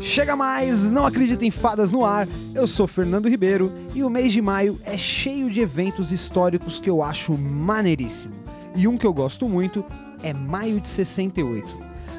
Chega 0.00 0.34
mais, 0.34 0.90
não 0.90 1.04
acredita 1.04 1.44
em 1.44 1.50
fadas 1.50 1.92
no 1.92 2.04
ar. 2.04 2.26
Eu 2.54 2.66
sou 2.66 2.86
Fernando 2.86 3.28
Ribeiro 3.28 3.72
e 3.94 4.02
o 4.02 4.08
mês 4.08 4.32
de 4.32 4.40
maio 4.40 4.78
é 4.84 4.96
cheio 4.96 5.50
de 5.50 5.60
eventos 5.60 6.10
históricos 6.10 6.80
que 6.80 6.88
eu 6.88 7.02
acho 7.02 7.36
maneiríssimo. 7.36 8.32
E 8.74 8.88
um 8.88 8.96
que 8.96 9.06
eu 9.06 9.12
gosto 9.12 9.48
muito 9.48 9.84
é 10.22 10.32
Maio 10.32 10.80
de 10.80 10.88
68. 10.88 11.68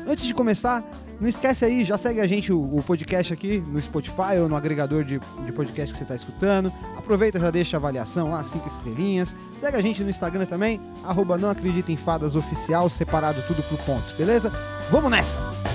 Antes 0.07 0.25
de 0.25 0.33
começar, 0.33 0.83
não 1.19 1.27
esquece 1.27 1.65
aí, 1.65 1.83
já 1.83 1.97
segue 1.97 2.21
a 2.21 2.27
gente, 2.27 2.51
o, 2.53 2.59
o 2.59 2.83
podcast 2.83 3.33
aqui 3.33 3.59
no 3.59 3.81
Spotify 3.81 4.37
ou 4.41 4.47
no 4.47 4.55
agregador 4.55 5.03
de, 5.03 5.19
de 5.19 5.51
podcast 5.51 5.91
que 5.93 5.97
você 5.97 6.03
está 6.03 6.15
escutando. 6.15 6.71
Aproveita, 6.95 7.39
já 7.39 7.49
deixa 7.49 7.77
a 7.77 7.79
avaliação 7.79 8.31
lá, 8.31 8.43
cinco 8.43 8.67
estrelinhas. 8.67 9.35
Segue 9.59 9.77
a 9.77 9.81
gente 9.81 10.03
no 10.03 10.09
Instagram 10.09 10.45
também, 10.45 10.79
arroba 11.03 11.37
não 11.37 11.49
acredita 11.49 11.91
em 11.91 11.97
fadas 11.97 12.35
oficial, 12.35 12.89
separado 12.89 13.41
tudo 13.47 13.63
por 13.63 13.77
pontos, 13.79 14.11
beleza? 14.11 14.51
Vamos 14.91 15.09
nessa! 15.09 15.66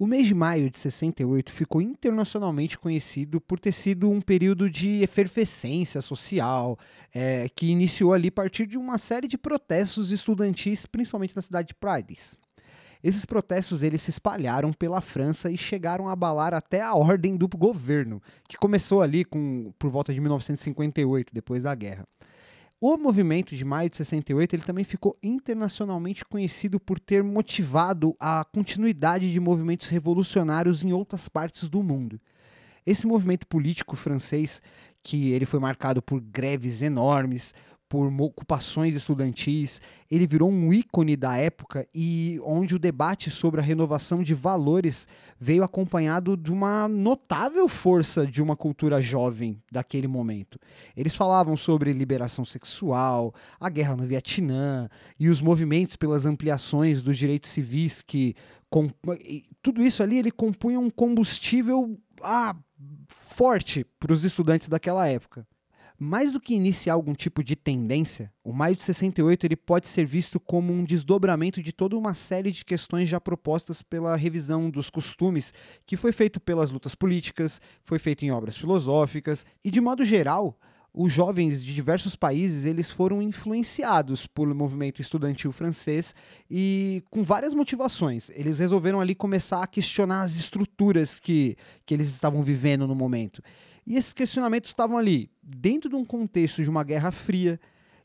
O 0.00 0.06
mês 0.06 0.28
de 0.28 0.34
maio 0.34 0.70
de 0.70 0.78
68 0.78 1.52
ficou 1.52 1.82
internacionalmente 1.82 2.78
conhecido 2.78 3.40
por 3.40 3.58
ter 3.58 3.72
sido 3.72 4.08
um 4.08 4.20
período 4.20 4.70
de 4.70 5.02
efervescência 5.02 6.00
social, 6.00 6.78
é, 7.12 7.48
que 7.48 7.66
iniciou 7.66 8.12
ali 8.12 8.28
a 8.28 8.32
partir 8.32 8.64
de 8.64 8.78
uma 8.78 8.96
série 8.96 9.26
de 9.26 9.36
protestos 9.36 10.12
estudantis, 10.12 10.86
principalmente 10.86 11.34
na 11.34 11.42
cidade 11.42 11.68
de 11.68 11.74
Paris. 11.74 12.38
Esses 13.02 13.24
protestos 13.24 13.82
eles 13.82 14.00
se 14.00 14.10
espalharam 14.10 14.72
pela 14.72 15.00
França 15.00 15.50
e 15.50 15.58
chegaram 15.58 16.08
a 16.08 16.12
abalar 16.12 16.54
até 16.54 16.80
a 16.80 16.94
ordem 16.94 17.36
do 17.36 17.48
governo, 17.48 18.22
que 18.48 18.56
começou 18.56 19.02
ali 19.02 19.24
com, 19.24 19.72
por 19.80 19.90
volta 19.90 20.14
de 20.14 20.20
1958, 20.20 21.34
depois 21.34 21.64
da 21.64 21.74
guerra. 21.74 22.06
O 22.80 22.96
movimento 22.96 23.56
de 23.56 23.64
maio 23.64 23.90
de 23.90 23.96
68 23.96 24.54
ele 24.54 24.62
também 24.62 24.84
ficou 24.84 25.12
internacionalmente 25.20 26.24
conhecido 26.24 26.78
por 26.78 27.00
ter 27.00 27.24
motivado 27.24 28.14
a 28.20 28.44
continuidade 28.44 29.32
de 29.32 29.40
movimentos 29.40 29.88
revolucionários 29.88 30.84
em 30.84 30.92
outras 30.92 31.28
partes 31.28 31.68
do 31.68 31.82
mundo. 31.82 32.20
Esse 32.86 33.04
movimento 33.04 33.48
político 33.48 33.96
francês, 33.96 34.62
que 35.02 35.32
ele 35.32 35.44
foi 35.44 35.58
marcado 35.58 36.00
por 36.00 36.20
greves 36.20 36.80
enormes, 36.80 37.52
por 37.88 38.06
ocupações 38.20 38.94
estudantis, 38.94 39.80
ele 40.10 40.26
virou 40.26 40.50
um 40.50 40.72
ícone 40.72 41.16
da 41.16 41.36
época 41.36 41.86
e 41.94 42.38
onde 42.44 42.74
o 42.74 42.78
debate 42.78 43.30
sobre 43.30 43.60
a 43.60 43.64
renovação 43.64 44.22
de 44.22 44.34
valores 44.34 45.08
veio 45.40 45.64
acompanhado 45.64 46.36
de 46.36 46.52
uma 46.52 46.86
notável 46.86 47.66
força 47.68 48.26
de 48.26 48.42
uma 48.42 48.56
cultura 48.56 49.00
jovem 49.00 49.62
daquele 49.72 50.06
momento. 50.06 50.58
Eles 50.96 51.14
falavam 51.14 51.56
sobre 51.56 51.92
liberação 51.92 52.44
sexual, 52.44 53.34
a 53.58 53.68
guerra 53.70 53.96
no 53.96 54.04
Vietnã 54.04 54.88
e 55.18 55.28
os 55.28 55.40
movimentos 55.40 55.96
pelas 55.96 56.26
ampliações 56.26 57.02
dos 57.02 57.16
direitos 57.16 57.50
civis 57.50 58.02
que 58.02 58.36
tudo 59.62 59.82
isso 59.82 60.02
ali 60.02 60.18
ele 60.18 60.30
compunha 60.30 60.78
um 60.78 60.90
combustível 60.90 61.98
ah, 62.22 62.54
forte 63.08 63.84
para 63.98 64.12
os 64.12 64.24
estudantes 64.24 64.68
daquela 64.68 65.08
época. 65.08 65.46
Mais 66.00 66.30
do 66.30 66.38
que 66.38 66.54
iniciar 66.54 66.92
algum 66.92 67.12
tipo 67.12 67.42
de 67.42 67.56
tendência, 67.56 68.32
o 68.44 68.52
Maio 68.52 68.76
de 68.76 68.84
68 68.84 69.44
ele 69.44 69.56
pode 69.56 69.88
ser 69.88 70.06
visto 70.06 70.38
como 70.38 70.72
um 70.72 70.84
desdobramento 70.84 71.60
de 71.60 71.72
toda 71.72 71.96
uma 71.96 72.14
série 72.14 72.52
de 72.52 72.64
questões 72.64 73.08
já 73.08 73.20
propostas 73.20 73.82
pela 73.82 74.14
revisão 74.14 74.70
dos 74.70 74.90
costumes, 74.90 75.52
que 75.84 75.96
foi 75.96 76.12
feito 76.12 76.38
pelas 76.38 76.70
lutas 76.70 76.94
políticas, 76.94 77.60
foi 77.84 77.98
feito 77.98 78.24
em 78.24 78.30
obras 78.30 78.56
filosóficas 78.56 79.44
e 79.64 79.72
de 79.72 79.80
modo 79.80 80.04
geral, 80.04 80.56
os 80.94 81.12
jovens 81.12 81.62
de 81.62 81.74
diversos 81.74 82.14
países 82.14 82.64
eles 82.64 82.92
foram 82.92 83.20
influenciados 83.20 84.24
pelo 84.24 84.54
movimento 84.54 85.00
estudantil 85.00 85.50
francês 85.50 86.14
e 86.48 87.02
com 87.10 87.24
várias 87.24 87.54
motivações. 87.54 88.30
Eles 88.30 88.60
resolveram 88.60 89.00
ali 89.00 89.16
começar 89.16 89.64
a 89.64 89.66
questionar 89.66 90.22
as 90.22 90.36
estruturas 90.36 91.18
que, 91.18 91.56
que 91.84 91.92
eles 91.92 92.08
estavam 92.08 92.42
vivendo 92.42 92.86
no 92.86 92.94
momento. 92.94 93.42
E 93.88 93.96
esses 93.96 94.12
questionamentos 94.12 94.68
estavam 94.68 94.98
ali, 94.98 95.30
dentro 95.42 95.88
de 95.88 95.96
um 95.96 96.04
contexto 96.04 96.62
de 96.62 96.68
uma 96.68 96.84
guerra 96.84 97.10
fria, 97.10 97.58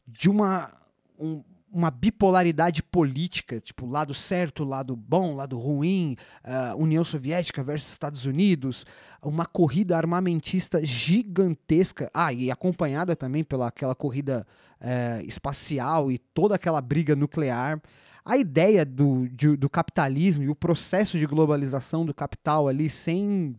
de 0.08 0.30
uma, 0.30 0.72
um, 1.20 1.44
uma 1.70 1.92
bipolaridade 1.92 2.82
política, 2.82 3.60
tipo 3.60 3.86
lado 3.86 4.14
certo, 4.14 4.64
lado 4.64 4.96
bom, 4.96 5.36
lado 5.36 5.60
ruim, 5.60 6.16
uh, 6.46 6.82
União 6.82 7.04
Soviética 7.04 7.62
versus 7.62 7.92
Estados 7.92 8.26
Unidos, 8.26 8.86
uma 9.22 9.46
corrida 9.46 9.98
armamentista 9.98 10.86
gigantesca, 10.86 12.10
ah, 12.14 12.32
e 12.32 12.50
acompanhada 12.50 13.14
também 13.14 13.44
pela 13.44 13.68
aquela 13.68 13.94
corrida 13.94 14.48
uh, 14.80 15.28
espacial 15.28 16.10
e 16.10 16.18
toda 16.18 16.56
aquela 16.56 16.80
briga 16.80 17.14
nuclear. 17.14 17.82
A 18.24 18.38
ideia 18.38 18.86
do, 18.86 19.28
de, 19.28 19.58
do 19.58 19.70
capitalismo 19.70 20.46
e 20.46 20.50
o 20.50 20.56
processo 20.56 21.20
de 21.20 21.26
globalização 21.26 22.06
do 22.06 22.14
capital 22.14 22.70
ali 22.70 22.90
sem. 22.90 23.54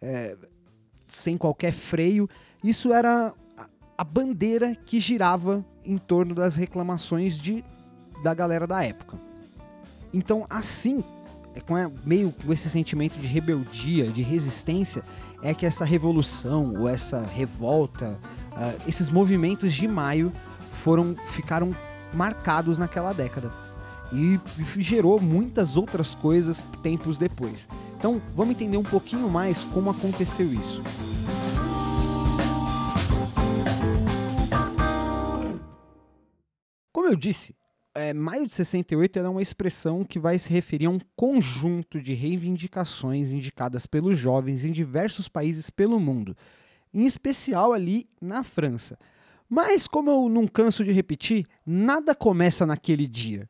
Uh, 0.00 0.55
sem 1.06 1.36
qualquer 1.36 1.72
freio. 1.72 2.28
Isso 2.62 2.92
era 2.92 3.32
a 3.96 4.04
bandeira 4.04 4.74
que 4.74 5.00
girava 5.00 5.64
em 5.84 5.96
torno 5.96 6.34
das 6.34 6.56
reclamações 6.56 7.36
de, 7.36 7.64
da 8.22 8.34
galera 8.34 8.66
da 8.66 8.82
época. 8.84 9.16
Então, 10.12 10.46
assim, 10.50 11.02
é 11.54 11.60
com 11.60 11.74
meio 12.04 12.32
com 12.32 12.52
esse 12.52 12.68
sentimento 12.68 13.18
de 13.18 13.26
rebeldia, 13.26 14.08
de 14.10 14.22
resistência, 14.22 15.02
é 15.42 15.54
que 15.54 15.64
essa 15.64 15.84
revolução 15.84 16.74
ou 16.74 16.88
essa 16.88 17.22
revolta, 17.22 18.18
uh, 18.52 18.88
esses 18.88 19.08
movimentos 19.08 19.72
de 19.72 19.86
maio 19.86 20.32
foram 20.82 21.14
ficaram 21.32 21.74
marcados 22.12 22.78
naquela 22.78 23.12
década 23.12 23.50
e 24.12 24.38
gerou 24.78 25.20
muitas 25.20 25.76
outras 25.76 26.14
coisas 26.14 26.62
tempos 26.82 27.18
depois. 27.18 27.68
Então, 27.98 28.20
vamos 28.34 28.54
entender 28.54 28.76
um 28.76 28.82
pouquinho 28.82 29.28
mais 29.28 29.64
como 29.64 29.90
aconteceu 29.90 30.52
isso. 30.52 30.82
Como 36.92 37.08
eu 37.08 37.16
disse, 37.16 37.54
é, 37.94 38.12
maio 38.12 38.46
de 38.46 38.54
68 38.54 39.18
é 39.18 39.28
uma 39.28 39.42
expressão 39.42 40.04
que 40.04 40.18
vai 40.18 40.38
se 40.38 40.50
referir 40.50 40.86
a 40.86 40.90
um 40.90 41.00
conjunto 41.14 42.00
de 42.00 42.14
reivindicações 42.14 43.32
indicadas 43.32 43.86
pelos 43.86 44.18
jovens 44.18 44.64
em 44.64 44.72
diversos 44.72 45.28
países 45.28 45.70
pelo 45.70 45.98
mundo, 45.98 46.36
em 46.92 47.06
especial 47.06 47.72
ali 47.72 48.08
na 48.20 48.42
França. 48.42 48.98
Mas, 49.48 49.86
como 49.86 50.10
eu 50.10 50.28
não 50.28 50.46
canso 50.46 50.84
de 50.84 50.92
repetir, 50.92 51.46
nada 51.64 52.14
começa 52.14 52.66
naquele 52.66 53.06
dia 53.06 53.48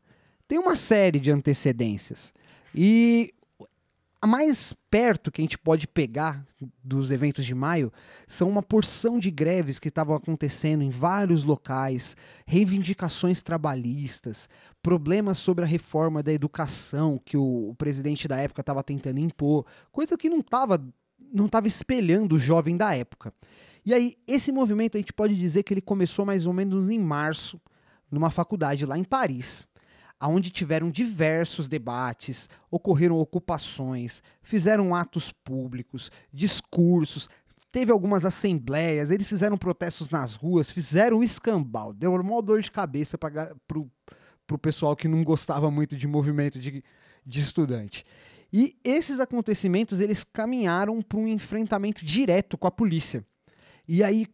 tem 0.49 0.59
uma 0.59 0.77
série 0.77 1.19
de 1.19 1.31
antecedências. 1.31 2.33
E 2.75 3.33
mais 4.26 4.75
perto 4.91 5.31
que 5.31 5.41
a 5.41 5.44
gente 5.44 5.59
pode 5.59 5.87
pegar 5.87 6.47
dos 6.82 7.10
eventos 7.10 7.44
de 7.44 7.54
maio 7.54 7.92
são 8.26 8.48
uma 8.48 8.62
porção 8.62 9.19
de 9.19 9.31
greves 9.31 9.78
que 9.78 9.88
estavam 9.88 10.16
acontecendo 10.16 10.82
em 10.82 10.91
vários 10.91 11.44
locais, 11.44 12.16
reivindicações 12.47 13.42
trabalhistas, 13.42 14.48
problemas 14.82 15.38
sobre 15.38 15.64
a 15.64 15.66
reforma 15.66 16.22
da 16.22 16.32
educação 16.32 17.20
que 17.25 17.37
o, 17.37 17.70
o 17.70 17.75
presidente 17.75 18.26
da 18.26 18.37
época 18.37 18.60
estava 18.60 18.82
tentando 18.82 19.20
impor, 19.20 19.66
coisa 19.92 20.16
que 20.16 20.28
não 20.28 20.41
estava 20.41 20.82
não 21.32 21.47
estava 21.47 21.66
espelhando 21.66 22.37
o 22.37 22.38
jovem 22.38 22.76
da 22.76 22.94
época. 22.94 23.34
E 23.84 23.93
aí, 23.93 24.14
esse 24.26 24.53
movimento 24.53 24.97
a 24.97 25.00
gente 25.00 25.12
pode 25.12 25.34
dizer 25.34 25.62
que 25.64 25.75
ele 25.75 25.81
começou 25.81 26.25
mais 26.25 26.47
ou 26.47 26.53
menos 26.53 26.88
em 26.88 26.98
março, 26.98 27.60
numa 28.10 28.31
faculdade 28.31 28.87
lá 28.87 28.97
em 28.97 29.04
Paris 29.04 29.66
aonde 30.19 30.50
tiveram 30.50 30.91
diversos 30.91 31.69
debates, 31.69 32.49
ocorreram 32.71 33.19
ocupações, 33.19 34.22
fizeram 34.43 34.94
atos 34.94 35.32
públicos, 35.32 36.10
discursos, 36.32 37.28
teve 37.70 37.93
algumas 37.93 38.25
assembleias, 38.25 39.11
eles 39.11 39.29
fizeram 39.29 39.58
protestos 39.58 40.08
nas 40.08 40.35
ruas, 40.35 40.70
fizeram 40.70 41.23
escambau, 41.23 41.93
deu 41.93 42.14
uma 42.14 42.43
dor 42.43 42.61
de 42.61 42.70
cabeça 42.70 43.19
para 43.19 43.55
o 44.50 44.58
pessoal 44.58 44.96
que 44.96 45.08
não 45.08 45.23
gostava 45.23 45.70
muito 45.70 45.96
de 45.96 46.06
movimento 46.06 46.58
de, 46.58 46.82
de 47.25 47.41
estudante. 47.41 48.05
E 48.52 48.76
esses 48.82 49.20
acontecimentos 49.20 50.00
eles 50.00 50.25
caminharam 50.25 51.02
para 51.02 51.19
um 51.19 51.29
enfrentamento 51.29 52.05
direto 52.05 52.56
com 52.56 52.67
a 52.67 52.70
polícia. 52.70 53.25
E 53.87 54.02
aí 54.02 54.26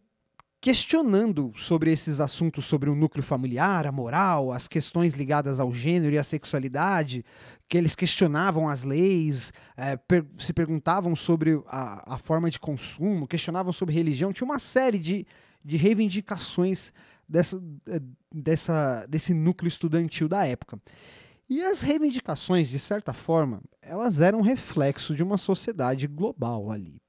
questionando 0.63 1.51
sobre 1.57 1.91
esses 1.91 2.21
assuntos 2.21 2.63
sobre 2.63 2.89
o 2.89 2.95
núcleo 2.95 3.21
familiar, 3.21 3.85
a 3.85 3.91
moral, 3.91 4.49
as 4.49 4.65
questões 4.65 5.13
ligadas 5.13 5.59
ao 5.59 5.73
gênero 5.73 6.15
e 6.15 6.17
à 6.17 6.23
sexualidade, 6.23 7.25
que 7.67 7.77
eles 7.77 7.97
questionavam 7.97 8.69
as 8.69 8.81
leis, 8.81 9.51
é, 9.75 9.97
per 9.97 10.25
se 10.37 10.53
perguntavam 10.53 11.17
sobre 11.17 11.61
a, 11.67 12.13
a, 12.13 12.17
forma 12.17 12.49
de 12.49 12.61
consumo, 12.61 13.27
questionavam 13.27 13.73
sobre 13.73 13.93
religião, 13.93 14.31
tinha 14.31 14.45
uma 14.45 14.57
série 14.57 14.99
de, 14.99 15.27
de 15.65 15.75
reivindicações 15.75 16.93
dessa, 17.27 17.61
eh, 17.85 18.01
dessa, 18.33 19.05
desse 19.07 19.33
núcleo 19.33 19.67
estudantil 19.67 20.29
da 20.29 20.45
época. 20.47 20.79
E 21.49 21.61
as 21.61 21.81
reivindicações, 21.81 22.69
de 22.69 22.79
certa 22.79 23.11
forma, 23.11 23.61
elas 23.81 24.21
eram 24.21 24.39
reflexo 24.39 25.13
de 25.13 25.23
uma 25.23 25.37
sociedade 25.37 26.07
global 26.07 26.71
ali. 26.71 27.02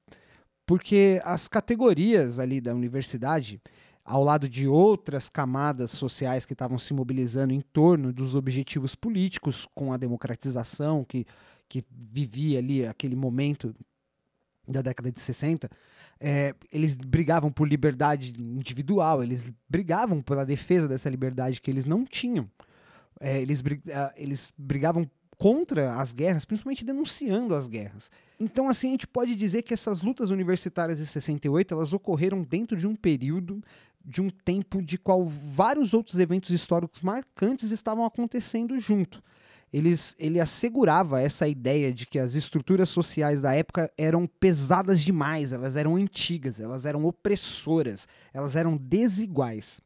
Porque 0.65 1.21
as 1.23 1.47
categorias 1.47 2.39
ali 2.39 2.59
da 2.59 2.73
universidade, 2.73 3.61
ao 4.03 4.23
lado 4.23 4.49
de 4.49 4.67
outras 4.67 5.29
camadas 5.29 5.91
sociais 5.91 6.45
que 6.45 6.53
estavam 6.53 6.77
se 6.77 6.93
mobilizando 6.93 7.53
em 7.53 7.61
torno 7.61 8.11
dos 8.11 8.35
objetivos 8.35 8.95
políticos 8.95 9.67
com 9.73 9.93
a 9.93 9.97
democratização 9.97 11.03
que, 11.03 11.25
que 11.67 11.83
vivia 11.91 12.59
ali 12.59 12.85
aquele 12.85 13.15
momento 13.15 13.75
da 14.67 14.81
década 14.81 15.11
de 15.11 15.19
60, 15.19 15.69
é, 16.19 16.55
eles 16.71 16.95
brigavam 16.95 17.51
por 17.51 17.67
liberdade 17.67 18.33
individual, 18.39 19.23
eles 19.23 19.51
brigavam 19.69 20.21
pela 20.21 20.45
defesa 20.45 20.87
dessa 20.87 21.09
liberdade 21.09 21.61
que 21.61 21.69
eles 21.69 21.85
não 21.85 22.03
tinham. 22.03 22.49
É, 23.19 23.39
eles, 23.41 23.63
é, 23.87 24.13
eles 24.15 24.51
brigavam 24.57 25.09
contra 25.37 25.95
as 25.95 26.13
guerras, 26.13 26.45
principalmente 26.45 26.85
denunciando 26.85 27.53
as 27.53 27.67
guerras. 27.67 28.11
Então, 28.39 28.69
assim, 28.69 28.89
a 28.89 28.91
gente 28.91 29.07
pode 29.07 29.35
dizer 29.35 29.61
que 29.61 29.73
essas 29.73 30.01
lutas 30.01 30.29
universitárias 30.29 30.97
de 30.97 31.05
68 31.05 31.73
elas 31.73 31.93
ocorreram 31.93 32.41
dentro 32.41 32.75
de 32.77 32.87
um 32.87 32.95
período, 32.95 33.63
de 34.03 34.21
um 34.21 34.29
tempo 34.29 34.81
de 34.81 34.97
qual 34.97 35.25
vários 35.25 35.93
outros 35.93 36.19
eventos 36.19 36.51
históricos 36.51 37.01
marcantes 37.01 37.71
estavam 37.71 38.05
acontecendo 38.05 38.79
junto 38.79 39.21
eles, 39.75 40.15
ele 40.17 40.39
assegurava 40.39 41.21
essa 41.21 41.49
ideia 41.49 41.91
de 41.91 42.07
que 42.07 42.17
as 42.17 42.33
estruturas 42.33 42.87
sociais 42.87 43.41
da 43.41 43.53
época 43.53 43.91
eram 43.97 44.25
pesadas 44.25 45.01
demais, 45.01 45.51
elas 45.51 45.75
eram 45.75 45.97
antigas, 45.97 46.61
elas 46.61 46.85
eram 46.85 47.03
opressoras, 47.03 48.07
elas 48.33 48.55
eram 48.55 48.77
desiguais. 48.77 49.81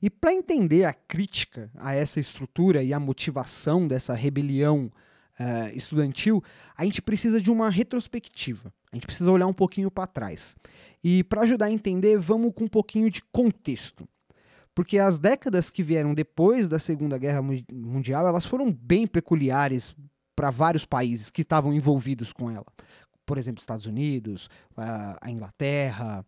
E 0.00 0.08
para 0.08 0.32
entender 0.32 0.86
a 0.86 0.94
crítica 0.94 1.70
a 1.76 1.94
essa 1.94 2.18
estrutura 2.18 2.82
e 2.82 2.94
a 2.94 2.98
motivação 2.98 3.86
dessa 3.86 4.14
rebelião 4.14 4.90
uh, 5.38 5.76
estudantil, 5.76 6.42
a 6.74 6.82
gente 6.86 7.02
precisa 7.02 7.38
de 7.38 7.50
uma 7.50 7.68
retrospectiva. 7.68 8.72
A 8.90 8.96
gente 8.96 9.06
precisa 9.06 9.30
olhar 9.30 9.46
um 9.46 9.52
pouquinho 9.52 9.90
para 9.90 10.06
trás. 10.06 10.56
E 11.02 11.22
para 11.22 11.42
ajudar 11.42 11.66
a 11.66 11.70
entender, 11.70 12.16
vamos 12.16 12.50
com 12.54 12.64
um 12.64 12.68
pouquinho 12.68 13.10
de 13.10 13.20
contexto 13.30 14.08
porque 14.74 14.98
as 14.98 15.18
décadas 15.18 15.70
que 15.70 15.82
vieram 15.82 16.12
depois 16.14 16.66
da 16.66 16.78
Segunda 16.78 17.16
Guerra 17.16 17.40
Mundial, 17.72 18.26
elas 18.26 18.44
foram 18.44 18.72
bem 18.72 19.06
peculiares 19.06 19.94
para 20.34 20.50
vários 20.50 20.84
países 20.84 21.30
que 21.30 21.42
estavam 21.42 21.72
envolvidos 21.72 22.32
com 22.32 22.50
ela. 22.50 22.66
Por 23.24 23.38
exemplo, 23.38 23.60
Estados 23.60 23.86
Unidos, 23.86 24.50
a 24.76 25.30
Inglaterra, 25.30 26.26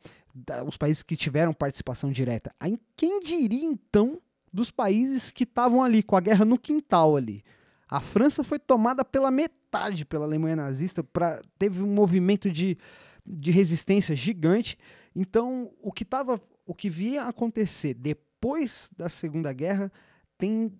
os 0.67 0.77
países 0.77 1.03
que 1.03 1.17
tiveram 1.17 1.53
participação 1.53 2.11
direta. 2.13 2.55
Quem 2.97 3.21
diria 3.21 3.67
então 3.67 4.21
dos 4.53 4.71
países 4.71 5.31
que 5.31 5.43
estavam 5.43 5.83
ali 5.83 6.03
com 6.03 6.17
a 6.17 6.21
guerra 6.21 6.45
no 6.45 6.57
quintal 6.57 7.17
ali? 7.17 7.43
A 7.89 8.01
França 8.01 8.45
foi 8.45 8.59
tomada 8.59 9.05
pela 9.05 9.31
metade 9.31 10.05
pela 10.05 10.25
Alemanha 10.25 10.57
nazista, 10.57 11.05
pra, 11.05 11.43
teve 11.59 11.83
um 11.83 11.93
movimento 11.93 12.51
de, 12.51 12.79
de 13.27 13.51
resistência 13.51 14.17
gigante. 14.17 14.79
Então, 15.15 15.71
o 15.83 15.93
que 15.93 16.05
tava, 16.05 16.41
o 16.65 16.75
que 16.75 16.89
via 16.89 17.25
acontecer 17.25 17.93
depois 17.93 18.27
depois 18.47 18.89
da 18.97 19.09
Segunda 19.09 19.53
Guerra 19.53 19.91
tem 20.39 20.73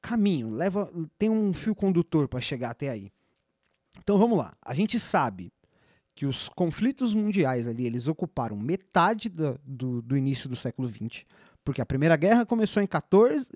caminho, 0.00 0.50
leva, 0.50 0.88
tem 1.18 1.28
um 1.28 1.52
fio 1.52 1.74
condutor 1.74 2.28
para 2.28 2.40
chegar 2.40 2.70
até 2.70 2.90
aí. 2.90 3.10
Então 3.98 4.16
vamos 4.16 4.38
lá. 4.38 4.54
A 4.62 4.72
gente 4.72 5.00
sabe 5.00 5.52
que 6.14 6.24
os 6.24 6.48
conflitos 6.48 7.12
mundiais 7.12 7.66
ali 7.66 7.86
eles 7.86 8.06
ocuparam 8.06 8.56
metade 8.56 9.28
do, 9.28 9.60
do, 9.64 10.00
do 10.00 10.16
início 10.16 10.48
do 10.48 10.54
século 10.54 10.88
XX, 10.88 11.24
porque 11.64 11.80
a 11.80 11.86
Primeira 11.86 12.14
Guerra 12.14 12.46
começou 12.46 12.80
em 12.80 12.86
14, 12.86 13.50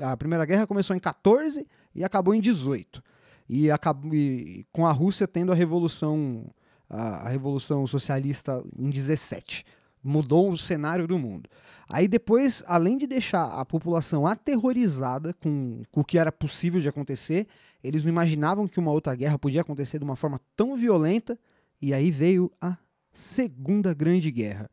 a 0.00 0.16
Primeira 0.16 0.44
Guerra 0.44 0.64
começou 0.64 0.94
em 0.94 1.00
14 1.00 1.66
e 1.92 2.04
acabou 2.04 2.32
em 2.32 2.40
18. 2.40 3.02
E, 3.48 3.72
acabou, 3.72 4.14
e 4.14 4.64
com 4.70 4.86
a 4.86 4.92
Rússia 4.92 5.26
tendo 5.26 5.50
a 5.50 5.54
revolução 5.54 6.48
a, 6.88 7.26
a 7.26 7.28
revolução 7.28 7.84
socialista 7.88 8.62
em 8.78 8.88
17 8.88 9.64
mudou 10.02 10.50
o 10.50 10.56
cenário 10.56 11.06
do 11.06 11.18
mundo. 11.18 11.48
Aí 11.88 12.06
depois, 12.06 12.62
além 12.66 12.98
de 12.98 13.06
deixar 13.06 13.46
a 13.46 13.64
população 13.64 14.26
aterrorizada 14.26 15.32
com, 15.34 15.82
com, 15.90 16.00
o 16.00 16.04
que 16.04 16.18
era 16.18 16.30
possível 16.30 16.80
de 16.80 16.88
acontecer, 16.88 17.46
eles 17.82 18.04
não 18.04 18.10
imaginavam 18.10 18.68
que 18.68 18.78
uma 18.78 18.90
outra 18.90 19.14
guerra 19.14 19.38
podia 19.38 19.62
acontecer 19.62 19.98
de 19.98 20.04
uma 20.04 20.16
forma 20.16 20.40
tão 20.54 20.76
violenta, 20.76 21.38
e 21.80 21.94
aí 21.94 22.10
veio 22.10 22.50
a 22.60 22.76
Segunda 23.12 23.94
Grande 23.94 24.30
Guerra, 24.30 24.70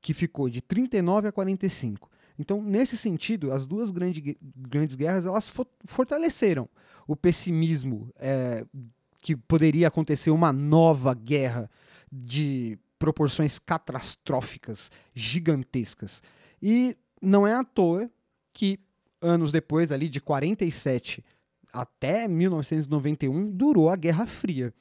que 0.00 0.14
ficou 0.14 0.48
de 0.48 0.60
39 0.60 1.28
a 1.28 1.32
45. 1.32 2.10
Então, 2.38 2.62
nesse 2.62 2.96
sentido, 2.96 3.52
as 3.52 3.66
duas 3.66 3.90
grande, 3.90 4.36
grandes 4.56 4.96
guerras 4.96 5.26
elas 5.26 5.52
fortaleceram 5.86 6.68
o 7.06 7.14
pessimismo 7.14 8.10
é, 8.16 8.64
que 9.18 9.36
poderia 9.36 9.88
acontecer 9.88 10.30
uma 10.30 10.52
nova 10.52 11.14
guerra 11.14 11.70
de 12.10 12.78
proporções 13.02 13.58
catastróficas, 13.58 14.88
gigantescas. 15.12 16.22
E 16.62 16.96
não 17.20 17.44
é 17.44 17.52
à 17.52 17.64
toa 17.64 18.08
que 18.52 18.78
anos 19.20 19.50
depois, 19.50 19.90
ali 19.90 20.08
de 20.08 20.20
47 20.20 21.24
até 21.72 22.28
1991, 22.28 23.50
durou 23.50 23.90
a 23.90 23.96
Guerra 23.96 24.24
Fria. 24.24 24.72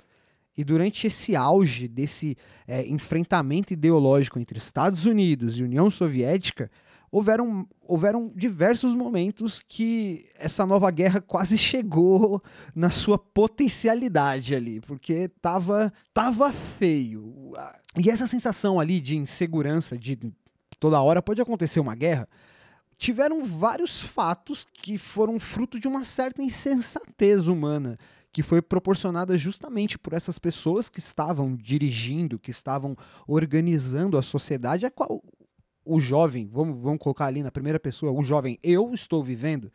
E 0.55 0.63
durante 0.63 1.07
esse 1.07 1.35
auge 1.35 1.87
desse 1.87 2.37
é, 2.67 2.85
enfrentamento 2.85 3.73
ideológico 3.73 4.37
entre 4.37 4.59
Estados 4.59 5.07
Unidos 5.07 5.57
e 5.57 5.63
União 5.63 5.89
Soviética, 5.89 6.69
houveram, 7.11 7.67
houveram 7.81 8.31
diversos 8.35 8.95
momentos 8.95 9.61
que 9.67 10.29
essa 10.35 10.65
nova 10.65 10.89
guerra 10.89 11.19
quase 11.19 11.57
chegou 11.57 12.41
na 12.73 12.89
sua 12.89 13.17
potencialidade 13.17 14.55
ali, 14.55 14.79
porque 14.81 15.27
tava, 15.41 15.91
tava 16.13 16.51
feio. 16.51 17.53
E 17.97 18.09
essa 18.09 18.25
sensação 18.25 18.79
ali 18.79 19.01
de 19.01 19.17
insegurança, 19.17 19.97
de 19.97 20.17
toda 20.79 21.01
hora 21.01 21.21
pode 21.21 21.41
acontecer 21.41 21.79
uma 21.79 21.95
guerra, 21.95 22.27
tiveram 22.97 23.43
vários 23.43 23.99
fatos 23.99 24.65
que 24.71 24.97
foram 24.97 25.39
fruto 25.39 25.79
de 25.79 25.87
uma 25.87 26.03
certa 26.03 26.41
insensatez 26.41 27.47
humana 27.47 27.97
que 28.33 28.41
foi 28.41 28.61
proporcionada 28.61 29.37
justamente 29.37 29.99
por 29.99 30.13
essas 30.13 30.39
pessoas 30.39 30.89
que 30.89 30.99
estavam 30.99 31.53
dirigindo, 31.53 32.39
que 32.39 32.49
estavam 32.49 32.95
organizando 33.27 34.17
a 34.17 34.21
sociedade, 34.21 34.85
a 34.85 34.91
qual 34.91 35.21
o 35.85 35.99
jovem, 35.99 36.47
vamos, 36.51 36.81
vamos 36.81 36.99
colocar 36.99 37.25
ali 37.25 37.41
na 37.43 37.51
primeira 37.51 37.79
pessoa, 37.79 38.11
o 38.11 38.23
jovem 38.23 38.57
eu 38.63 38.93
estou 38.93 39.23
vivendo, 39.23 39.71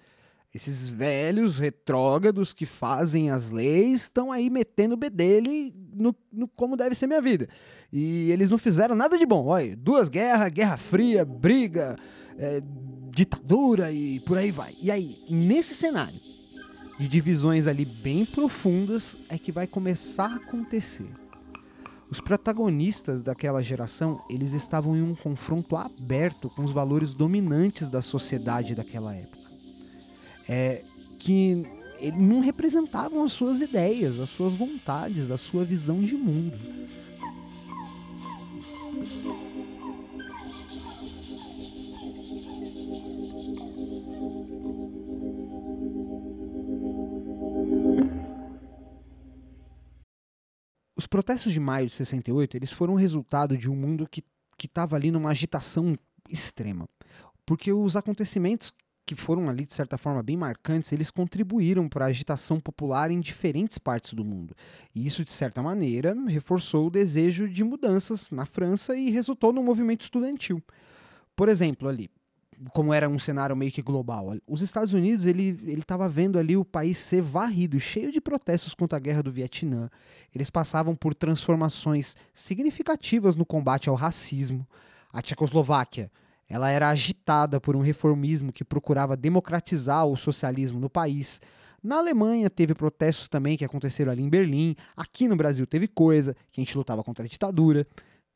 esses 0.54 0.88
velhos 0.88 1.58
retrógrados 1.58 2.54
que 2.54 2.64
fazem 2.64 3.30
as 3.30 3.50
leis 3.50 4.02
estão 4.02 4.32
aí 4.32 4.48
metendo 4.48 4.96
bedelho 4.96 5.72
no, 5.92 6.16
no, 6.32 6.48
como 6.48 6.76
deve 6.76 6.94
ser 6.94 7.06
minha 7.06 7.20
vida. 7.20 7.46
E 7.92 8.30
eles 8.30 8.50
não 8.50 8.56
fizeram 8.56 8.94
nada 8.94 9.18
de 9.18 9.26
bom. 9.26 9.46
Olha, 9.46 9.76
duas 9.76 10.08
guerras, 10.08 10.50
guerra 10.50 10.78
fria, 10.78 11.26
briga, 11.26 11.96
é, 12.38 12.62
ditadura 13.10 13.92
e 13.92 14.18
por 14.20 14.38
aí 14.38 14.50
vai. 14.50 14.74
E 14.80 14.90
aí, 14.90 15.18
nesse 15.28 15.74
cenário 15.74 16.18
de 16.98 17.06
divisões 17.06 17.66
ali 17.66 17.84
bem 17.84 18.24
profundas, 18.24 19.14
é 19.28 19.36
que 19.36 19.52
vai 19.52 19.66
começar 19.66 20.32
a 20.32 20.36
acontecer 20.36 21.10
os 22.10 22.20
protagonistas 22.20 23.22
daquela 23.22 23.62
geração, 23.62 24.22
eles 24.30 24.52
estavam 24.52 24.96
em 24.96 25.02
um 25.02 25.14
confronto 25.14 25.76
aberto 25.76 26.48
com 26.48 26.62
os 26.62 26.70
valores 26.70 27.12
dominantes 27.12 27.88
da 27.88 28.00
sociedade 28.00 28.74
daquela 28.74 29.14
época. 29.14 29.46
É, 30.48 30.82
que 31.18 31.66
não 32.16 32.40
representavam 32.40 33.24
as 33.24 33.32
suas 33.32 33.60
ideias, 33.60 34.20
as 34.20 34.30
suas 34.30 34.52
vontades, 34.52 35.30
a 35.30 35.36
sua 35.36 35.64
visão 35.64 36.00
de 36.00 36.14
mundo. 36.14 36.58
Os 51.06 51.08
protestos 51.08 51.52
de 51.52 51.60
maio 51.60 51.86
de 51.86 51.92
68 51.92 52.56
eles 52.56 52.72
foram 52.72 52.94
resultado 52.94 53.56
de 53.56 53.70
um 53.70 53.76
mundo 53.76 54.08
que 54.10 54.24
estava 54.60 54.96
ali 54.96 55.12
numa 55.12 55.30
agitação 55.30 55.94
extrema. 56.28 56.88
Porque 57.46 57.72
os 57.72 57.94
acontecimentos 57.94 58.74
que 59.06 59.14
foram 59.14 59.48
ali, 59.48 59.64
de 59.64 59.72
certa 59.72 59.96
forma, 59.96 60.20
bem 60.20 60.36
marcantes, 60.36 60.90
eles 60.90 61.08
contribuíram 61.08 61.88
para 61.88 62.06
a 62.06 62.08
agitação 62.08 62.58
popular 62.58 63.08
em 63.12 63.20
diferentes 63.20 63.78
partes 63.78 64.14
do 64.14 64.24
mundo. 64.24 64.52
E 64.92 65.06
isso, 65.06 65.22
de 65.22 65.30
certa 65.30 65.62
maneira, 65.62 66.12
reforçou 66.26 66.88
o 66.88 66.90
desejo 66.90 67.48
de 67.48 67.62
mudanças 67.62 68.28
na 68.32 68.44
França 68.44 68.96
e 68.96 69.08
resultou 69.08 69.52
no 69.52 69.62
movimento 69.62 70.00
estudantil. 70.00 70.60
Por 71.36 71.48
exemplo, 71.48 71.88
ali, 71.88 72.10
como 72.72 72.92
era 72.92 73.08
um 73.08 73.18
cenário 73.18 73.56
meio 73.56 73.72
que 73.72 73.82
global. 73.82 74.34
Os 74.46 74.62
Estados 74.62 74.92
Unidos, 74.92 75.26
ele 75.26 75.58
estava 75.78 76.08
vendo 76.08 76.38
ali 76.38 76.56
o 76.56 76.64
país 76.64 76.98
ser 76.98 77.22
varrido, 77.22 77.78
cheio 77.78 78.10
de 78.10 78.20
protestos 78.20 78.74
contra 78.74 78.96
a 78.96 79.00
guerra 79.00 79.22
do 79.22 79.32
Vietnã. 79.32 79.90
Eles 80.34 80.50
passavam 80.50 80.94
por 80.94 81.14
transformações 81.14 82.16
significativas 82.34 83.34
no 83.34 83.44
combate 83.44 83.88
ao 83.88 83.94
racismo. 83.94 84.66
A 85.12 85.22
Tchecoslováquia, 85.22 86.10
ela 86.48 86.70
era 86.70 86.88
agitada 86.88 87.60
por 87.60 87.74
um 87.74 87.80
reformismo 87.80 88.52
que 88.52 88.64
procurava 88.64 89.16
democratizar 89.16 90.06
o 90.06 90.16
socialismo 90.16 90.78
no 90.78 90.88
país. 90.88 91.40
Na 91.82 91.98
Alemanha 91.98 92.50
teve 92.50 92.74
protestos 92.74 93.28
também 93.28 93.56
que 93.56 93.64
aconteceram 93.64 94.10
ali 94.10 94.22
em 94.22 94.28
Berlim. 94.28 94.74
Aqui 94.96 95.28
no 95.28 95.36
Brasil 95.36 95.66
teve 95.66 95.86
coisa, 95.86 96.34
que 96.50 96.60
a 96.60 96.64
gente 96.64 96.76
lutava 96.76 97.02
contra 97.04 97.24
a 97.24 97.28
ditadura. 97.28 97.86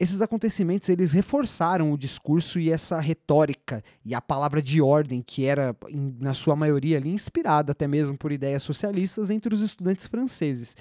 Esses 0.01 0.23
acontecimentos 0.23 0.89
eles 0.89 1.13
reforçaram 1.13 1.93
o 1.93 1.99
discurso 1.99 2.59
e 2.59 2.71
essa 2.71 2.99
retórica 2.99 3.85
e 4.03 4.15
a 4.15 4.21
palavra 4.21 4.63
de 4.63 4.81
ordem 4.81 5.21
que 5.21 5.45
era 5.45 5.77
na 6.19 6.33
sua 6.33 6.57
maioria 6.57 6.97
ali 6.97 7.11
inspirada 7.11 7.73
até 7.73 7.87
mesmo 7.87 8.17
por 8.17 8.33
ideias 8.33 8.63
socialistas 8.63 9.29
entre 9.29 9.55
os 9.55 9.61
estudantes 9.61 10.07
franceses. 10.07 10.75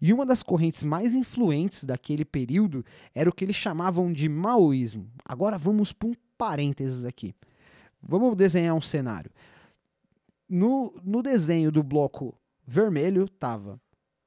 E 0.00 0.10
uma 0.10 0.24
das 0.24 0.42
correntes 0.42 0.82
mais 0.82 1.12
influentes 1.12 1.84
daquele 1.84 2.24
período 2.24 2.82
era 3.14 3.28
o 3.28 3.32
que 3.32 3.44
eles 3.44 3.56
chamavam 3.56 4.10
de 4.10 4.26
maoísmo. 4.26 5.06
Agora 5.22 5.58
vamos 5.58 5.92
para 5.92 6.08
um 6.08 6.14
parênteses 6.38 7.04
aqui. 7.04 7.34
Vamos 8.02 8.34
desenhar 8.34 8.74
um 8.74 8.80
cenário. 8.80 9.30
No, 10.48 10.94
no 11.04 11.22
desenho 11.22 11.70
do 11.70 11.82
bloco 11.82 12.34
vermelho 12.66 13.24
estava 13.26 13.78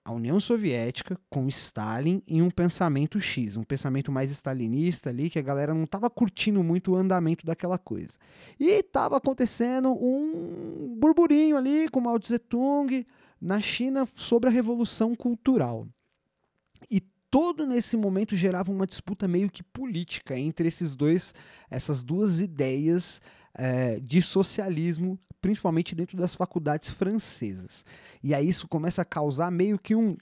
a 0.06 0.14
União 0.14 0.40
Soviética 0.40 1.20
com 1.32 1.48
Stalin 1.48 2.22
em 2.28 2.40
um 2.40 2.52
pensamento 2.52 3.20
X, 3.20 3.58
um 3.58 3.64
pensamento 3.64 4.12
mais 4.12 4.30
stalinista 4.30 5.10
ali, 5.10 5.32
que 5.32 5.40
a 5.40 5.42
galera 5.42 5.74
não 5.74 5.86
estava 5.86 6.12
curtindo 6.12 6.64
muito 6.64 6.92
o 6.92 6.96
andamento 6.96 7.44
daquela 7.44 7.80
coisa. 7.80 8.20
E 8.60 8.70
estava 8.70 9.18
acontecendo 9.18 9.92
um 9.92 10.96
burburinho 10.96 11.58
ali 11.58 11.90
com 11.90 12.00
Mao 12.00 12.20
Tse 12.20 12.38
Tung 12.38 13.04
na 13.42 13.60
China 13.60 14.08
sobre 14.14 14.48
a 14.48 14.54
revolução 14.54 15.16
cultural. 15.16 15.88
E 16.90 17.02
todo 17.32 17.66
nesse 17.66 17.98
momento 17.98 18.36
gerava 18.36 18.72
uma 18.72 18.86
disputa 18.86 19.28
meio 19.28 19.50
que 19.50 19.64
política 19.64 20.38
entre 20.38 20.68
esses 20.68 20.96
dois, 20.96 21.34
essas 21.68 22.04
duas 22.04 22.40
ideias 22.40 23.20
é, 23.56 24.00
de 24.00 24.22
socialismo 24.22 25.20
principalmente 25.46 25.94
dentro 25.94 26.18
das 26.18 26.34
faculdades 26.34 26.90
francesas. 26.90 27.86
E 28.24 28.34
aí 28.34 28.50
isso 28.50 28.68
começa 28.68 29.04
a 29.04 29.06
causar 29.06 29.52
meio 29.52 29.78
que 29.78 29.94
um, 29.94 30.18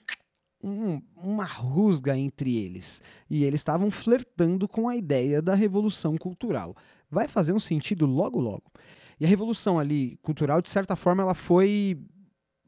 um, 0.62 1.02
uma 1.16 1.46
rusga 1.46 2.18
entre 2.18 2.58
eles. 2.58 3.02
E 3.30 3.46
eles 3.46 3.62
estavam 3.62 3.90
flertando 3.90 4.68
com 4.68 4.90
a 4.90 4.98
ideia 4.98 5.42
da 5.42 5.56
revolução 5.56 6.18
cultural. 6.18 6.76
Vai 7.10 7.30
fazer 7.30 7.54
um 7.54 7.60
sentido 7.60 8.06
logo, 8.06 8.38
logo. 8.38 8.70
E 9.18 9.24
a 9.24 9.28
revolução 9.30 9.80
ali 9.80 10.20
cultural, 10.22 10.62
de 10.62 10.68
certa 10.68 10.94
forma, 10.94 11.24
ela 11.24 11.34
foi 11.34 11.98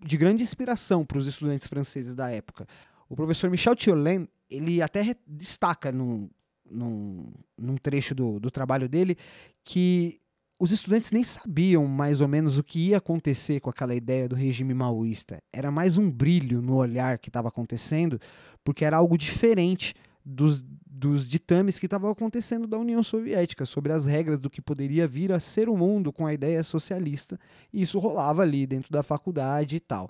de 0.02 0.16
grande 0.16 0.42
inspiração 0.42 1.06
para 1.06 1.18
os 1.18 1.28
estudantes 1.28 1.68
franceses 1.68 2.16
da 2.16 2.30
época. 2.30 2.66
O 3.10 3.18
professor 3.18 3.50
Michel 3.50 3.76
Thiolin, 3.76 4.30
ele 4.50 4.82
até 4.82 5.14
destaca 5.28 5.92
num, 5.92 6.30
num, 6.72 7.34
num 7.58 7.76
trecho 7.76 8.16
do, 8.16 8.40
do 8.40 8.50
trabalho 8.50 8.88
dele 8.88 9.18
que 9.62 10.22
os 10.58 10.72
estudantes 10.72 11.12
nem 11.12 11.24
sabiam 11.24 11.86
mais 11.86 12.22
ou 12.22 12.28
menos 12.28 12.58
o 12.58 12.64
que 12.64 12.90
ia 12.90 12.98
acontecer 12.98 13.60
com 13.60 13.70
aquela 13.70 13.94
ideia 13.94 14.28
do 14.28 14.36
regime 14.36 14.74
maoísta. 14.74 15.42
Era 15.52 15.70
mais 15.70 15.98
um 15.98 16.10
brilho 16.10 16.62
no 16.62 16.76
olhar 16.76 17.18
que 17.18 17.30
estava 17.30 17.50
acontecendo, 17.50 18.20
porque 18.64 18.86
era 18.86 18.98
algo 18.98 19.18
diferente 19.18 19.94
dos, 20.24 20.64
dos 20.86 21.28
ditames 21.28 21.78
que 21.78 21.86
estavam 21.86 22.10
acontecendo 22.10 22.68
da 22.68 22.78
União 22.78 23.04
Soviética 23.04 23.66
sobre 23.66 23.92
as 23.92 24.06
regras 24.06 24.40
do 24.40 24.50
que 24.50 24.62
poderia 24.62 25.08
vir 25.08 25.32
a 25.34 25.42
ser 25.42 25.68
o 25.68 25.78
mundo 25.78 26.14
com 26.14 26.26
a 26.26 26.34
ideia 26.34 26.64
socialista. 26.64 27.38
E 27.74 27.82
isso 27.82 28.00
rolava 28.00 28.42
ali 28.42 28.66
dentro 28.66 28.92
da 28.92 29.04
faculdade 29.04 29.76
e 29.76 29.80
tal. 29.80 30.10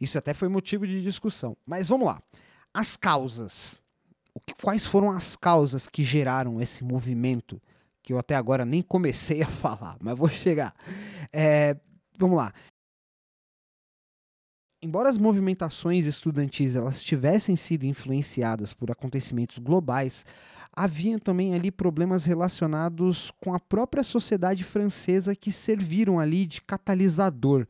Isso 0.00 0.16
até 0.16 0.32
foi 0.32 0.48
motivo 0.48 0.86
de 0.86 1.02
discussão. 1.02 1.56
Mas 1.66 1.88
vamos 1.88 2.06
lá. 2.06 2.22
As 2.72 2.96
causas. 2.96 3.82
Quais 4.62 4.86
foram 4.86 5.10
as 5.10 5.34
causas 5.34 5.88
que 5.88 6.04
geraram 6.04 6.60
esse 6.60 6.84
movimento? 6.84 7.60
Que 8.02 8.12
eu 8.12 8.18
até 8.18 8.34
agora 8.34 8.64
nem 8.64 8.82
comecei 8.82 9.42
a 9.42 9.46
falar, 9.48 9.96
mas 10.00 10.16
vou 10.16 10.28
chegar. 10.28 10.74
É, 11.32 11.76
vamos 12.18 12.36
lá. 12.36 12.52
Embora 14.82 15.10
as 15.10 15.18
movimentações 15.18 16.06
estudantis 16.06 16.74
elas 16.74 17.02
tivessem 17.02 17.54
sido 17.54 17.84
influenciadas 17.84 18.72
por 18.72 18.90
acontecimentos 18.90 19.58
globais, 19.58 20.24
havia 20.72 21.18
também 21.18 21.54
ali 21.54 21.70
problemas 21.70 22.24
relacionados 22.24 23.30
com 23.42 23.54
a 23.54 23.60
própria 23.60 24.02
sociedade 24.02 24.64
francesa 24.64 25.36
que 25.36 25.52
serviram 25.52 26.18
ali 26.18 26.46
de 26.46 26.62
catalisador 26.62 27.66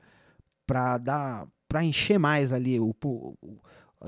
para 0.67 0.99
dar 0.99 1.49
para 1.69 1.85
encher 1.85 2.19
mais 2.19 2.53
ali 2.53 2.81
o, 2.81 2.93
o, 3.05 3.59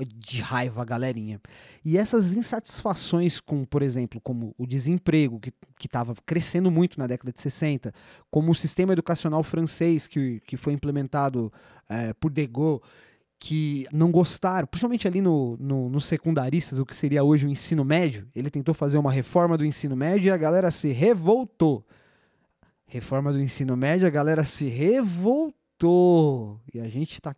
de 0.05 0.41
raiva 0.41 0.81
a 0.81 0.85
galerinha. 0.85 1.39
E 1.85 1.97
essas 1.97 2.33
insatisfações 2.33 3.39
com, 3.39 3.63
por 3.63 3.81
exemplo, 3.81 4.19
como 4.19 4.55
o 4.57 4.65
desemprego, 4.65 5.39
que 5.39 5.53
estava 5.85 6.15
crescendo 6.25 6.71
muito 6.71 6.97
na 6.99 7.05
década 7.05 7.31
de 7.31 7.39
60, 7.39 7.93
como 8.31 8.51
o 8.51 8.55
sistema 8.55 8.93
educacional 8.93 9.43
francês 9.43 10.07
que, 10.07 10.39
que 10.47 10.57
foi 10.57 10.73
implementado 10.73 11.51
é, 11.87 12.13
por 12.13 12.31
De 12.31 12.47
Gaulle, 12.47 12.81
que 13.37 13.85
não 13.91 14.09
gostaram, 14.09 14.65
principalmente 14.65 15.05
ali 15.05 15.21
no, 15.21 15.57
no, 15.59 15.89
no, 15.89 15.99
secundaristas, 15.99 16.79
o 16.79 16.85
que 16.85 16.95
seria 16.95 17.23
hoje 17.23 17.45
o 17.45 17.49
ensino 17.49 17.83
médio. 17.83 18.25
Ele 18.33 18.49
tentou 18.49 18.73
fazer 18.73 18.97
uma 18.97 19.11
reforma 19.11 19.57
do 19.57 19.65
ensino 19.65 19.97
médio 19.97 20.29
e 20.29 20.31
a 20.31 20.37
galera 20.37 20.71
se 20.71 20.93
revoltou. 20.93 21.85
Reforma 22.85 23.33
do 23.33 23.41
ensino 23.41 23.75
médio, 23.75 24.07
a 24.07 24.09
galera 24.09 24.45
se 24.45 24.69
revoltou. 24.69 26.61
E 26.73 26.79
a 26.79 26.87
gente 26.87 27.15
está 27.15 27.35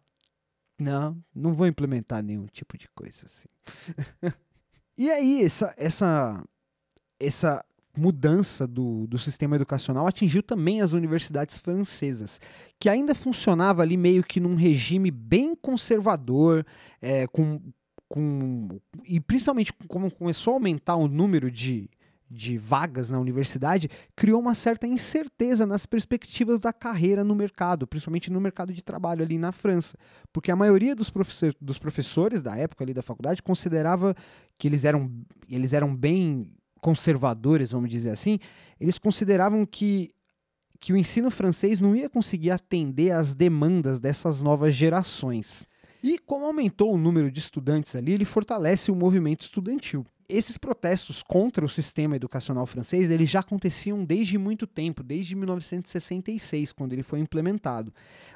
não, 0.79 1.17
não 1.34 1.53
vou 1.53 1.67
implementar 1.67 2.24
nenhum 2.24 2.48
tipo 2.48 2.77
de 2.77 2.88
coisa 2.89 3.25
assim. 3.25 4.34
e 4.98 5.10
aí, 5.10 5.44
essa, 5.44 5.74
essa, 5.77 6.44
essa 7.20 7.65
mudança 7.98 8.67
do, 8.67 9.08
do 9.08 9.17
sistema 9.17 9.55
educacional 9.55 10.05
atingiu 10.05 10.44
também 10.44 10.82
as 10.82 10.91
universidades 10.91 11.58
francesas, 11.58 12.41
que 12.79 12.89
ainda 12.89 13.15
funcionava 13.15 13.82
ali 13.82 13.98
meio 13.98 14.24
que 14.24 14.39
num 14.39 14.55
regime 14.55 15.10
bem 15.10 15.55
conservador, 15.55 16.65
é, 17.01 17.25
com, 17.27 17.62
com, 18.10 18.67
e 19.05 19.20
principalmente 19.20 19.74
como 19.88 20.12
começou 20.12 20.53
a 20.53 20.55
aumentar 20.58 20.96
o 20.96 21.08
número 21.08 21.50
de, 21.50 21.89
de 22.29 22.58
vagas 22.58 23.10
na 23.10 23.20
universidade 23.20 23.89
criou 24.15 24.39
uma 24.39 24.55
certa 24.55 24.88
incerteza 24.88 25.65
nas 25.65 25.86
perspectivas 25.86 26.60
da 26.60 26.74
carreira 26.74 27.24
no 27.24 27.36
mercado, 27.36 27.86
principalmente 27.86 28.32
no 28.32 28.41
mercado 28.41 28.74
de 28.74 28.82
trabalho 28.82 29.24
ali 29.24 29.38
na 29.38 29.51
França, 29.51 29.98
porque 30.34 30.51
a 30.51 30.55
maioria 30.55 30.96
dos, 30.96 31.12
dos 31.62 31.77
professores 31.77 32.41
da 32.41 32.58
época 32.58 32.84
ali 32.84 32.94
da 32.94 33.01
faculdade 33.01 33.44
considerava 33.44 34.15
que 34.58 34.67
eles 34.67 34.86
eram, 34.86 35.12
eles 35.50 35.74
eram 35.74 35.96
bem 35.96 36.51
conservadores, 36.82 37.72
vamos 37.72 37.89
dizer 37.89 38.12
assim, 38.12 38.39
eles 38.79 38.98
consideravam 38.98 39.65
que 39.65 40.10
que 40.77 40.94
o 40.94 40.98
ensino 40.98 41.32
francês 41.32 41.79
não 41.79 41.96
ia 41.96 42.08
conseguir 42.08 42.51
atender 42.51 43.10
às 43.10 43.34
demandas 43.34 44.00
dessas 44.00 44.39
novas 44.41 44.75
gerações. 44.75 45.65
E 46.03 46.20
como 46.20 46.46
aumentou 46.46 46.94
o 46.94 46.98
número 46.98 47.32
de 47.32 47.39
estudantes 47.39 47.96
ali, 47.96 48.12
ele 48.12 48.25
fortalece 48.25 48.91
o 48.91 48.96
movimento 48.96 49.41
estudantil 49.41 50.05
esses 50.27 50.58
protestos 50.58 51.22
contra 51.24 51.65
o 51.65 51.70
sistema 51.70 52.15
educacional 52.15 52.65
francês 52.65 53.10
eles 53.10 53.29
já 53.29 53.39
aconteciam 53.39 54.03
desde 54.03 54.38
muito 54.38 54.65
tempo, 54.65 55.03
desde 55.03 55.36
1966, 55.36 56.72
quando 56.72 56.94
ele 56.94 57.03
foi 57.03 57.20
implementado. 57.20 57.94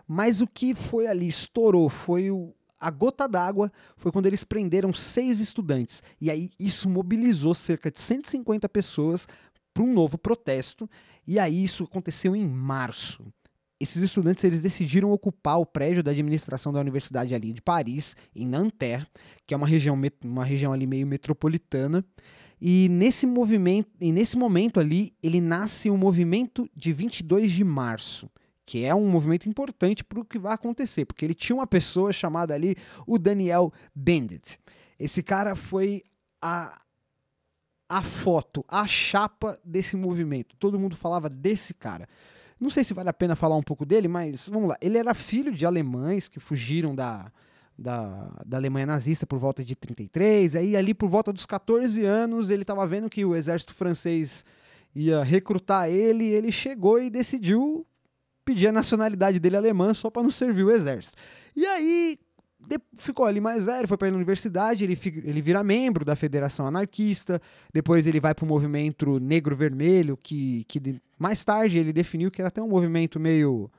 Mas 0.07 0.41
o 0.41 0.47
que 0.47 0.73
foi 0.73 1.07
ali, 1.07 1.27
estourou, 1.27 1.89
foi 1.89 2.31
o, 2.31 2.53
a 2.79 2.89
gota 2.89 3.27
d'água 3.27 3.71
foi 3.97 4.11
quando 4.11 4.25
eles 4.25 4.43
prenderam 4.43 4.93
seis 4.93 5.39
estudantes. 5.39 6.01
E 6.21 6.31
aí 6.31 6.51
isso 6.59 6.89
mobilizou 6.89 7.53
cerca 7.53 7.91
de 7.91 7.99
150 7.99 8.69
pessoas 8.69 9.27
para 9.73 9.83
um 9.83 9.93
novo 9.93 10.17
protesto. 10.17 10.89
E 11.27 11.37
aí 11.37 11.63
isso 11.63 11.83
aconteceu 11.83 12.35
em 12.35 12.47
março 12.47 13.25
esses 13.79 14.03
estudantes 14.03 14.43
eles 14.43 14.61
decidiram 14.61 15.11
ocupar 15.11 15.59
o 15.59 15.65
prédio 15.65 16.03
da 16.03 16.11
administração 16.11 16.73
da 16.73 16.79
Universidade 16.79 17.33
ali 17.33 17.53
de 17.53 17.61
Paris, 17.61 18.15
em 18.35 18.45
Nanterre, 18.45 19.07
que 19.47 19.53
é 19.53 19.57
uma 19.57 19.67
região, 19.67 19.99
uma 20.23 20.43
região 20.43 20.73
ali 20.73 20.85
meio 20.85 21.07
metropolitana. 21.07 22.03
E 22.61 22.89
nesse 22.89 23.25
movimento, 23.25 23.89
e 24.01 24.11
nesse 24.11 24.37
momento 24.37 24.79
ali, 24.79 25.13
ele 25.23 25.39
nasce 25.39 25.89
o 25.89 25.93
um 25.93 25.97
movimento 25.97 26.69
de 26.75 26.91
22 26.91 27.53
de 27.53 27.63
março, 27.63 28.29
que 28.65 28.83
é 28.83 28.93
um 28.93 29.09
movimento 29.09 29.47
importante 29.47 30.03
para 30.03 30.19
o 30.19 30.25
que 30.25 30.37
vai 30.37 30.53
acontecer, 30.53 31.05
porque 31.05 31.23
ele 31.23 31.33
tinha 31.33 31.55
uma 31.55 31.67
pessoa 31.67 32.11
chamada 32.11 32.53
ali 32.53 32.75
o 33.07 33.17
Daniel 33.17 33.71
Bendit. 33.95 34.59
Esse 34.99 35.23
cara 35.23 35.55
foi 35.55 36.03
a 36.41 36.77
a 37.91 38.03
foto, 38.03 38.63
a 38.67 38.85
chapa 38.85 39.59
desse 39.65 39.97
movimento. 39.97 40.55
Todo 40.57 40.79
mundo 40.79 40.95
falava 40.95 41.27
desse 41.27 41.73
cara. 41.73 42.07
Não 42.59 42.69
sei 42.69 42.83
se 42.83 42.93
vale 42.93 43.09
a 43.09 43.13
pena 43.13 43.35
falar 43.35 43.55
um 43.55 43.63
pouco 43.63 43.85
dele, 43.85 44.07
mas 44.07 44.49
vamos 44.49 44.69
lá. 44.69 44.77
Ele 44.81 44.97
era 44.97 45.13
filho 45.13 45.51
de 45.53 45.65
alemães 45.65 46.27
que 46.27 46.39
fugiram 46.39 46.93
da, 46.93 47.31
da, 47.77 48.41
da 48.45 48.57
Alemanha 48.57 48.85
nazista 48.85 49.25
por 49.25 49.39
volta 49.39 49.63
de 49.63 49.75
33. 49.75 50.55
Aí, 50.55 50.75
ali 50.75 50.93
por 50.93 51.09
volta 51.09 51.31
dos 51.31 51.45
14 51.45 52.03
anos, 52.03 52.49
ele 52.49 52.63
estava 52.63 52.85
vendo 52.85 53.09
que 53.09 53.23
o 53.23 53.35
exército 53.35 53.73
francês 53.73 54.43
ia 54.93 55.23
recrutar 55.23 55.89
ele. 55.89 56.25
Ele 56.25 56.51
chegou 56.51 57.01
e 57.01 57.09
decidiu 57.09 57.87
pedir 58.43 58.67
a 58.67 58.71
nacionalidade 58.71 59.39
dele 59.39 59.55
alemã 59.55 59.93
só 59.93 60.09
para 60.09 60.23
não 60.23 60.31
servir 60.31 60.63
o 60.63 60.71
exército. 60.71 61.17
E 61.55 61.65
aí 61.65 62.19
ficou 62.97 63.25
ali 63.25 63.39
mais 63.39 63.65
velho, 63.65 63.87
foi 63.87 63.97
para 63.97 64.09
a 64.09 64.11
universidade, 64.11 64.83
ele, 64.83 64.97
ele 65.23 65.41
vira 65.41 65.63
membro 65.63 66.03
da 66.03 66.15
Federação 66.15 66.65
Anarquista, 66.65 67.41
depois 67.73 68.05
ele 68.05 68.19
vai 68.19 68.33
para 68.33 68.45
o 68.45 68.47
movimento 68.47 69.19
Negro 69.19 69.55
Vermelho, 69.55 70.17
que, 70.17 70.65
que 70.67 71.01
mais 71.17 71.43
tarde 71.43 71.77
ele 71.77 71.93
definiu 71.93 72.29
que 72.29 72.41
era 72.41 72.49
até 72.49 72.61
um 72.61 72.67
movimento 72.67 73.19
meio 73.19 73.71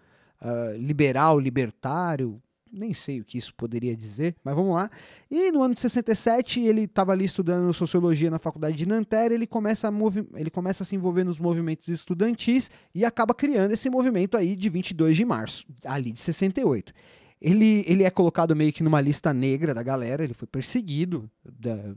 uh, 0.43 0.77
liberal, 0.77 1.39
libertário, 1.39 2.41
nem 2.73 2.95
sei 2.95 3.21
o 3.21 3.25
que 3.25 3.37
isso 3.37 3.53
poderia 3.55 3.97
dizer, 3.97 4.35
mas 4.45 4.55
vamos 4.55 4.75
lá. 4.75 4.89
E 5.31 5.51
no 5.51 5.63
ano 5.63 5.75
de 5.75 5.81
67, 5.81 6.61
ele 6.61 6.83
estava 6.83 7.13
ali 7.13 7.25
estudando 7.25 7.73
sociologia 7.75 8.31
na 8.31 8.39
faculdade 8.39 8.77
de 8.77 8.87
Nanterre, 8.87 9.35
ele 9.35 9.47
começa, 9.47 9.89
a 9.89 9.93
ele 10.39 10.51
começa 10.51 10.83
a 10.83 10.87
se 10.87 10.95
envolver 10.95 11.25
nos 11.25 11.39
movimentos 11.39 11.89
estudantis 11.89 12.71
e 12.95 13.05
acaba 13.05 13.35
criando 13.35 13.73
esse 13.73 13.91
movimento 13.91 14.37
aí 14.37 14.55
de 14.55 14.69
22 14.69 15.17
de 15.17 15.25
março, 15.25 15.65
ali 15.85 16.13
de 16.13 16.21
68. 16.21 16.93
Ele, 17.41 17.85
ele 17.87 18.03
é 18.05 18.11
colocado 18.11 18.55
meio 18.55 18.73
que 18.73 18.83
numa 18.83 19.01
lista 19.01 19.33
negra 19.33 19.73
da 19.73 19.83
galera, 19.83 20.23
ele 20.23 20.35
foi 20.35 20.47
perseguido 20.47 21.31
da, 21.43 21.95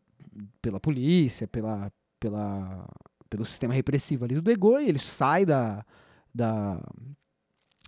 pela 0.61 0.79
polícia, 0.79 1.47
pela, 1.47 1.91
pela, 2.19 2.87
pelo 3.29 3.45
sistema 3.45 3.73
repressivo 3.73 4.23
ali 4.23 4.35
do 4.35 4.41
De 4.41 4.55
Gaulle, 4.55 4.87
ele 4.87 4.99
sai 4.99 5.45
da, 5.45 5.85
da, 6.33 6.81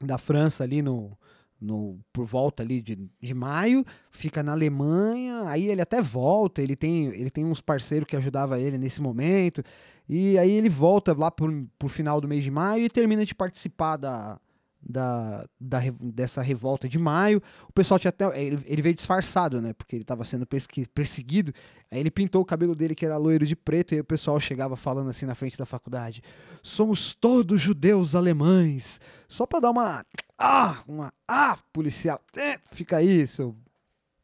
da 0.02 0.18
França 0.18 0.64
ali 0.64 0.82
no, 0.82 1.18
no, 1.60 2.00
por 2.12 2.26
volta 2.26 2.62
ali 2.62 2.82
de, 2.82 3.10
de 3.22 3.34
maio, 3.34 3.86
fica 4.12 4.44
na 4.44 4.52
Alemanha, 4.52 5.44
aí 5.48 5.68
ele 5.68 5.82
até 5.82 6.02
volta, 6.02 6.62
ele 6.62 6.76
tem, 6.76 7.08
ele 7.08 7.30
tem 7.30 7.46
uns 7.46 7.62
parceiros 7.62 8.08
que 8.08 8.16
ajudavam 8.16 8.58
ele 8.58 8.78
nesse 8.78 9.02
momento, 9.02 9.64
e 10.08 10.38
aí 10.38 10.52
ele 10.52 10.70
volta 10.70 11.14
lá 11.18 11.32
por, 11.32 11.52
por 11.80 11.90
final 11.90 12.20
do 12.20 12.28
mês 12.28 12.44
de 12.44 12.52
maio 12.52 12.86
e 12.86 12.90
termina 12.90 13.26
de 13.26 13.34
participar 13.34 13.98
da, 13.98 14.40
da, 14.88 15.48
da, 15.60 15.80
dessa 16.00 16.42
revolta 16.42 16.88
de 16.88 17.00
maio. 17.00 17.42
O 17.68 17.74
pessoal 17.74 18.00
tinha 18.00 18.10
até. 18.10 18.26
Ele, 18.40 18.62
ele 18.66 18.82
veio 18.82 18.94
disfarçado, 18.94 19.62
né? 19.62 19.74
Porque 19.74 19.96
ele 19.96 20.04
estava 20.04 20.24
sendo 20.24 20.48
perseguido. 20.94 21.54
Aí 21.90 22.00
ele 22.00 22.12
pintou 22.12 22.42
o 22.42 22.46
cabelo 22.46 22.76
dele, 22.76 22.94
que 22.94 23.06
era 23.06 23.18
loiro 23.18 23.46
de 23.46 23.56
preto, 23.56 23.96
e 23.96 24.00
o 24.00 24.04
pessoal 24.04 24.40
chegava 24.40 24.76
falando 24.76 25.10
assim 25.10 25.26
na 25.26 25.34
frente 25.34 25.58
da 25.58 25.66
faculdade: 25.66 26.22
Somos 26.62 27.16
todos 27.16 27.60
judeus 27.60 28.14
alemães. 28.14 29.00
Só 29.28 29.46
para 29.46 29.60
dar 29.62 29.72
uma. 29.72 30.06
Ah! 30.38 30.84
Uma. 30.88 31.12
Ah! 31.28 31.58
Policial. 31.74 32.22
É, 32.38 32.60
fica 32.72 32.98
seu. 33.28 33.56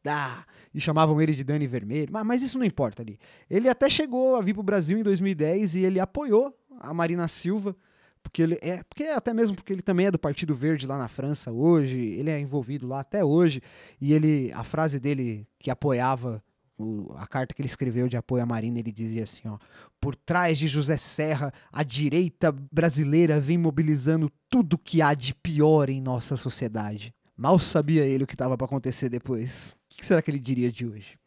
Ah! 0.06 0.44
E 0.74 0.80
chamavam 0.80 1.20
ele 1.20 1.34
de 1.34 1.44
Dani 1.44 1.66
Vermelho. 1.66 2.10
Mas, 2.12 2.24
mas 2.24 2.42
isso 2.42 2.58
não 2.58 2.64
importa 2.64 3.02
ali. 3.02 3.18
Ele 3.50 3.68
até 3.68 3.90
chegou 3.90 4.36
a 4.36 4.40
vir 4.40 4.54
para 4.54 4.60
o 4.60 4.64
Brasil 4.64 4.98
em 4.98 5.02
2010 5.02 5.74
e 5.74 5.80
ele 5.80 6.00
apoiou 6.00 6.56
a 6.80 6.94
Marina 6.94 7.28
Silva 7.28 7.76
porque 8.22 8.42
ele 8.42 8.58
é, 8.62 8.82
porque 8.84 9.04
até 9.04 9.34
mesmo 9.34 9.56
porque 9.56 9.72
ele 9.72 9.82
também 9.82 10.06
é 10.06 10.10
do 10.10 10.18
Partido 10.18 10.54
Verde 10.54 10.86
lá 10.86 10.96
na 10.96 11.08
França 11.08 11.50
hoje, 11.50 11.98
ele 11.98 12.30
é 12.30 12.38
envolvido 12.38 12.86
lá 12.86 13.00
até 13.00 13.24
hoje, 13.24 13.60
e 14.00 14.12
ele 14.12 14.52
a 14.52 14.64
frase 14.64 14.98
dele 14.98 15.46
que 15.58 15.70
apoiava 15.70 16.42
o, 16.78 17.12
a 17.16 17.26
carta 17.26 17.54
que 17.54 17.60
ele 17.60 17.66
escreveu 17.66 18.08
de 18.08 18.16
apoio 18.16 18.42
à 18.42 18.46
Marina, 18.46 18.78
ele 18.78 18.92
dizia 18.92 19.24
assim, 19.24 19.46
ó: 19.46 19.58
"Por 20.00 20.14
trás 20.14 20.58
de 20.58 20.66
José 20.66 20.96
Serra, 20.96 21.52
a 21.72 21.82
direita 21.82 22.52
brasileira 22.52 23.40
vem 23.40 23.58
mobilizando 23.58 24.30
tudo 24.48 24.78
que 24.78 25.02
há 25.02 25.14
de 25.14 25.34
pior 25.34 25.90
em 25.90 26.00
nossa 26.00 26.36
sociedade." 26.36 27.14
Mal 27.36 27.58
sabia 27.58 28.04
ele 28.04 28.24
o 28.24 28.26
que 28.26 28.34
estava 28.34 28.56
para 28.56 28.66
acontecer 28.66 29.08
depois. 29.08 29.74
O 29.90 29.96
que 29.96 30.06
será 30.06 30.22
que 30.22 30.30
ele 30.30 30.38
diria 30.38 30.70
de 30.70 30.86
hoje? 30.86 31.18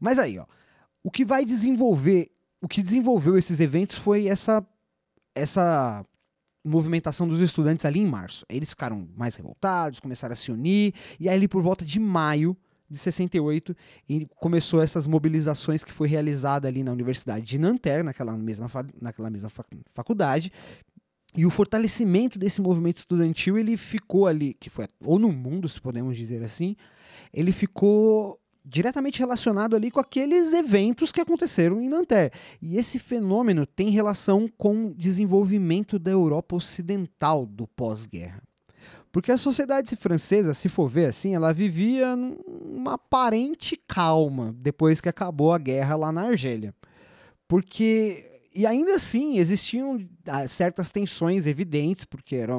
Mas 0.00 0.18
aí, 0.18 0.38
ó, 0.38 0.46
o 1.02 1.10
que 1.10 1.24
vai 1.24 1.44
desenvolver, 1.44 2.30
o 2.60 2.68
que 2.68 2.82
desenvolveu 2.82 3.36
esses 3.36 3.60
eventos 3.60 3.96
foi 3.96 4.28
essa 4.28 4.66
essa 5.34 6.04
movimentação 6.64 7.26
dos 7.26 7.40
estudantes 7.40 7.84
ali 7.84 8.00
em 8.00 8.06
março. 8.06 8.44
Eles 8.48 8.70
ficaram 8.70 9.08
mais 9.16 9.36
revoltados, 9.36 10.00
começaram 10.00 10.32
a 10.32 10.36
se 10.36 10.50
unir, 10.50 10.94
e 11.18 11.28
aí 11.28 11.36
ali 11.36 11.48
por 11.48 11.62
volta 11.62 11.84
de 11.84 11.98
maio 11.98 12.56
de 12.90 12.96
68, 12.96 13.76
e 14.08 14.26
começou 14.36 14.80
essas 14.80 15.06
mobilizações 15.06 15.84
que 15.84 15.92
foi 15.92 16.08
realizada 16.08 16.66
ali 16.66 16.82
na 16.82 16.90
Universidade 16.90 17.44
de 17.44 17.58
Nanterre, 17.58 18.02
naquela 18.02 18.34
mesma, 18.36 18.70
naquela 19.00 19.28
mesma 19.28 19.50
faculdade, 19.92 20.50
e 21.36 21.44
o 21.44 21.50
fortalecimento 21.50 22.38
desse 22.38 22.60
movimento 22.60 22.98
estudantil, 22.98 23.58
ele 23.58 23.76
ficou 23.76 24.26
ali, 24.26 24.54
que 24.54 24.70
foi, 24.70 24.86
ou 25.04 25.18
no 25.18 25.30
mundo, 25.30 25.68
se 25.68 25.80
podemos 25.80 26.16
dizer 26.16 26.42
assim, 26.42 26.74
ele 27.32 27.52
ficou 27.52 28.40
diretamente 28.68 29.18
relacionado 29.18 29.74
ali 29.74 29.90
com 29.90 29.98
aqueles 29.98 30.52
eventos 30.52 31.10
que 31.10 31.20
aconteceram 31.20 31.80
em 31.80 31.88
Nanterre. 31.88 32.30
E 32.60 32.76
esse 32.76 32.98
fenômeno 32.98 33.66
tem 33.66 33.88
relação 33.88 34.48
com 34.58 34.88
o 34.88 34.94
desenvolvimento 34.94 35.98
da 35.98 36.10
Europa 36.10 36.54
Ocidental 36.54 37.46
do 37.46 37.66
pós-guerra. 37.66 38.42
Porque 39.10 39.32
a 39.32 39.38
sociedade 39.38 39.96
francesa, 39.96 40.52
se 40.52 40.68
for 40.68 40.86
ver 40.86 41.06
assim, 41.06 41.34
ela 41.34 41.52
vivia 41.52 42.14
numa 42.14 42.94
aparente 42.94 43.74
calma 43.88 44.54
depois 44.58 45.00
que 45.00 45.08
acabou 45.08 45.52
a 45.52 45.58
guerra 45.58 45.96
lá 45.96 46.12
na 46.12 46.26
Argélia. 46.26 46.74
Porque 47.48 48.24
e 48.54 48.66
ainda 48.66 48.96
assim 48.96 49.38
existiam 49.38 49.98
ah, 50.26 50.46
certas 50.46 50.90
tensões 50.90 51.46
evidentes, 51.46 52.04
porque 52.04 52.36
era, 52.36 52.52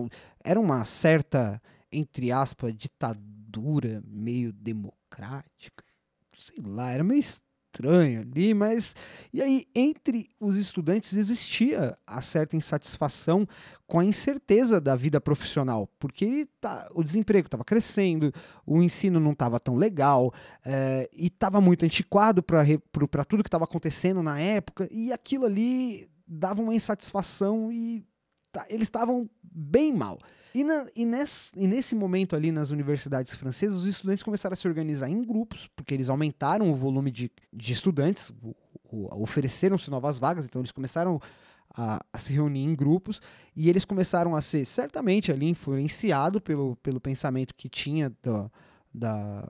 era 0.44 0.60
uma 0.60 0.86
certa, 0.86 1.62
entre 1.92 2.32
aspas, 2.32 2.74
ditadura 2.76 4.02
meio 4.08 4.52
democrática 4.52 5.89
sei 6.40 6.64
lá, 6.66 6.92
era 6.92 7.04
meio 7.04 7.20
estranho 7.20 8.22
ali, 8.22 8.54
mas. 8.54 8.96
E 9.32 9.42
aí, 9.42 9.66
entre 9.76 10.30
os 10.40 10.56
estudantes 10.56 11.14
existia 11.14 11.98
a 12.06 12.22
certa 12.22 12.56
insatisfação 12.56 13.48
com 13.86 14.00
a 14.00 14.06
incerteza 14.06 14.80
da 14.80 14.96
vida 14.96 15.20
profissional, 15.20 15.88
porque 16.00 16.48
tá, 16.60 16.90
o 16.94 17.04
desemprego 17.04 17.48
estava 17.48 17.64
crescendo, 17.64 18.32
o 18.66 18.82
ensino 18.82 19.20
não 19.20 19.32
estava 19.32 19.60
tão 19.60 19.76
legal, 19.76 20.34
é, 20.66 21.10
e 21.14 21.28
estava 21.28 21.60
muito 21.60 21.86
antiquado 21.86 22.44
para 22.44 23.26
tudo 23.26 23.44
que 23.44 23.48
estava 23.48 23.64
acontecendo 23.64 24.22
na 24.22 24.40
época, 24.40 24.88
e 24.92 25.12
aquilo 25.12 25.46
ali 25.46 26.10
dava 26.28 26.62
uma 26.62 26.76
insatisfação 26.76 27.72
e 27.72 28.06
tá, 28.52 28.66
eles 28.70 28.88
estavam 28.88 29.28
bem 29.42 29.92
mal. 29.92 30.20
E, 30.54 30.64
na, 30.64 30.88
e, 30.96 31.06
nesse, 31.06 31.52
e, 31.56 31.68
nesse, 31.68 31.96
momento 31.96 32.36
ali 32.36 32.52
nas 32.52 32.72
universidades 32.72 33.36
francesas, 33.36 33.78
os 33.78 33.86
estudantes 33.86 34.24
começaram 34.24 34.54
a 34.54 34.58
se 34.58 34.68
organizar 34.68 35.10
em 35.10 35.24
grupos, 35.24 35.68
porque 35.76 35.94
eles 35.94 36.10
aumentaram 36.10 36.72
o 36.72 36.76
volume 36.76 37.12
de, 37.12 37.32
de 37.54 37.74
estudantes, 37.74 38.32
ofereceram-se 38.92 39.90
novas 39.92 40.18
vagas, 40.18 40.46
então 40.46 40.62
eles 40.62 40.72
começaram 40.72 41.22
a, 41.76 42.04
a, 42.12 42.18
se 42.18 42.34
reunir 42.34 42.64
em 42.64 42.76
grupos 42.76 43.22
e 43.56 43.70
eles 43.70 43.86
começaram 43.86 44.36
a 44.36 44.42
ser 44.42 44.66
certamente 44.66 45.32
ali 45.32 45.48
influenciado 45.48 46.42
pelo, 46.42 46.76
pelo 46.78 47.00
pensamento 47.00 47.54
que 47.56 47.70
tinha 47.70 48.10
do, 48.24 48.52
da, 48.94 49.48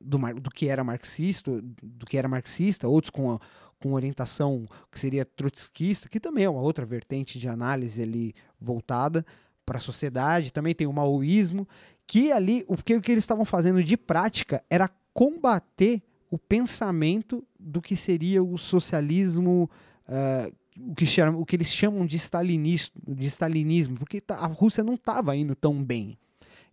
do, 0.00 0.18
do 0.40 0.50
que 0.50 0.68
era 0.68 0.84
marxista, 0.84 1.60
do 1.82 2.06
que 2.06 2.16
era 2.16 2.28
marxista, 2.28 2.86
outros 2.86 3.10
com 3.10 3.32
a, 3.32 3.40
com 3.80 3.92
orientação 3.92 4.66
que 4.90 4.98
seria 4.98 5.24
trotskista, 5.24 6.08
que 6.08 6.20
também 6.20 6.44
é 6.44 6.50
uma 6.50 6.62
outra 6.62 6.84
vertente 6.84 7.38
de 7.38 7.48
análise 7.48 8.02
ali 8.02 8.34
voltada 8.60 9.24
para 9.68 9.76
a 9.76 9.82
sociedade, 9.82 10.50
também 10.50 10.74
tem 10.74 10.86
o 10.86 10.92
maoísmo, 10.94 11.68
que 12.06 12.32
ali 12.32 12.64
o 12.66 12.74
que, 12.74 12.96
o 12.96 13.02
que 13.02 13.12
eles 13.12 13.22
estavam 13.22 13.44
fazendo 13.44 13.84
de 13.84 13.98
prática 13.98 14.64
era 14.70 14.88
combater 15.12 16.02
o 16.30 16.38
pensamento 16.38 17.46
do 17.60 17.82
que 17.82 17.94
seria 17.94 18.42
o 18.42 18.56
socialismo, 18.56 19.68
uh, 20.08 20.90
o, 20.90 20.94
que 20.94 21.04
o 21.22 21.44
que 21.44 21.56
eles 21.56 21.68
chamam 21.68 22.06
de 22.06 22.16
stalinismo, 22.16 22.94
de 23.06 23.26
stalinismo 23.26 23.98
porque 23.98 24.22
a 24.28 24.46
Rússia 24.46 24.82
não 24.82 24.94
estava 24.94 25.36
indo 25.36 25.54
tão 25.54 25.84
bem. 25.84 26.16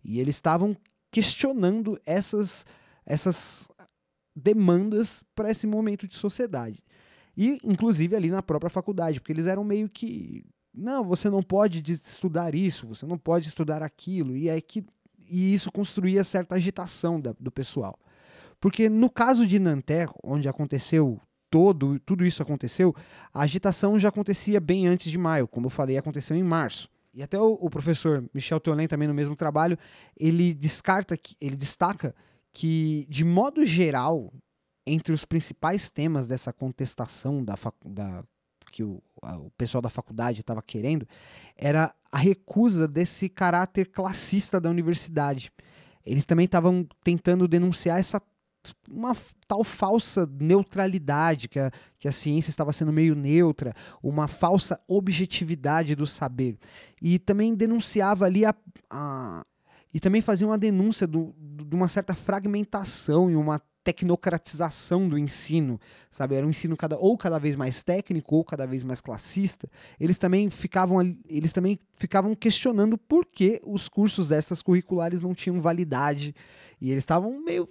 E 0.02 0.18
eles 0.18 0.36
estavam 0.36 0.74
questionando 1.10 2.00
essas, 2.06 2.64
essas 3.04 3.68
demandas 4.34 5.22
para 5.34 5.50
esse 5.50 5.66
momento 5.66 6.08
de 6.08 6.16
sociedade. 6.16 6.82
E, 7.36 7.58
inclusive, 7.62 8.16
ali 8.16 8.30
na 8.30 8.42
própria 8.42 8.70
faculdade, 8.70 9.20
porque 9.20 9.32
eles 9.32 9.46
eram 9.46 9.64
meio 9.64 9.86
que 9.86 10.46
não, 10.76 11.02
você 11.04 11.30
não 11.30 11.42
pode 11.42 11.82
estudar 11.90 12.54
isso, 12.54 12.86
você 12.86 13.06
não 13.06 13.16
pode 13.16 13.48
estudar 13.48 13.82
aquilo, 13.82 14.36
e 14.36 14.48
é 14.48 14.60
que 14.60 14.84
e 15.28 15.54
isso 15.54 15.72
construía 15.72 16.22
certa 16.22 16.54
agitação 16.54 17.20
da, 17.20 17.34
do 17.38 17.50
pessoal. 17.50 17.98
Porque 18.60 18.88
no 18.88 19.10
caso 19.10 19.46
de 19.46 19.58
Nanterre, 19.58 20.12
onde 20.22 20.48
aconteceu 20.48 21.20
todo, 21.50 21.98
tudo 22.00 22.24
isso 22.24 22.42
aconteceu, 22.42 22.94
a 23.32 23.42
agitação 23.42 23.98
já 23.98 24.08
acontecia 24.08 24.60
bem 24.60 24.86
antes 24.86 25.10
de 25.10 25.18
maio, 25.18 25.48
como 25.48 25.66
eu 25.66 25.70
falei, 25.70 25.96
aconteceu 25.96 26.36
em 26.36 26.42
março. 26.42 26.88
E 27.14 27.22
até 27.22 27.40
o, 27.40 27.54
o 27.54 27.70
professor 27.70 28.24
Michel 28.34 28.60
Teolin, 28.60 28.86
também 28.86 29.08
no 29.08 29.14
mesmo 29.14 29.34
trabalho, 29.34 29.78
ele 30.16 30.52
descarta, 30.52 31.18
ele 31.40 31.56
destaca 31.56 32.14
que, 32.52 33.06
de 33.08 33.24
modo 33.24 33.64
geral, 33.64 34.32
entre 34.86 35.12
os 35.12 35.24
principais 35.24 35.90
temas 35.90 36.26
dessa 36.26 36.52
contestação 36.52 37.42
da, 37.42 37.56
da 37.84 38.24
que 38.70 38.82
o, 38.82 39.02
a, 39.22 39.36
o 39.38 39.50
pessoal 39.50 39.82
da 39.82 39.90
faculdade 39.90 40.40
estava 40.40 40.62
querendo, 40.62 41.06
era 41.56 41.94
a 42.10 42.18
recusa 42.18 42.86
desse 42.86 43.28
caráter 43.28 43.86
classista 43.86 44.60
da 44.60 44.70
universidade. 44.70 45.52
Eles 46.04 46.24
também 46.24 46.44
estavam 46.44 46.86
tentando 47.02 47.48
denunciar 47.48 47.98
essa 47.98 48.20
uma 48.90 49.16
tal 49.46 49.62
falsa 49.62 50.28
neutralidade, 50.40 51.48
que 51.48 51.58
a, 51.58 51.70
que 51.98 52.08
a 52.08 52.12
ciência 52.12 52.50
estava 52.50 52.72
sendo 52.72 52.92
meio 52.92 53.14
neutra, 53.14 53.72
uma 54.02 54.26
falsa 54.26 54.80
objetividade 54.88 55.94
do 55.94 56.06
saber. 56.06 56.58
E 57.00 57.18
também 57.18 57.54
denunciava 57.54 58.24
ali 58.24 58.44
a, 58.44 58.54
a 58.90 59.44
e 59.94 60.00
também 60.00 60.20
fazia 60.20 60.46
uma 60.46 60.58
denúncia 60.58 61.06
de 61.06 61.74
uma 61.74 61.88
certa 61.88 62.14
fragmentação 62.14 63.30
e 63.30 63.36
uma 63.36 63.62
tecnocratização 63.86 65.08
do 65.08 65.16
ensino, 65.16 65.80
sabe? 66.10 66.34
Era 66.34 66.44
um 66.44 66.50
ensino 66.50 66.76
cada, 66.76 66.98
ou 66.98 67.16
cada 67.16 67.38
vez 67.38 67.54
mais 67.54 67.84
técnico 67.84 68.34
ou 68.34 68.44
cada 68.44 68.66
vez 68.66 68.82
mais 68.82 69.00
classista. 69.00 69.70
Eles 70.00 70.18
também 70.18 70.50
ficavam, 70.50 70.98
eles 71.28 71.52
também 71.52 71.78
ficavam 71.94 72.34
questionando 72.34 72.98
por 72.98 73.24
que 73.24 73.60
os 73.64 73.88
cursos 73.88 74.32
extras 74.32 74.60
curriculares 74.60 75.22
não 75.22 75.32
tinham 75.32 75.60
validade 75.60 76.34
e 76.80 76.90
eles 76.90 77.02
estavam 77.02 77.40
meio 77.40 77.68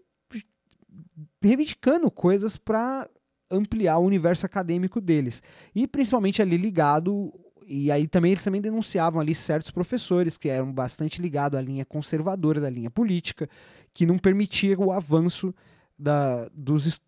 reivindicando 1.42 2.10
coisas 2.10 2.56
para 2.56 3.10
ampliar 3.52 3.98
o 3.98 4.06
universo 4.06 4.46
acadêmico 4.46 5.02
deles. 5.02 5.44
E 5.76 5.86
principalmente 5.86 6.42
ali 6.42 6.56
ligado 6.56 7.34
e 7.68 7.92
aí 7.92 8.08
também 8.08 8.32
eles 8.32 8.44
também 8.44 8.62
denunciavam 8.62 9.20
ali 9.20 9.36
certos 9.36 9.72
professores 9.72 10.38
que 10.38 10.48
eram 10.48 10.72
bastante 10.72 11.22
ligados 11.22 11.60
à 11.60 11.62
linha 11.62 11.84
conservadora 11.84 12.62
da 12.62 12.70
linha 12.70 12.92
política, 12.92 13.50
que 13.94 14.06
não 14.06 14.18
permitia 14.18 14.80
o 14.80 14.92
avanço 14.92 15.54
da, 15.98 16.50
dos, 16.54 17.00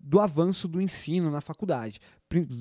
do 0.00 0.20
avanço 0.20 0.68
do 0.68 0.80
ensino 0.80 1.30
na 1.30 1.40
faculdade. 1.40 2.00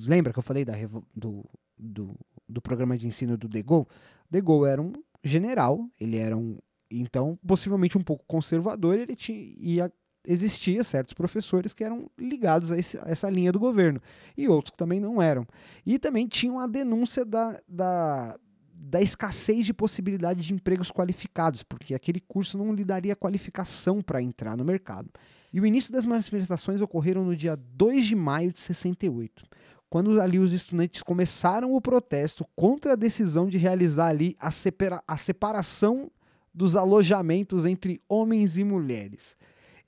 Lembra 0.07 0.33
que 0.33 0.39
eu 0.39 0.43
falei 0.43 0.63
da, 0.65 0.73
do, 1.15 1.43
do, 1.77 2.15
do 2.47 2.61
programa 2.61 2.97
de 2.97 3.07
ensino 3.07 3.37
do 3.37 3.47
De 3.47 3.61
Gaulle? 3.61 3.87
De 4.29 4.41
Gaulle 4.41 4.69
era 4.69 4.81
um 4.81 4.93
general, 5.23 5.89
ele 5.99 6.17
era 6.17 6.35
um 6.35 6.57
então 6.89 7.37
possivelmente 7.45 7.97
um 7.97 8.03
pouco 8.03 8.23
conservador, 8.27 8.97
ele 8.97 9.15
tinha 9.15 9.55
ia 9.57 9.91
existia 10.27 10.83
certos 10.83 11.13
professores 11.13 11.73
que 11.73 11.83
eram 11.83 12.09
ligados 12.17 12.71
a, 12.71 12.77
esse, 12.77 12.97
a, 12.97 13.03
essa 13.05 13.29
linha 13.29 13.51
do 13.51 13.59
governo 13.59 14.01
e 14.35 14.47
outros 14.47 14.71
que 14.71 14.77
também 14.77 14.99
não 14.99 15.21
eram. 15.21 15.45
E 15.85 15.99
também 15.99 16.27
tinham 16.27 16.59
a 16.59 16.67
denúncia 16.67 17.23
da, 17.23 17.59
da, 17.67 18.37
da 18.77 19.01
escassez 19.01 19.65
de 19.65 19.73
possibilidade 19.73 20.41
de 20.41 20.53
empregos 20.53 20.91
qualificados, 20.91 21.63
porque 21.63 21.93
aquele 21.93 22.19
curso 22.19 22.57
não 22.57 22.73
lhe 22.73 22.83
daria 22.83 23.15
qualificação 23.15 24.01
para 24.01 24.21
entrar 24.21 24.57
no 24.57 24.65
mercado. 24.65 25.09
E 25.51 25.59
o 25.61 25.65
início 25.65 25.91
das 25.91 26.05
manifestações 26.05 26.81
ocorreram 26.81 27.23
no 27.23 27.35
dia 27.35 27.55
2 27.55 28.05
de 28.05 28.15
maio 28.15 28.51
de 28.51 28.59
68, 28.59 29.43
quando 29.89 30.19
ali 30.19 30.37
os 30.37 30.51
estudantes 30.51 31.01
começaram 31.01 31.73
o 31.73 31.81
protesto 31.81 32.45
contra 32.55 32.93
a 32.93 32.97
decisão 32.97 33.47
de 33.47 33.57
realizar 33.57 34.07
ali 34.07 34.35
a, 34.39 34.51
separa 34.51 35.01
a 35.07 35.17
separação 35.17 36.11
dos 36.53 36.75
alojamentos 36.75 37.65
entre 37.65 38.01
homens 38.07 38.57
e 38.57 38.63
mulheres 38.63 39.37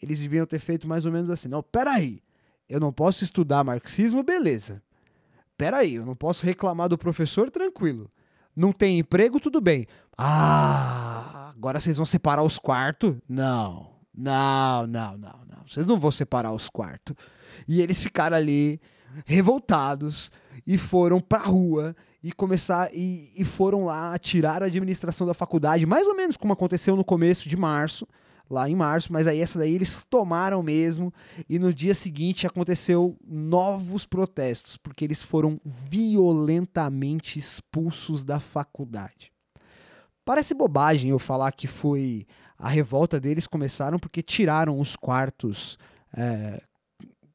eles 0.02 0.20
deviam 0.20 0.46
ter 0.46 0.60
feito 0.60 0.88
mais 0.88 1.06
ou 1.06 1.12
menos 1.12 1.30
assim: 1.30 1.48
não, 1.48 1.64
peraí, 1.64 2.22
eu 2.70 2.80
não 2.80 2.94
posso 2.94 3.24
estudar 3.24 3.64
marxismo, 3.64 4.24
beleza. 4.24 4.82
Peraí, 5.58 5.96
eu 5.96 6.06
não 6.06 6.16
posso 6.16 6.46
reclamar 6.46 6.88
do 6.88 6.98
professor, 6.98 7.50
tranquilo. 7.50 8.12
Não 8.58 8.72
tem 8.72 8.98
emprego, 8.98 9.40
tudo 9.40 9.62
bem. 9.62 9.86
Ah, 10.18 11.52
agora 11.56 11.80
vocês 11.80 11.96
vão 11.96 12.08
separar 12.08 12.42
os 12.42 12.58
quartos? 12.58 13.16
Não, 13.30 13.92
não, 14.18 14.88
não, 14.88 15.16
não, 15.16 15.40
não. 15.48 15.64
Vocês 15.70 15.86
não 15.86 16.00
vão 16.00 16.10
separar 16.10 16.52
os 16.52 16.68
quartos. 16.68 17.16
E 17.68 17.80
eles 17.82 18.02
ficaram 18.02 18.36
ali 18.36 18.82
revoltados 19.28 20.32
e 20.66 20.76
foram 20.76 21.22
pra 21.22 21.38
rua 21.38 21.96
e 22.24 22.32
começar 22.32 22.90
e, 22.94 23.32
e 23.38 23.46
foram 23.46 23.86
lá 23.86 24.18
tirar 24.18 24.64
a 24.64 24.66
administração 24.66 25.28
da 25.28 25.36
faculdade, 25.36 25.86
mais 25.86 26.08
ou 26.08 26.16
menos 26.16 26.36
como 26.36 26.52
aconteceu 26.52 26.96
no 26.96 27.06
começo 27.06 27.48
de 27.48 27.56
março 27.56 28.08
lá 28.50 28.70
em 28.70 28.76
março, 28.76 29.12
mas 29.12 29.28
aí 29.28 29.40
essa 29.40 29.60
daí 29.60 29.74
eles 29.74 30.04
tomaram 30.10 30.64
mesmo 30.64 31.14
e 31.50 31.60
no 31.60 31.74
dia 31.74 31.94
seguinte 31.94 32.48
aconteceu 32.48 33.18
novos 33.26 34.06
protestos, 34.06 34.78
porque 34.78 35.04
eles 35.04 35.24
foram 35.24 35.60
violentamente 35.66 37.38
expulsos 37.38 38.24
da 38.24 38.40
faculdade. 38.40 39.32
Parece 40.24 40.54
bobagem 40.54 41.12
eu 41.12 41.20
falar 41.20 41.52
que 41.52 41.68
foi 41.68 42.26
a 42.58 42.68
revolta 42.68 43.20
deles 43.20 43.48
começaram 43.48 44.00
porque 44.00 44.22
tiraram 44.22 44.80
os 44.80 44.96
quartos 44.96 45.78
é, 46.16 46.62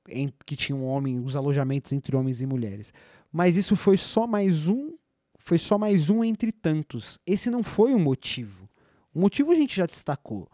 em, 0.08 0.32
que 0.44 0.56
tinham 0.56 0.84
homens, 0.84 1.22
os 1.24 1.36
alojamentos 1.36 1.92
entre 1.92 2.16
homens 2.16 2.42
e 2.42 2.46
mulheres. 2.46 2.92
Mas 3.30 3.56
isso 3.56 3.76
foi 3.76 3.96
só 3.96 4.26
mais 4.26 4.68
um, 4.68 4.94
foi 5.38 5.58
só 5.58 5.78
mais 5.78 6.10
um 6.10 6.22
entre 6.22 6.52
tantos. 6.52 7.18
Esse 7.26 7.50
não 7.50 7.62
foi 7.62 7.94
o 7.94 7.98
motivo. 7.98 8.68
O 9.14 9.20
motivo 9.20 9.52
a 9.52 9.54
gente 9.54 9.76
já 9.76 9.86
destacou 9.86 10.48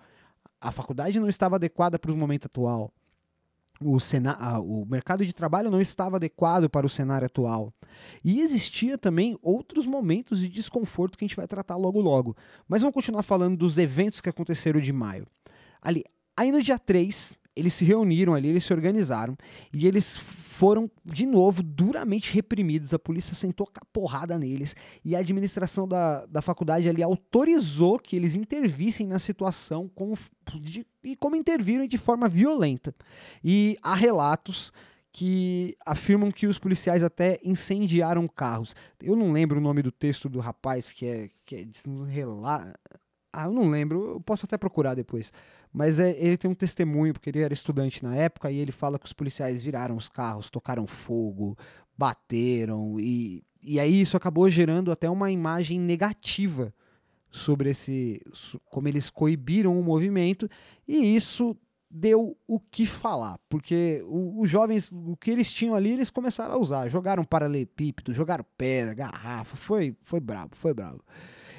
a 0.61 0.73
faculdade 0.73 1.21
não 1.21 1.29
estava 1.29 1.57
adequada 1.57 1.99
para 1.99 2.13
o 2.13 2.17
momento 2.17 2.47
atual. 2.47 2.93
O, 3.81 4.01
sena 4.01 4.59
o 4.59 4.85
mercado 4.85 5.25
de 5.25 5.33
trabalho 5.33 5.71
não 5.71 5.81
estava 5.81 6.17
adequado 6.17 6.69
para 6.69 6.85
o 6.85 6.91
cenário 6.91 7.27
atual. 7.27 7.73
E 8.25 8.41
existia 8.41 8.99
também 8.99 9.39
outros 9.41 9.87
momentos 9.87 10.41
de 10.41 10.49
desconforto 10.49 11.17
que 11.17 11.25
a 11.25 11.29
gente 11.29 11.37
vai 11.37 11.47
tratar 11.47 11.77
logo 11.77 12.01
logo. 12.01 12.37
Mas 12.67 12.83
vamos 12.83 12.95
continuar 12.95 13.23
falando 13.23 13.57
dos 13.57 13.79
eventos 13.79 14.21
que 14.21 14.29
aconteceram 14.29 14.81
de 14.81 14.93
maio. 14.93 15.29
Ali, 15.81 16.03
aí 16.37 16.51
no 16.51 16.61
dia 16.61 16.77
3, 16.77 17.38
eles 17.59 17.75
se 17.75 17.85
reuniram 17.85 18.35
ali, 18.35 18.49
eles 18.49 18.65
se 18.65 18.73
organizaram 18.73 19.37
e 19.73 19.87
eles 19.87 20.17
foram 20.59 20.91
de 21.05 21.25
novo 21.25 21.63
duramente 21.63 22.35
reprimidos. 22.35 22.93
A 22.93 22.99
polícia 22.99 23.33
sentou 23.33 23.69
a 23.77 23.85
porrada 23.93 24.37
neles 24.37 24.75
e 25.05 25.15
a 25.15 25.21
administração 25.21 25.87
da, 25.87 26.27
da 26.27 26.43
faculdade 26.43 26.89
ali 26.89 27.01
autorizou 27.01 27.97
que 27.99 28.17
eles 28.17 28.35
intervissem 28.35 29.07
na 29.07 29.21
situação 29.21 29.89
de, 30.61 30.85
e 31.05 31.15
como 31.15 31.37
interviram 31.37 31.87
de 31.87 31.97
forma 31.97 32.29
violenta. 32.29 32.93
E 33.45 33.77
há 33.83 33.95
relatos 33.95 34.73
que 35.13 35.77
afirmam 35.87 36.31
que 36.31 36.47
os 36.47 36.59
policiais 36.59 37.05
até 37.05 37.39
incendiaram 37.45 38.27
carros. 38.27 38.75
Eu 39.01 39.15
não 39.15 39.33
lembro 39.33 39.59
o 39.59 39.63
nome 39.63 39.83
do 39.83 39.93
texto 39.93 40.29
do 40.29 40.41
rapaz 40.41 40.93
que 40.93 41.07
é, 41.07 41.29
que 41.45 41.57
é 41.57 41.89
um 41.89 42.03
relato. 42.03 42.79
Ah, 43.33 43.45
eu 43.45 43.53
não 43.53 43.69
lembro, 43.69 44.15
eu 44.15 44.21
posso 44.21 44.45
até 44.45 44.57
procurar 44.57 44.95
depois. 44.95 45.33
Mas 45.73 45.99
é, 45.99 46.17
ele 46.19 46.37
tem 46.37 46.51
um 46.51 46.55
testemunho, 46.55 47.13
porque 47.13 47.31
ele 47.31 47.41
era 47.41 47.53
estudante 47.53 48.03
na 48.03 48.15
época, 48.17 48.51
e 48.51 48.59
ele 48.59 48.73
fala 48.73 48.99
que 48.99 49.07
os 49.07 49.13
policiais 49.13 49.63
viraram 49.63 49.97
os 49.97 50.09
carros, 50.09 50.51
tocaram 50.51 50.87
fogo, 50.87 51.57
bateram, 51.97 52.99
e, 52.99 53.45
e 53.63 53.79
aí 53.79 54.01
isso 54.01 54.17
acabou 54.17 54.49
gerando 54.49 54.91
até 54.91 55.09
uma 55.11 55.31
imagem 55.31 55.79
negativa 55.79 56.73
sobre 57.31 57.71
esse. 57.71 58.23
como 58.71 58.89
eles 58.89 59.11
coibiram 59.11 59.79
o 59.79 59.83
movimento, 59.83 60.49
e 60.87 61.15
isso 61.15 61.57
deu 61.91 62.37
o 62.47 62.61
que 62.61 62.87
falar, 62.87 63.39
porque 63.49 64.03
os 64.07 64.49
jovens, 64.49 64.93
o 64.93 65.17
que 65.17 65.31
eles 65.31 65.53
tinham 65.53 65.75
ali, 65.75 65.93
eles 65.93 66.11
começaram 66.11 66.55
a 66.55 66.59
usar. 66.59 66.89
Jogaram 66.89 67.25
paralelepípedo, 67.25 68.13
jogaram 68.13 68.45
pedra, 68.57 68.95
garrafa, 68.95 69.57
foi, 69.57 69.97
foi 70.03 70.21
brabo, 70.21 70.55
foi 70.55 70.75
brabo. 70.75 71.03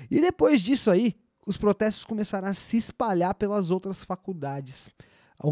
E 0.09 0.21
depois 0.21 0.61
disso 0.61 0.91
aí, 0.91 1.15
os 1.49 1.57
protestos 1.57 2.05
começaram 2.05 2.47
a 2.47 2.53
se 2.53 2.77
espalhar 2.77 3.33
pelas 3.33 3.71
outras 3.71 4.03
faculdades. 4.03 4.91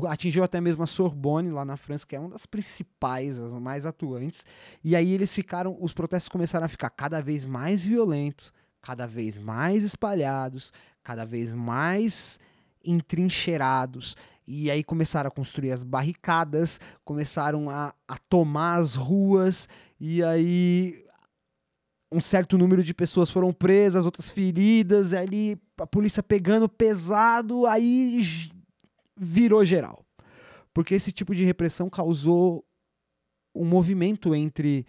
Atingiu 0.07 0.43
até 0.43 0.61
mesmo 0.61 0.83
a 0.83 0.85
Sorbonne, 0.85 1.49
lá 1.49 1.65
na 1.65 1.75
França, 1.75 2.05
que 2.05 2.15
é 2.15 2.19
uma 2.19 2.29
das 2.29 2.45
principais, 2.45 3.39
as 3.39 3.51
mais 3.53 3.83
atuantes. 3.83 4.45
E 4.83 4.95
aí 4.95 5.11
eles 5.11 5.33
ficaram, 5.33 5.75
os 5.81 5.93
protestos 5.93 6.29
começaram 6.29 6.67
a 6.67 6.69
ficar 6.69 6.91
cada 6.91 7.19
vez 7.19 7.43
mais 7.43 7.83
violentos, 7.83 8.53
cada 8.79 9.07
vez 9.07 9.39
mais 9.39 9.83
espalhados, 9.83 10.71
cada 11.03 11.25
vez 11.25 11.51
mais 11.51 12.39
entrincheirados. 12.85 14.15
E 14.45 14.69
aí 14.69 14.83
começaram 14.83 15.29
a 15.29 15.31
construir 15.31 15.71
as 15.71 15.83
barricadas, 15.83 16.79
começaram 17.03 17.71
a, 17.71 17.91
a 18.07 18.19
tomar 18.29 18.81
as 18.81 18.93
ruas, 18.93 19.67
e 19.99 20.23
aí 20.23 21.03
um 22.11 22.21
certo 22.21 22.55
número 22.55 22.83
de 22.83 22.93
pessoas 22.93 23.31
foram 23.31 23.51
presas, 23.51 24.05
outras 24.05 24.29
feridas, 24.29 25.11
ali 25.11 25.59
a 25.77 25.87
polícia 25.87 26.23
pegando 26.23 26.67
pesado, 26.67 27.65
aí 27.65 28.21
virou 29.15 29.63
geral. 29.63 30.05
Porque 30.73 30.95
esse 30.95 31.11
tipo 31.11 31.33
de 31.33 31.43
repressão 31.43 31.89
causou 31.89 32.65
um 33.55 33.65
movimento 33.65 34.35
entre, 34.35 34.85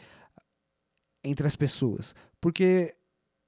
entre 1.24 1.46
as 1.46 1.57
pessoas. 1.57 2.14
Porque, 2.40 2.94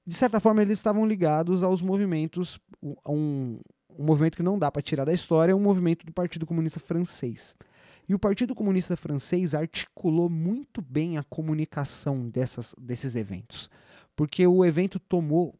de 0.05 0.15
certa 0.15 0.39
forma, 0.39 0.61
eles 0.61 0.79
estavam 0.79 1.05
ligados 1.05 1.63
aos 1.63 1.81
movimentos, 1.81 2.59
um, 2.81 3.59
um 3.89 4.03
movimento 4.03 4.37
que 4.37 4.43
não 4.43 4.57
dá 4.57 4.71
para 4.71 4.81
tirar 4.81 5.05
da 5.05 5.13
história, 5.13 5.51
é 5.51 5.55
um 5.55 5.61
movimento 5.61 6.05
do 6.05 6.11
Partido 6.11 6.45
Comunista 6.45 6.79
Francês. 6.79 7.55
E 8.09 8.15
o 8.15 8.19
Partido 8.19 8.55
Comunista 8.55 8.97
Francês 8.97 9.53
articulou 9.53 10.29
muito 10.29 10.81
bem 10.81 11.17
a 11.17 11.23
comunicação 11.23 12.27
dessas, 12.27 12.75
desses 12.77 13.15
eventos, 13.15 13.69
porque 14.15 14.45
o 14.45 14.65
evento 14.65 14.99
tomou 14.99 15.55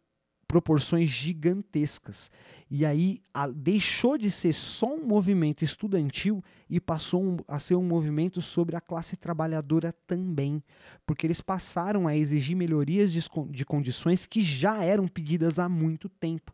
proporções 0.51 1.07
gigantescas. 1.07 2.29
E 2.69 2.85
aí 2.85 3.19
a, 3.33 3.47
deixou 3.47 4.17
de 4.17 4.29
ser 4.29 4.51
só 4.51 4.93
um 4.93 5.05
movimento 5.05 5.63
estudantil 5.63 6.43
e 6.69 6.77
passou 6.77 7.23
um, 7.23 7.37
a 7.47 7.57
ser 7.57 7.75
um 7.75 7.83
movimento 7.83 8.41
sobre 8.41 8.75
a 8.75 8.81
classe 8.81 9.15
trabalhadora 9.15 9.95
também, 10.05 10.61
porque 11.05 11.25
eles 11.25 11.39
passaram 11.39 12.05
a 12.05 12.17
exigir 12.17 12.57
melhorias 12.57 13.13
de, 13.13 13.25
de 13.49 13.65
condições 13.65 14.25
que 14.25 14.41
já 14.41 14.83
eram 14.83 15.07
pedidas 15.07 15.57
há 15.57 15.69
muito 15.69 16.09
tempo. 16.09 16.53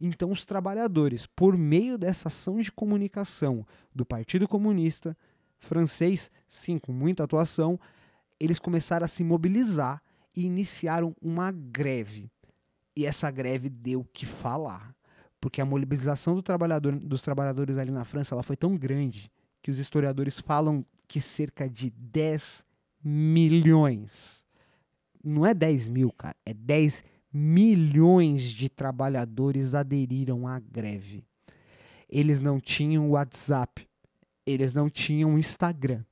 Então, 0.00 0.32
os 0.32 0.46
trabalhadores, 0.46 1.26
por 1.26 1.54
meio 1.54 1.98
dessa 1.98 2.28
ação 2.28 2.58
de 2.60 2.72
comunicação 2.72 3.66
do 3.94 4.06
Partido 4.06 4.48
Comunista 4.48 5.14
Francês, 5.58 6.30
sim, 6.48 6.78
com 6.78 6.92
muita 6.92 7.24
atuação, 7.24 7.78
eles 8.40 8.58
começaram 8.58 9.04
a 9.04 9.08
se 9.08 9.22
mobilizar 9.22 10.02
e 10.34 10.46
iniciaram 10.46 11.14
uma 11.20 11.52
greve. 11.52 12.30
E 12.96 13.06
essa 13.06 13.30
greve 13.30 13.68
deu 13.68 14.00
o 14.00 14.04
que 14.04 14.24
falar, 14.24 14.94
porque 15.40 15.60
a 15.60 15.64
mobilização 15.64 16.34
do 16.34 16.42
trabalhador, 16.42 16.94
dos 16.96 17.22
trabalhadores 17.22 17.76
ali 17.76 17.90
na 17.90 18.04
França 18.04 18.34
ela 18.34 18.42
foi 18.42 18.56
tão 18.56 18.76
grande 18.76 19.30
que 19.62 19.70
os 19.70 19.78
historiadores 19.78 20.38
falam 20.38 20.84
que 21.08 21.20
cerca 21.20 21.68
de 21.68 21.90
10 21.90 22.64
milhões. 23.02 24.44
Não 25.22 25.44
é 25.44 25.52
10 25.52 25.88
mil, 25.88 26.12
cara, 26.12 26.36
é 26.44 26.54
10 26.54 27.04
milhões 27.32 28.44
de 28.44 28.68
trabalhadores 28.68 29.74
aderiram 29.74 30.46
à 30.46 30.60
greve. 30.60 31.24
Eles 32.08 32.40
não 32.40 32.60
tinham 32.60 33.10
WhatsApp, 33.10 33.88
eles 34.46 34.72
não 34.72 34.88
tinham 34.88 35.36
Instagram, 35.36 36.04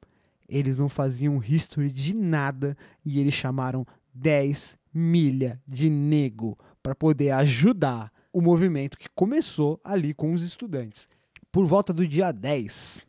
eles 0.48 0.78
não 0.78 0.88
faziam 0.88 1.42
history 1.42 1.92
de 1.92 2.14
nada 2.14 2.76
e 3.04 3.20
eles 3.20 3.34
chamaram 3.34 3.86
10 4.12 4.76
milha 4.92 5.62
de 5.66 5.88
nego 5.88 6.58
para 6.82 6.94
poder 6.94 7.30
ajudar 7.30 8.12
o 8.32 8.40
movimento 8.40 8.98
que 8.98 9.08
começou 9.10 9.80
ali 9.84 10.14
com 10.14 10.32
os 10.32 10.42
estudantes. 10.42 11.08
Por 11.50 11.66
volta 11.66 11.92
do 11.92 12.06
dia 12.06 12.32
10, 12.32 13.06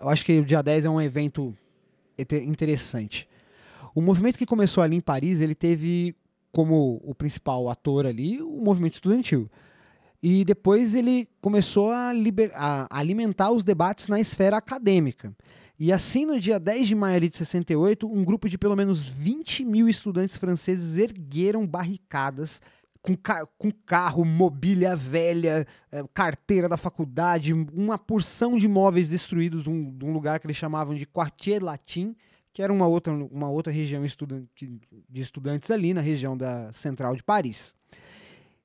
eu 0.00 0.08
acho 0.08 0.24
que 0.24 0.38
o 0.40 0.44
dia 0.44 0.62
10 0.62 0.84
é 0.84 0.90
um 0.90 1.00
evento 1.00 1.56
interessante. 2.18 3.28
O 3.94 4.00
movimento 4.00 4.36
que 4.36 4.44
começou 4.44 4.82
ali 4.82 4.96
em 4.96 5.00
Paris, 5.00 5.40
ele 5.40 5.54
teve 5.54 6.14
como 6.52 7.00
o 7.04 7.14
principal 7.14 7.68
ator 7.68 8.06
ali 8.06 8.40
o 8.42 8.60
movimento 8.62 8.94
estudantil. 8.94 9.50
E 10.22 10.44
depois 10.44 10.94
ele 10.94 11.28
começou 11.40 11.90
a, 11.90 12.12
a, 12.54 12.98
alimentar 12.98 13.50
os 13.50 13.62
debates 13.62 14.08
na 14.08 14.18
esfera 14.18 14.56
acadêmica. 14.56 15.34
E 15.78 15.92
assim, 15.92 16.24
no 16.24 16.40
dia 16.40 16.58
10 16.58 16.88
de 16.88 16.94
maio 16.94 17.20
de 17.20 17.36
68, 17.36 18.10
um 18.10 18.24
grupo 18.24 18.48
de 18.48 18.56
pelo 18.56 18.74
menos 18.74 19.06
20 19.06 19.64
mil 19.64 19.88
estudantes 19.88 20.36
franceses 20.36 20.96
ergueram 20.96 21.66
barricadas 21.66 22.62
com, 23.06 23.16
car 23.16 23.46
com 23.56 23.70
carro, 23.70 24.24
mobília 24.24 24.96
velha, 24.96 25.64
eh, 25.92 26.04
carteira 26.12 26.68
da 26.68 26.76
faculdade, 26.76 27.52
uma 27.52 27.96
porção 27.96 28.58
de 28.58 28.66
móveis 28.66 29.08
destruídos 29.08 29.62
de 29.62 29.70
um, 29.70 29.96
de 29.96 30.04
um 30.04 30.12
lugar 30.12 30.40
que 30.40 30.46
eles 30.46 30.56
chamavam 30.56 30.94
de 30.94 31.06
Quartier 31.06 31.62
Latin, 31.62 32.16
que 32.52 32.60
era 32.60 32.72
uma 32.72 32.86
outra, 32.86 33.12
uma 33.12 33.48
outra 33.48 33.72
região 33.72 34.02
de 34.02 35.20
estudantes 35.20 35.70
ali, 35.70 35.94
na 35.94 36.00
região 36.00 36.36
da 36.36 36.72
central 36.72 37.14
de 37.14 37.22
Paris. 37.22 37.74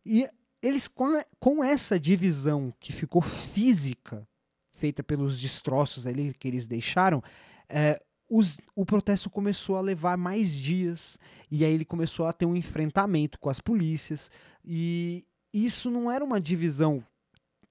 E 0.03 0.27
eles, 0.59 0.87
com, 0.87 1.21
com 1.39 1.63
essa 1.63 1.99
divisão 1.99 2.73
que 2.79 2.91
ficou 2.91 3.21
física, 3.21 4.27
feita 4.75 5.03
pelos 5.03 5.39
destroços 5.39 6.07
ali 6.07 6.33
que 6.33 6.47
eles 6.47 6.67
deixaram, 6.67 7.21
é, 7.69 8.01
os, 8.31 8.57
o 8.73 8.85
protesto 8.85 9.29
começou 9.29 9.75
a 9.75 9.81
levar 9.81 10.17
mais 10.17 10.53
dias, 10.53 11.19
e 11.51 11.65
aí 11.65 11.73
ele 11.73 11.83
começou 11.83 12.25
a 12.25 12.31
ter 12.31 12.45
um 12.45 12.55
enfrentamento 12.55 13.37
com 13.37 13.49
as 13.49 13.59
polícias, 13.59 14.31
e 14.63 15.25
isso 15.53 15.91
não 15.91 16.09
era 16.09 16.23
uma 16.23 16.39
divisão 16.39 17.03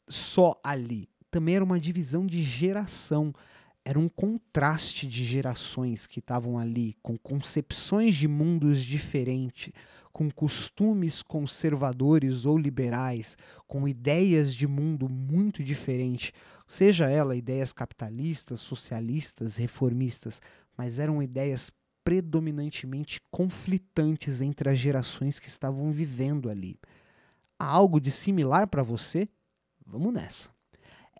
só 0.06 0.60
ali, 0.62 1.08
também 1.30 1.54
era 1.54 1.64
uma 1.64 1.80
divisão 1.80 2.26
de 2.26 2.42
geração 2.42 3.32
era 3.84 3.98
um 3.98 4.08
contraste 4.08 5.06
de 5.06 5.24
gerações 5.24 6.06
que 6.06 6.18
estavam 6.18 6.58
ali, 6.58 6.96
com 7.02 7.16
concepções 7.16 8.14
de 8.14 8.28
mundos 8.28 8.82
diferentes, 8.82 9.72
com 10.12 10.30
costumes 10.30 11.22
conservadores 11.22 12.44
ou 12.44 12.58
liberais, 12.58 13.36
com 13.66 13.88
ideias 13.88 14.54
de 14.54 14.66
mundo 14.66 15.08
muito 15.08 15.64
diferentes, 15.64 16.32
seja 16.66 17.08
ela 17.08 17.36
ideias 17.36 17.72
capitalistas, 17.72 18.60
socialistas, 18.60 19.56
reformistas, 19.56 20.40
mas 20.76 20.98
eram 20.98 21.22
ideias 21.22 21.70
predominantemente 22.04 23.20
conflitantes 23.30 24.40
entre 24.40 24.68
as 24.68 24.78
gerações 24.78 25.38
que 25.38 25.48
estavam 25.48 25.90
vivendo 25.92 26.50
ali. 26.50 26.78
Há 27.58 27.66
algo 27.66 28.00
de 28.00 28.10
similar 28.10 28.66
para 28.66 28.82
você? 28.82 29.28
Vamos 29.86 30.12
nessa 30.12 30.50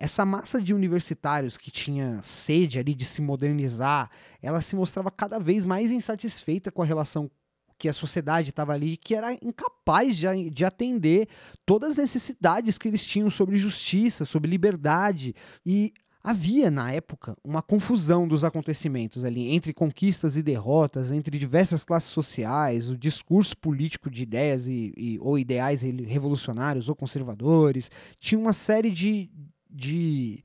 essa 0.01 0.25
massa 0.25 0.59
de 0.59 0.73
universitários 0.73 1.57
que 1.57 1.69
tinha 1.69 2.19
sede 2.23 2.79
ali 2.79 2.95
de 2.95 3.05
se 3.05 3.21
modernizar, 3.21 4.09
ela 4.41 4.59
se 4.59 4.75
mostrava 4.75 5.11
cada 5.11 5.37
vez 5.37 5.63
mais 5.63 5.91
insatisfeita 5.91 6.71
com 6.71 6.81
a 6.81 6.85
relação 6.85 7.29
que 7.77 7.87
a 7.87 7.93
sociedade 7.93 8.49
estava 8.49 8.73
ali, 8.73 8.97
que 8.97 9.13
era 9.13 9.31
incapaz 9.33 10.17
de, 10.17 10.49
de 10.49 10.65
atender 10.65 11.27
todas 11.67 11.91
as 11.91 11.97
necessidades 11.97 12.79
que 12.79 12.87
eles 12.87 13.05
tinham 13.05 13.29
sobre 13.29 13.57
justiça, 13.57 14.25
sobre 14.25 14.49
liberdade. 14.49 15.35
E 15.63 15.93
havia, 16.23 16.71
na 16.71 16.91
época, 16.91 17.37
uma 17.43 17.61
confusão 17.61 18.27
dos 18.27 18.43
acontecimentos 18.43 19.23
ali, 19.23 19.51
entre 19.51 19.71
conquistas 19.71 20.35
e 20.35 20.41
derrotas, 20.41 21.11
entre 21.11 21.37
diversas 21.37 21.85
classes 21.85 22.09
sociais, 22.09 22.89
o 22.89 22.97
discurso 22.97 23.55
político 23.55 24.09
de 24.09 24.23
ideias 24.23 24.67
e, 24.67 24.93
e 24.97 25.19
ou 25.19 25.37
ideais 25.37 25.83
revolucionários 25.83 26.89
ou 26.89 26.95
conservadores. 26.95 27.91
Tinha 28.19 28.39
uma 28.39 28.53
série 28.53 28.89
de, 28.89 29.29
de, 29.71 30.43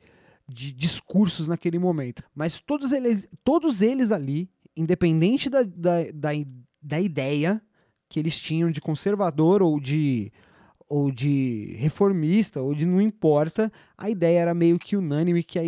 de 0.49 0.73
discursos 0.73 1.49
naquele 1.49 1.79
momento. 1.79 2.23
Mas 2.35 2.61
todos 2.61 2.93
eles, 2.93 3.29
todos 3.45 3.83
eles 3.83 4.12
ali, 4.12 4.49
independente 4.77 5.51
da, 5.51 5.62
da, 5.62 6.05
da, 6.15 6.31
da 6.83 7.01
ideia 7.01 7.61
que 8.09 8.21
eles 8.21 8.39
tinham 8.39 8.71
de 8.71 8.81
conservador 8.81 9.62
ou 9.62 9.81
de 9.81 10.33
ou 10.89 11.11
de 11.11 11.75
reformista 11.79 12.62
ou 12.62 12.73
de 12.73 12.87
não 12.87 13.01
importa, 13.01 13.73
a 13.99 14.09
ideia 14.09 14.39
era 14.39 14.55
meio 14.55 14.79
que 14.79 14.97
unânime 14.97 15.43
que, 15.43 15.59
a, 15.59 15.62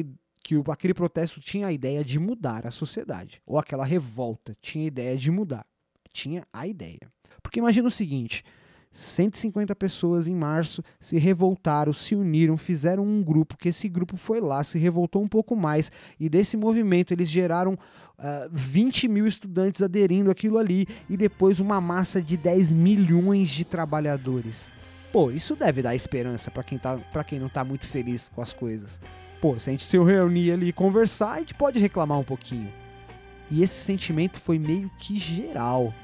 que 0.44 0.55
aquele 0.71 0.94
protesto 0.94 1.40
tinha 1.40 1.66
a 1.66 1.73
ideia 1.73 2.05
de 2.05 2.21
mudar 2.21 2.66
a 2.66 2.71
sociedade, 2.71 3.42
ou 3.44 3.59
aquela 3.59 3.85
revolta 3.85 4.57
tinha 4.62 4.85
a 4.85 4.87
ideia 4.87 5.16
de 5.16 5.31
mudar, 5.31 5.66
tinha 6.12 6.47
a 6.53 6.68
ideia. 6.68 7.12
Porque 7.42 7.59
imagina 7.59 7.88
o 7.88 7.90
seguinte, 7.90 8.44
150 8.90 9.74
pessoas 9.77 10.27
em 10.27 10.35
março 10.35 10.83
se 11.01 11.18
revoltaram, 11.18 11.92
se 11.92 12.14
uniram, 12.14 12.57
fizeram 12.57 13.05
um 13.05 13.22
grupo, 13.22 13.57
que 13.57 13.68
esse 13.68 13.88
grupo 13.88 14.16
foi 14.16 14.40
lá, 14.40 14.64
se 14.64 14.79
revoltou 14.79 15.22
um 15.22 15.29
pouco 15.29 15.55
mais, 15.55 15.92
e 16.18 16.29
desse 16.29 16.57
movimento 16.57 17.12
eles 17.12 17.29
geraram 17.29 17.74
uh, 17.74 17.79
ah, 18.18 18.48
20 18.51 19.09
mil 19.09 19.27
estudantes 19.27 19.83
aderindo 19.83 20.31
àquilo 20.31 20.59
ali, 20.59 20.87
e 21.09 21.16
depois 21.16 21.61
uma 21.61 21.81
massa 21.81 22.20
de 22.22 22.37
10 22.37 22.72
milhões 22.72 23.51
de 23.51 23.64
trabalhadores. 23.64 24.70
Pô, 25.12 25.31
isso 25.31 25.55
deve 25.55 25.83
dar 25.83 25.94
esperança 25.94 26.51
para 26.51 26.62
quem, 26.62 26.79
tá, 26.79 26.98
quem 27.27 27.38
não 27.38 27.48
tá 27.48 27.64
muito 27.64 27.87
feliz 27.87 28.29
com 28.29 28.42
as 28.42 28.53
coisas. 28.53 29.01
Pô, 29.40 29.59
se 29.59 29.70
a 29.70 29.72
gente 29.72 29.85
se 29.85 29.96
reunir 29.98 30.53
ali 30.53 30.68
e 30.68 30.72
conversar, 30.72 31.33
a 31.33 31.38
gente 31.38 31.55
pode 31.55 31.79
reclamar 31.79 32.18
um 32.18 32.24
pouquinho. 32.24 32.68
E 33.51 33.62
esse 33.62 33.83
sentimento 33.83 34.38
foi 34.38 34.59
meio 34.59 34.90
que 34.98 35.18
geral. 35.18 35.94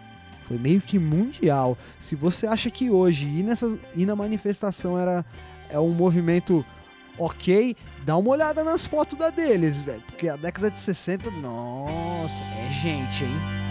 Foi 0.47 0.59
meio 0.59 0.81
que 0.81 0.99
mundial. 0.99 1.77
Se 2.01 2.15
você 2.15 2.47
acha 2.47 2.71
que 2.71 2.91
hoje 2.91 3.27
ir, 3.27 3.43
nessa, 3.43 3.79
ir 3.95 4.07
na 4.07 4.15
manifestação 4.15 4.99
era 4.99 5.25
é 5.71 5.79
um 5.79 5.91
movimento 5.91 6.65
ok, 7.19 7.77
dá 8.05 8.17
uma 8.17 8.31
olhada 8.31 8.63
nas 8.63 8.87
fotos 8.87 9.19
da 9.19 9.31
deles, 9.31 9.79
velho. 9.79 10.03
Porque 10.03 10.29
a 10.29 10.37
década 10.37 10.71
de 10.71 10.81
60, 10.81 11.31
nossa, 11.31 12.43
é 12.59 12.71
gente, 12.83 13.25
hein? 13.25 13.64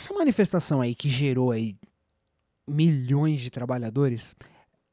Essa 0.00 0.14
manifestação 0.14 0.80
aí 0.80 0.94
que 0.94 1.10
gerou 1.10 1.50
aí 1.50 1.76
milhões 2.66 3.40
de 3.42 3.50
trabalhadores, 3.50 4.34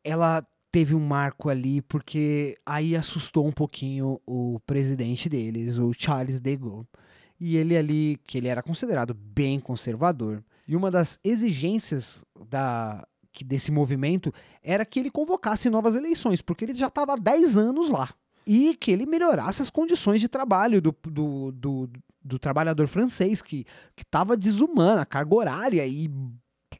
ela 0.04 0.46
teve 0.70 0.94
um 0.94 1.00
marco 1.00 1.50
ali 1.50 1.82
porque 1.82 2.58
aí 2.66 2.94
assustou 2.94 3.48
um 3.48 3.52
pouquinho 3.52 4.20
o 4.26 4.60
presidente 4.66 5.30
deles, 5.30 5.78
o 5.78 5.94
Charles 5.94 6.42
de 6.42 6.56
Gaulle. 6.58 6.86
E 7.40 7.56
ele 7.56 7.78
ali, 7.78 8.20
que 8.26 8.38
ele 8.38 8.50
era 8.50 8.62
considerado 8.62 9.14
bem 9.14 9.60
conservador. 9.60 10.44
E 10.68 10.76
uma 10.76 10.92
das 10.92 11.18
exigências 11.24 12.26
da, 12.50 13.08
desse 13.46 13.72
movimento 13.72 14.34
era 14.62 14.86
que 14.86 15.00
ele 15.00 15.12
convocasse 15.12 15.70
novas 15.70 15.96
eleições, 15.96 16.42
porque 16.42 16.66
ele 16.66 16.76
já 16.76 16.88
estava 16.88 17.14
há 17.14 17.16
10 17.16 17.58
anos 17.58 17.90
lá. 17.90 18.10
E 18.48 18.76
que 18.76 18.92
ele 18.92 19.06
melhorasse 19.06 19.62
as 19.62 19.70
condições 19.70 20.22
de 20.22 20.30
trabalho 20.30 20.82
do, 20.82 20.96
do, 21.04 21.52
do, 21.52 21.90
do 22.24 22.40
trabalhador 22.40 22.88
francês, 22.88 23.42
que 23.42 23.66
estava 23.98 24.38
desumana, 24.38 25.06
carga 25.06 25.36
horária 25.36 25.86
e 25.86 26.10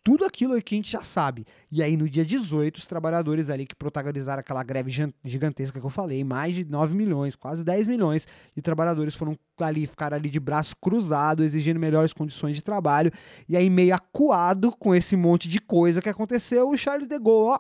tudo 0.08 0.24
aquilo 0.24 0.62
que 0.62 0.74
a 0.74 0.78
gente 0.78 0.90
já 0.90 1.02
sabe. 1.02 1.46
E 1.70 1.84
aí, 1.84 1.98
no 1.98 2.10
dia 2.10 2.24
18, 2.24 2.78
os 2.78 2.88
trabalhadores 2.88 3.50
ali 3.50 3.66
que 3.66 3.76
protagonizaram 3.76 4.40
aquela 4.40 4.64
greve 4.64 4.90
gigantesca 5.26 5.82
que 5.82 5.86
eu 5.86 5.90
falei, 5.90 6.24
mais 6.24 6.56
de 6.56 6.64
9 6.64 6.96
milhões, 6.96 7.36
quase 7.36 7.62
10 7.62 7.90
milhões 7.90 8.26
de 8.56 8.62
trabalhadores 8.62 9.16
foram 9.16 9.38
ali, 9.60 9.86
ficaram 9.86 10.16
ali 10.16 10.30
de 10.30 10.40
braço 10.40 10.78
cruzado, 10.78 11.44
exigindo 11.44 11.78
melhores 11.78 12.14
condições 12.14 12.56
de 12.56 12.62
trabalho. 12.62 13.12
E 13.50 13.58
aí, 13.58 13.70
meio 13.70 13.94
acuado 13.94 14.72
com 14.72 14.96
esse 14.96 15.18
monte 15.18 15.50
de 15.50 15.60
coisa 15.60 16.02
que 16.02 16.08
aconteceu, 16.08 16.70
o 16.70 16.78
Charles 16.78 17.10
de 17.10 17.20
Gaulle 17.20 17.58
ó, 17.58 17.60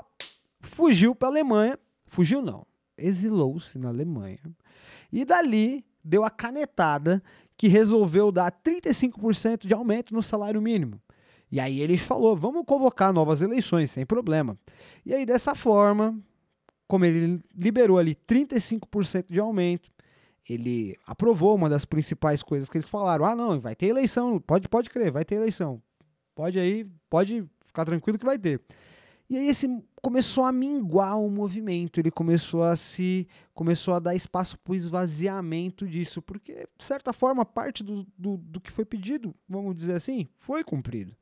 fugiu 0.61 1.13
para 1.13 1.27
a 1.27 1.31
Alemanha. 1.31 1.77
Fugiu 2.09 2.41
não, 2.41 2.65
exilou-se 2.97 3.77
na 3.77 3.89
Alemanha. 3.89 4.39
E 5.11 5.23
dali 5.23 5.85
deu 6.03 6.23
a 6.23 6.29
canetada 6.29 7.21
que 7.55 7.67
resolveu 7.67 8.31
dar 8.31 8.51
35% 8.51 9.65
de 9.65 9.73
aumento 9.73 10.13
no 10.13 10.21
salário 10.21 10.61
mínimo. 10.61 11.01
E 11.51 11.59
aí 11.59 11.79
ele 11.81 11.97
falou: 11.97 12.35
vamos 12.35 12.63
convocar 12.65 13.13
novas 13.13 13.41
eleições, 13.41 13.91
sem 13.91 14.05
problema. 14.05 14.57
E 15.05 15.13
aí, 15.13 15.25
dessa 15.25 15.55
forma, 15.55 16.17
como 16.87 17.05
ele 17.05 17.41
liberou 17.55 17.97
ali 17.97 18.15
35% 18.15 19.25
de 19.29 19.39
aumento, 19.39 19.89
ele 20.47 20.95
aprovou 21.05 21.55
uma 21.55 21.69
das 21.69 21.85
principais 21.85 22.43
coisas 22.43 22.69
que 22.69 22.77
eles 22.77 22.89
falaram: 22.89 23.25
ah, 23.25 23.35
não, 23.35 23.59
vai 23.59 23.75
ter 23.75 23.87
eleição, 23.87 24.39
pode, 24.39 24.67
pode 24.67 24.89
crer, 24.89 25.11
vai 25.11 25.25
ter 25.25 25.35
eleição. 25.35 25.81
Pode 26.35 26.59
aí, 26.59 26.85
pode 27.09 27.43
ficar 27.65 27.85
tranquilo 27.85 28.19
que 28.19 28.25
vai 28.25 28.37
ter. 28.37 28.61
E 29.29 29.37
aí 29.37 29.49
esse 29.49 29.67
começou 30.01 30.45
a 30.45 30.53
minguar 30.53 31.19
o 31.19 31.29
movimento, 31.29 31.99
ele 31.99 32.09
começou 32.09 32.63
a 32.63 32.77
se 32.77 33.27
começou 33.53 33.93
a 33.93 33.99
dar 33.99 34.15
espaço 34.15 34.57
para 34.59 34.71
o 34.71 34.75
esvaziamento 34.75 35.85
disso, 35.87 36.21
porque 36.21 36.67
de 36.77 36.85
certa 36.85 37.11
forma 37.11 37.43
parte 37.43 37.83
do, 37.83 38.07
do, 38.17 38.37
do 38.37 38.61
que 38.61 38.71
foi 38.71 38.85
pedido, 38.85 39.35
vamos 39.49 39.75
dizer 39.75 39.93
assim, 39.93 40.29
foi 40.37 40.63
cumprido. 40.63 41.15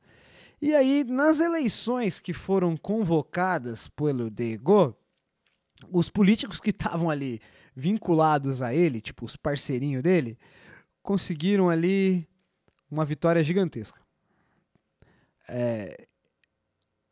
E 0.62 0.74
aí 0.74 1.02
nas 1.02 1.40
eleições 1.40 2.20
que 2.20 2.32
foram 2.32 2.76
convocadas 2.76 3.88
pelo 3.88 4.30
Dego, 4.30 4.96
os 5.90 6.08
políticos 6.08 6.60
que 6.60 6.70
estavam 6.70 7.10
ali 7.10 7.40
vinculados 7.74 8.62
a 8.62 8.72
ele, 8.72 9.00
tipo 9.00 9.26
os 9.26 9.36
parceirinhos 9.36 10.02
dele, 10.02 10.38
conseguiram 11.02 11.68
ali 11.68 12.28
uma 12.90 13.04
vitória 13.04 13.42
gigantesca. 13.42 14.00
É, 15.48 16.06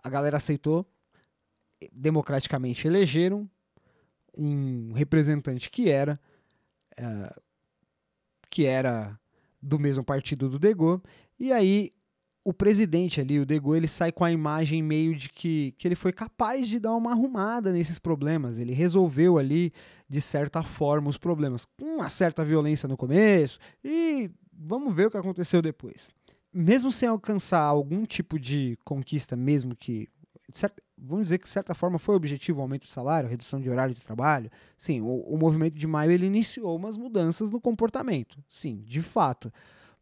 a 0.04 0.10
galera 0.10 0.36
aceitou, 0.36 0.86
democraticamente 1.92 2.86
elegeram 2.86 3.50
um 4.36 4.92
representante 4.92 5.70
que 5.70 5.88
era 5.88 6.20
é, 6.96 7.40
que 8.50 8.66
era 8.66 9.18
do 9.60 9.78
mesmo 9.78 10.04
partido 10.04 10.48
do 10.48 10.58
Dego, 10.58 11.02
e 11.40 11.52
aí 11.52 11.92
o 12.44 12.52
presidente 12.52 13.20
ali, 13.20 13.40
o 13.40 13.46
Dego, 13.46 13.74
ele 13.74 13.88
sai 13.88 14.12
com 14.12 14.22
a 14.22 14.30
imagem 14.30 14.82
meio 14.82 15.16
de 15.16 15.30
que, 15.30 15.74
que 15.78 15.88
ele 15.88 15.94
foi 15.94 16.12
capaz 16.12 16.68
de 16.68 16.78
dar 16.78 16.94
uma 16.94 17.12
arrumada 17.12 17.72
nesses 17.72 17.98
problemas. 17.98 18.58
Ele 18.58 18.74
resolveu 18.74 19.38
ali, 19.38 19.72
de 20.06 20.20
certa 20.20 20.62
forma, 20.62 21.08
os 21.08 21.16
problemas. 21.16 21.64
Com 21.64 21.96
uma 21.96 22.10
certa 22.10 22.44
violência 22.44 22.86
no 22.86 22.98
começo. 22.98 23.58
E 23.82 24.30
vamos 24.52 24.94
ver 24.94 25.06
o 25.06 25.10
que 25.10 25.16
aconteceu 25.16 25.62
depois. 25.62 26.12
Mesmo 26.54 26.92
sem 26.92 27.08
alcançar 27.08 27.60
algum 27.60 28.06
tipo 28.06 28.38
de 28.38 28.78
conquista, 28.84 29.34
mesmo 29.34 29.74
que. 29.74 30.08
Vamos 30.96 31.24
dizer 31.24 31.38
que 31.38 31.44
de 31.44 31.50
certa 31.50 31.74
forma 31.74 31.98
foi 31.98 32.14
o 32.14 32.16
objetivo 32.16 32.60
o 32.60 32.62
aumento 32.62 32.82
do 32.82 32.88
salário, 32.88 33.28
redução 33.28 33.60
de 33.60 33.68
horário 33.68 33.92
de 33.92 34.00
trabalho. 34.00 34.50
Sim, 34.78 35.00
o, 35.00 35.20
o 35.22 35.36
movimento 35.36 35.76
de 35.76 35.86
maio 35.86 36.12
ele 36.12 36.26
iniciou 36.26 36.76
umas 36.76 36.96
mudanças 36.96 37.50
no 37.50 37.60
comportamento. 37.60 38.42
Sim, 38.48 38.82
de 38.86 39.02
fato 39.02 39.52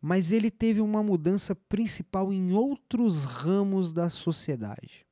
mas 0.02 0.32
ele 0.32 0.50
teve 0.50 0.80
uma 0.80 1.00
mudança 1.00 1.54
principal 1.54 2.32
em 2.32 2.52
outros 2.52 3.22
ramos 3.22 3.92
da 3.92 4.10
sociedade. 4.10 5.06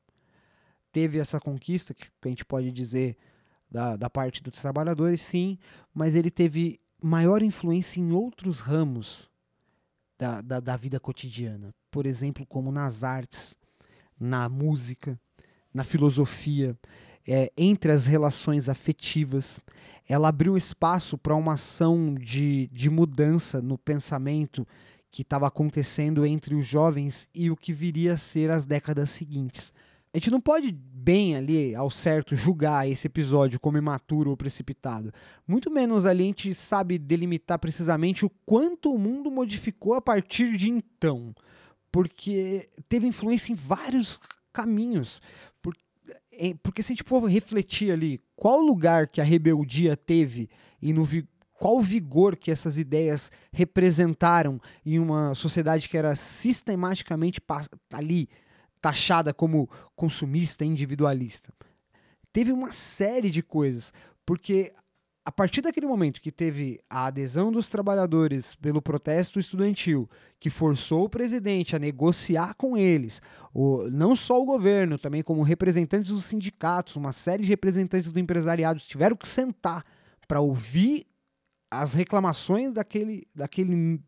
Teve 0.91 1.21
essa 1.21 1.39
conquista, 1.39 1.95
que 1.95 2.09
a 2.25 2.29
gente 2.29 2.45
pode 2.45 2.73
dizer 2.73 3.17
da, 3.71 3.95
da 3.95 4.11
parte 4.11 4.43
dos 4.43 4.61
trabalhadores, 4.61 5.23
sim, 5.23 5.57
mas 5.95 6.17
ele 6.17 6.29
teve 6.29 6.81
maior 7.01 7.41
influência 7.41 8.01
em 8.01 8.13
outros 8.13 8.61
ramos 8.61 9.31
da, 10.21 10.43
da, 10.43 10.61
da 10.61 10.77
vida 10.77 11.01
cotidiana. 11.01 11.75
Por 11.91 12.05
exemplo, 12.05 12.45
como 12.45 12.71
nas 12.71 13.03
artes, 13.03 13.57
na 14.19 14.51
música, 14.51 15.19
na 15.73 15.83
filosofia, 15.83 16.79
é, 17.27 17.51
entre 17.57 17.91
as 17.91 18.05
relações 18.05 18.69
afetivas. 18.69 19.61
Ela 20.07 20.29
abriu 20.29 20.59
espaço 20.59 21.17
para 21.17 21.35
uma 21.35 21.55
ação 21.55 22.15
de, 22.15 22.69
de 22.71 22.91
mudança 22.91 23.63
no 23.63 23.79
pensamento 23.79 24.67
que 25.11 25.23
estava 25.23 25.47
acontecendo 25.47 26.27
entre 26.27 26.55
os 26.55 26.67
jovens 26.67 27.27
e 27.35 27.51
o 27.51 27.57
que 27.57 27.73
viria 27.73 28.13
a 28.15 28.19
ser 28.19 28.51
as 28.51 28.67
décadas 28.67 29.09
seguintes. 29.11 29.73
A 30.13 30.19
gente 30.19 30.31
não 30.31 30.41
pode 30.41 30.73
bem 30.73 31.37
ali, 31.37 31.75
ao 31.75 31.91
certo, 31.91 32.35
julgar 32.35 32.89
esse 32.89 33.07
episódio 33.07 33.61
como 33.61 33.79
imaturo 33.79 34.31
ou 34.31 34.37
precipitado. 34.37 35.13
Muito 35.47 35.71
menos 35.71 36.05
ali 36.05 36.25
a 36.25 36.27
gente 36.27 36.55
sabe 36.55 36.99
delimitar 36.99 37.59
precisamente 37.59 38.27
o 38.27 38.31
quanto 38.45 38.93
o 38.93 38.99
mundo 38.99 39.31
modificou 39.31 39.95
a 39.95 40.01
partir 40.01 40.57
de 40.57 40.69
então. 40.69 41.35
Porque 41.93 42.69
teve 42.89 43.07
influência 43.07 43.53
em 43.53 43.55
vários 43.55 44.19
caminhos. 44.53 45.23
Porque 46.63 46.83
se 46.83 46.93
a 46.93 46.97
gente 46.97 47.09
for 47.09 47.25
refletir 47.27 47.93
ali 47.93 48.21
qual 48.35 48.61
lugar 48.61 49.07
que 49.07 49.21
a 49.21 49.25
rebeldia 49.25 49.97
teve 49.97 50.49
e 50.81 50.93
no 50.93 51.07
qual 51.53 51.81
vigor 51.81 52.37
que 52.37 52.51
essas 52.51 52.79
ideias 52.79 53.31
representaram 53.53 54.61
em 54.85 54.99
uma 54.99 55.35
sociedade 55.35 55.89
que 55.89 55.99
era 55.99 56.17
sistematicamente 56.17 57.41
ali 57.93 58.29
taxada 58.81 59.33
como 59.35 59.69
consumista, 59.95 60.65
individualista. 60.65 61.53
Teve 62.33 62.53
uma 62.53 62.73
série 62.73 63.31
de 63.31 63.43
coisas, 63.43 63.93
porque 64.25 64.73
a 65.25 65.31
partir 65.31 65.61
daquele 65.61 65.87
momento 65.87 66.21
que 66.21 66.33
teve 66.33 66.81
a 66.89 67.07
adesão 67.07 67.53
dos 67.53 67.69
trabalhadores 67.69 68.55
pelo 68.55 68.81
protesto 68.81 69.39
estudantil, 69.39 70.09
que 70.39 70.49
forçou 70.49 71.05
o 71.05 71.09
presidente 71.11 71.77
a 71.77 71.79
negociar 71.79 72.55
com 72.55 72.77
eles, 72.77 73.21
o, 73.53 73.85
não 73.91 74.17
só 74.17 74.41
o 74.41 74.47
governo, 74.47 74.99
também 74.99 75.23
como 75.23 75.43
representantes 75.43 76.11
dos 76.11 76.25
sindicatos, 76.25 76.97
uma 76.97 77.13
série 77.13 77.43
de 77.43 77.49
representantes 77.49 78.13
do 78.13 78.19
empresariado 78.19 78.81
tiveram 78.81 79.15
que 79.15 79.29
sentar 79.29 79.85
para 80.27 80.41
ouvir 80.41 81.07
as 81.71 81.93
reclamações 81.93 82.73
daquele, 82.73 83.29
daquele 83.35 84.01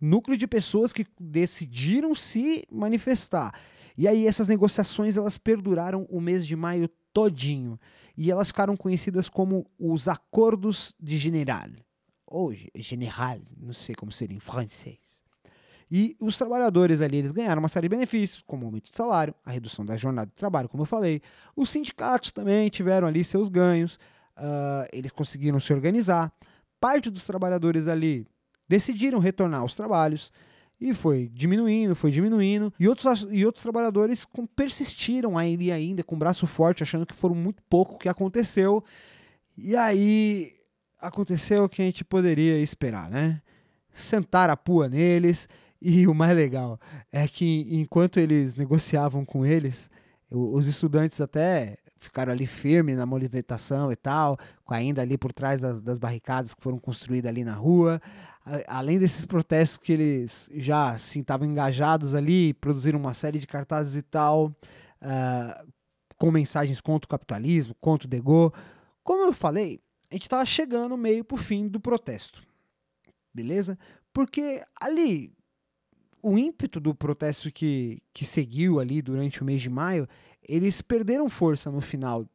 núcleo 0.00 0.36
de 0.36 0.46
pessoas 0.46 0.92
que 0.92 1.06
decidiram 1.20 2.14
se 2.14 2.64
manifestar. 2.70 3.52
E 3.96 4.08
aí 4.08 4.26
essas 4.26 4.48
negociações 4.48 5.16
elas 5.16 5.38
perduraram 5.38 6.06
o 6.10 6.20
mês 6.20 6.46
de 6.46 6.56
maio 6.56 6.88
todinho 7.12 7.78
e 8.16 8.30
elas 8.30 8.48
ficaram 8.48 8.76
conhecidas 8.76 9.28
como 9.28 9.66
os 9.78 10.08
Acordos 10.08 10.94
de 11.00 11.16
General, 11.16 11.68
ou 12.26 12.52
General, 12.74 13.38
não 13.56 13.72
sei 13.72 13.94
como 13.94 14.12
seria 14.12 14.36
em 14.36 14.40
francês. 14.40 14.98
E 15.90 16.16
os 16.20 16.36
trabalhadores 16.36 17.00
ali, 17.00 17.18
eles 17.18 17.30
ganharam 17.30 17.60
uma 17.60 17.68
série 17.68 17.88
de 17.88 17.94
benefícios, 17.94 18.42
como 18.46 18.66
aumento 18.66 18.90
de 18.90 18.96
salário, 18.96 19.34
a 19.44 19.50
redução 19.50 19.84
da 19.84 19.96
jornada 19.96 20.26
de 20.26 20.34
trabalho, 20.34 20.68
como 20.68 20.82
eu 20.82 20.86
falei. 20.86 21.20
Os 21.54 21.70
sindicatos 21.70 22.32
também 22.32 22.68
tiveram 22.68 23.06
ali 23.06 23.22
seus 23.22 23.48
ganhos, 23.48 23.96
uh, 24.36 24.88
eles 24.92 25.12
conseguiram 25.12 25.60
se 25.60 25.72
organizar. 25.72 26.32
Parte 26.80 27.10
dos 27.10 27.24
trabalhadores 27.24 27.86
ali 27.86 28.26
decidiram 28.68 29.18
retornar 29.18 29.60
aos 29.60 29.76
trabalhos, 29.76 30.32
e 30.80 30.92
foi 30.92 31.30
diminuindo, 31.32 31.94
foi 31.94 32.10
diminuindo. 32.10 32.72
E 32.78 32.88
outros, 32.88 33.26
e 33.30 33.46
outros 33.46 33.62
trabalhadores 33.62 34.26
persistiram 34.54 35.38
aí 35.38 35.70
ainda 35.70 36.02
com 36.02 36.14
o 36.14 36.18
braço 36.18 36.46
forte, 36.46 36.82
achando 36.82 37.06
que 37.06 37.14
foram 37.14 37.34
muito 37.34 37.62
pouco 37.70 37.94
o 37.94 37.98
que 37.98 38.08
aconteceu. 38.08 38.82
E 39.56 39.76
aí 39.76 40.52
aconteceu 41.00 41.64
o 41.64 41.68
que 41.68 41.80
a 41.80 41.84
gente 41.84 42.04
poderia 42.04 42.58
esperar, 42.58 43.08
né? 43.08 43.40
Sentar 43.92 44.50
a 44.50 44.56
pua 44.56 44.88
neles. 44.88 45.48
E 45.80 46.06
o 46.08 46.14
mais 46.14 46.34
legal 46.36 46.78
é 47.12 47.26
que 47.28 47.66
enquanto 47.70 48.18
eles 48.18 48.56
negociavam 48.56 49.24
com 49.24 49.46
eles, 49.46 49.88
os 50.30 50.66
estudantes 50.66 51.20
até 51.20 51.78
ficaram 51.98 52.32
ali 52.32 52.46
firmes 52.46 52.96
na 52.96 53.06
movimentação 53.06 53.90
e 53.90 53.96
tal, 53.96 54.38
ainda 54.68 55.00
ali 55.00 55.16
por 55.16 55.32
trás 55.32 55.60
das 55.60 55.98
barricadas 55.98 56.52
que 56.52 56.62
foram 56.62 56.78
construídas 56.78 57.30
ali 57.30 57.44
na 57.44 57.54
rua 57.54 58.00
além 58.66 58.98
desses 58.98 59.24
protestos 59.24 59.78
que 59.78 59.92
eles 59.92 60.50
já 60.54 60.90
assim 60.90 61.20
estavam 61.20 61.48
engajados 61.48 62.14
ali, 62.14 62.52
produziram 62.54 62.98
uma 62.98 63.14
série 63.14 63.38
de 63.38 63.46
cartazes 63.46 63.96
e 63.96 64.02
tal, 64.02 64.46
uh, 65.02 65.72
com 66.16 66.30
mensagens 66.30 66.80
contra 66.80 67.06
o 67.06 67.08
capitalismo, 67.08 67.74
contra 67.80 68.06
o 68.06 68.10
Dego. 68.10 68.52
Como 69.02 69.26
eu 69.26 69.32
falei, 69.32 69.80
a 70.10 70.14
gente 70.14 70.22
estava 70.22 70.44
chegando 70.44 70.96
meio 70.96 71.24
pro 71.24 71.36
fim 71.36 71.66
do 71.66 71.80
protesto, 71.80 72.42
beleza? 73.32 73.78
Porque 74.12 74.62
ali 74.80 75.32
o 76.22 76.38
ímpeto 76.38 76.80
do 76.80 76.94
protesto 76.94 77.50
que, 77.50 77.98
que 78.12 78.24
seguiu 78.24 78.80
ali 78.80 79.02
durante 79.02 79.42
o 79.42 79.44
mês 79.44 79.60
de 79.60 79.68
maio, 79.68 80.08
eles 80.42 80.80
perderam 80.80 81.28
força 81.28 81.70
no 81.70 81.80
final 81.80 82.26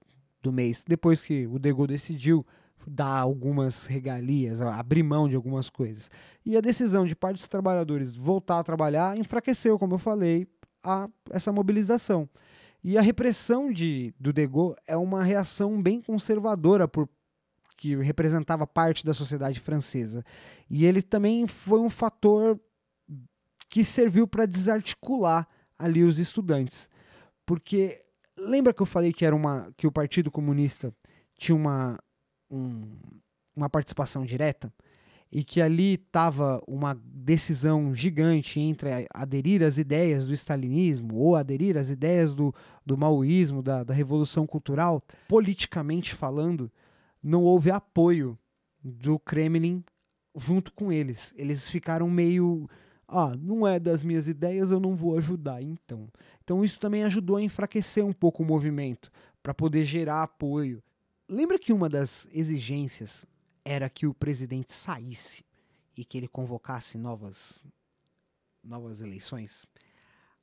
do 0.42 0.52
mês, 0.52 0.84
depois 0.88 1.24
que 1.24 1.48
o 1.48 1.58
Dego 1.58 1.88
decidiu 1.88 2.46
dar 2.88 3.20
algumas 3.20 3.86
regalias, 3.86 4.62
abrir 4.62 5.04
mão 5.04 5.28
de 5.28 5.36
algumas 5.36 5.70
coisas. 5.70 6.10
E 6.46 6.58
a 6.58 6.62
decisão 6.62 7.06
de 7.06 7.16
parte 7.16 7.38
dos 7.38 7.48
trabalhadores 7.48 8.16
voltar 8.16 8.60
a 8.60 8.64
trabalhar 8.64 9.18
enfraqueceu, 9.18 9.78
como 9.78 9.96
eu 9.96 10.00
falei, 10.00 10.48
a, 10.84 11.10
essa 11.30 11.52
mobilização. 11.52 12.30
E 12.84 12.98
a 12.98 13.02
repressão 13.02 13.72
de, 13.72 14.14
do 14.20 14.32
Dego 14.32 14.76
é 14.88 14.96
uma 14.96 15.24
reação 15.24 15.82
bem 15.82 16.02
conservadora 16.02 16.88
por 16.88 17.10
que 17.76 17.96
representava 17.96 18.68
parte 18.68 19.06
da 19.06 19.14
sociedade 19.14 19.60
francesa. 19.60 20.24
E 20.70 20.86
ele 20.86 21.02
também 21.02 21.48
foi 21.48 21.80
um 21.80 21.90
fator 21.90 22.60
que 23.70 23.86
serviu 23.86 24.28
para 24.28 24.46
desarticular 24.46 25.48
ali 25.78 26.04
os 26.04 26.20
estudantes. 26.20 26.90
Porque 27.46 28.02
lembra 28.38 28.74
que 28.74 28.82
eu 28.82 28.86
falei 28.86 29.14
que 29.14 29.26
era 29.26 29.36
uma 29.36 29.72
que 29.78 29.88
o 29.88 29.92
Partido 29.92 30.30
Comunista 30.30 30.94
tinha 31.38 31.56
uma 31.56 31.98
um, 32.50 32.82
uma 33.56 33.70
participação 33.70 34.26
direta, 34.26 34.74
e 35.32 35.44
que 35.44 35.62
ali 35.62 35.94
estava 35.94 36.62
uma 36.68 37.00
decisão 37.04 37.94
gigante 37.94 38.60
entre 38.60 39.08
aderir 39.14 39.62
às 39.62 39.78
ideias 39.78 40.28
do 40.28 40.34
stalinismo 40.34 41.16
ou 41.16 41.36
aderir 41.36 41.78
às 41.78 41.90
ideias 41.90 42.34
do, 42.34 42.54
do 42.84 42.98
maoísmo, 42.98 43.62
da, 43.62 43.84
da 43.84 43.94
revolução 43.94 44.48
cultural, 44.48 45.04
politicamente 45.28 46.16
falando, 46.16 46.72
não 47.22 47.44
houve 47.44 47.70
apoio 47.70 48.38
do 48.84 49.20
Kremlin 49.20 49.84
junto 50.36 50.74
com 50.74 50.92
eles. 50.92 51.34
Eles 51.38 51.70
ficaram 51.70 52.10
meio. 52.10 52.68
Ah, 53.08 53.36
não 53.40 53.68
é 53.68 53.80
das 53.80 54.04
minhas 54.04 54.28
ideias, 54.28 54.72
eu 54.72 54.80
não 54.80 54.96
vou 54.96 55.18
ajudar, 55.18 55.62
então. 55.62 56.08
Então 56.44 56.64
isso 56.64 56.80
também 56.80 57.04
ajudou 57.04 57.38
a 57.38 57.42
enfraquecer 57.42 58.06
um 58.06 58.14
pouco 58.14 58.44
o 58.44 58.46
movimento, 58.46 59.12
para 59.42 59.54
poder 59.54 59.84
gerar 59.84 60.24
apoio. 60.24 60.82
Lembra 61.32 61.60
que 61.60 61.72
uma 61.72 61.88
das 61.88 62.28
exigências 62.32 63.24
era 63.64 63.88
que 63.88 64.08
o 64.08 64.16
presidente 64.16 64.74
saísse 64.74 65.46
e 65.96 66.04
que 66.04 66.18
ele 66.18 66.28
convocasse 66.28 66.98
novas, 66.98 67.64
novas 68.64 69.00
eleições, 69.00 69.68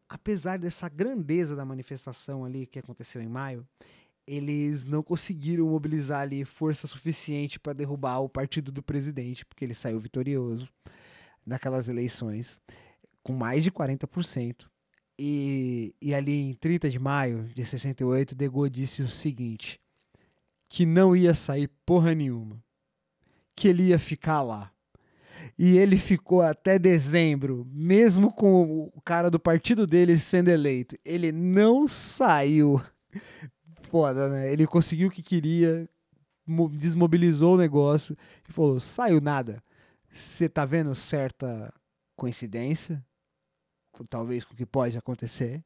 apesar 0.08 0.60
dessa 0.60 0.88
grandeza 0.88 1.56
da 1.56 1.64
manifestação 1.64 2.44
ali 2.44 2.66
que 2.66 2.78
aconteceu 2.78 3.20
em 3.20 3.26
maio, 3.26 3.66
eles 4.24 4.84
não 4.84 5.02
conseguiram 5.02 5.66
mobilizar 5.66 6.20
ali 6.20 6.44
força 6.44 6.86
suficiente 6.86 7.58
para 7.58 7.72
derrubar 7.72 8.20
o 8.20 8.28
partido 8.28 8.70
do 8.70 8.80
presidente, 8.80 9.44
porque 9.44 9.64
ele 9.64 9.74
saiu 9.74 9.98
vitorioso 9.98 10.72
naquelas 11.44 11.88
eleições, 11.88 12.60
com 13.24 13.32
mais 13.32 13.64
de 13.64 13.72
40%. 13.72 14.66
E, 15.18 15.96
e 16.00 16.14
ali 16.14 16.50
em 16.50 16.54
30 16.54 16.90
de 16.90 16.98
maio 17.00 17.44
de 17.54 17.66
68, 17.66 18.36
De 18.36 18.48
Gaulle 18.48 18.70
disse 18.70 19.02
o 19.02 19.08
seguinte: 19.08 19.80
que 20.68 20.84
não 20.84 21.14
ia 21.14 21.34
sair 21.34 21.68
porra 21.84 22.14
nenhuma 22.14 22.62
que 23.56 23.68
ele 23.68 23.84
ia 23.84 23.98
ficar 23.98 24.42
lá. 24.42 24.70
E 25.58 25.78
ele 25.78 25.96
ficou 25.96 26.42
até 26.42 26.78
dezembro, 26.78 27.66
mesmo 27.72 28.30
com 28.30 28.90
o 28.94 29.00
cara 29.00 29.30
do 29.30 29.40
partido 29.40 29.86
dele 29.86 30.18
sendo 30.18 30.48
eleito. 30.48 30.98
Ele 31.02 31.32
não 31.32 31.88
saiu. 31.88 32.82
Foda, 33.90 34.28
né? 34.28 34.52
Ele 34.52 34.66
conseguiu 34.66 35.08
o 35.08 35.10
que 35.10 35.22
queria, 35.22 35.88
desmobilizou 36.72 37.54
o 37.54 37.58
negócio 37.58 38.16
e 38.46 38.52
falou: 38.52 38.78
saiu 38.78 39.20
nada. 39.20 39.62
Você 40.10 40.48
tá 40.48 40.66
vendo 40.66 40.94
certa 40.94 41.72
coincidência? 42.14 43.02
Talvez 44.10 44.44
com 44.44 44.52
o 44.52 44.56
que 44.56 44.66
pode 44.66 44.98
acontecer. 44.98 45.64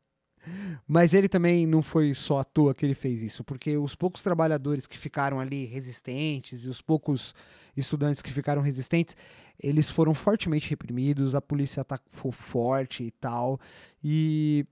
Mas 0.87 1.15
ele 1.15 1.29
também 1.29 1.67
não 1.67 1.83
foi 1.83 2.15
só 2.15 2.39
à 2.39 2.45
toa 2.45 2.75
que 2.75 2.85
ele 2.85 2.95
fez 2.95 3.23
isso, 3.23 3.45
porque 3.45 3.77
os 3.77 3.95
poucos 3.95 4.23
trabalhadores 4.23 4.87
que 4.87 4.99
ficaram 4.99 5.41
ali 5.41 5.65
resistentes 5.65 6.65
e 6.65 6.69
os 6.69 6.81
poucos 6.81 7.35
estudantes 7.77 8.23
que 8.23 8.33
ficaram 8.33 8.63
resistentes, 8.63 9.17
eles 9.59 9.91
foram 9.91 10.15
fortemente 10.15 10.71
reprimidos, 10.71 11.35
a 11.35 11.41
polícia 11.41 11.83
atacou 11.83 12.33
forte 12.33 13.05
e 13.05 13.11
tal. 13.11 13.61
E, 14.03 14.67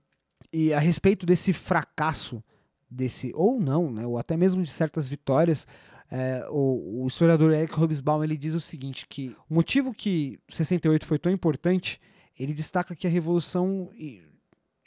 e 0.51 0.73
a 0.73 0.79
respeito 0.79 1.25
desse 1.25 1.53
fracasso, 1.53 2.43
desse 2.89 3.31
ou 3.35 3.59
não, 3.59 3.91
né, 3.91 4.05
ou 4.05 4.17
até 4.17 4.35
mesmo 4.35 4.61
de 4.63 4.69
certas 4.69 5.07
vitórias, 5.07 5.67
é, 6.11 6.45
o, 6.49 7.03
o, 7.03 7.07
historiador 7.07 7.53
Eric 7.53 7.79
Hobsbawm 7.79 8.23
ele 8.23 8.35
diz 8.35 8.55
o 8.55 8.59
seguinte, 8.59 9.05
que 9.07 9.35
o 9.47 9.53
motivo 9.53 9.93
que 9.93 10.39
68 10.49 11.05
foi 11.05 11.19
tão 11.19 11.31
importante, 11.31 12.01
ele 12.37 12.51
destaca 12.51 12.95
que 12.95 13.05
a 13.05 13.09
revolução 13.09 13.91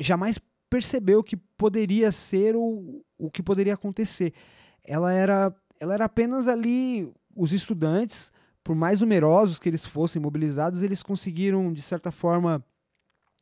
jamais 0.01 0.41
percebeu 0.73 1.23
que 1.23 1.37
poderia 1.37 2.11
ser 2.11 2.57
o, 2.57 3.05
o 3.18 3.31
que 3.31 3.43
poderia 3.43 3.75
acontecer. 3.75 4.33
Ela 4.83 5.12
era, 5.12 5.55
ela 5.79 5.93
era 5.93 6.07
apenas 6.07 6.49
ali 6.49 7.12
os 7.37 7.53
estudantes, 7.53 8.33
por 8.64 8.75
mais 8.75 9.03
numerosos 9.03 9.59
que 9.59 9.68
eles 9.68 9.85
fossem 9.85 10.23
mobilizados, 10.23 10.83
eles 10.83 11.03
conseguiram, 11.03 11.70
de 11.75 11.83
certa 11.83 12.11
forma, 12.11 12.64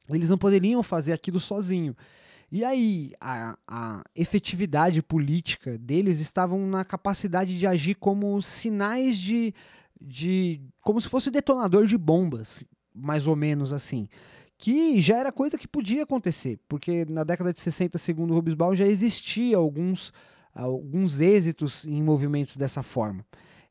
eles 0.09 0.29
não 0.29 0.37
poderiam 0.37 0.83
fazer 0.83 1.13
aquilo 1.13 1.39
sozinho. 1.39 1.97
E 2.51 2.65
aí, 2.65 3.13
a, 3.21 3.57
a 3.65 4.03
efetividade 4.13 5.01
política 5.01 5.79
deles 5.79 6.19
estavam 6.19 6.67
na 6.67 6.85
capacidade 6.85 7.57
de 7.57 7.65
agir 7.65 7.95
como 7.95 8.43
sinais 8.43 9.17
de, 9.17 9.55
de. 10.01 10.61
como 10.81 11.01
se 11.01 11.09
fosse 11.09 11.31
detonador 11.31 11.87
de 11.87 11.97
bombas, 11.97 12.65
mais 12.93 13.29
ou 13.29 13.37
menos 13.37 13.73
assim 13.73 14.09
que 14.61 15.01
já 15.01 15.17
era 15.17 15.33
coisa 15.33 15.57
que 15.57 15.67
podia 15.67 16.03
acontecer, 16.03 16.61
porque 16.69 17.07
na 17.09 17.25
década 17.25 17.51
de 17.51 17.59
60, 17.59 17.97
segundo 17.97 18.35
Hobsbawm, 18.35 18.75
já 18.75 18.87
existia 18.87 19.57
alguns, 19.57 20.13
alguns 20.55 21.19
êxitos 21.19 21.87
em 21.87 22.03
movimentos 22.03 22.59
dessa 22.59 22.83
forma. 22.83 23.25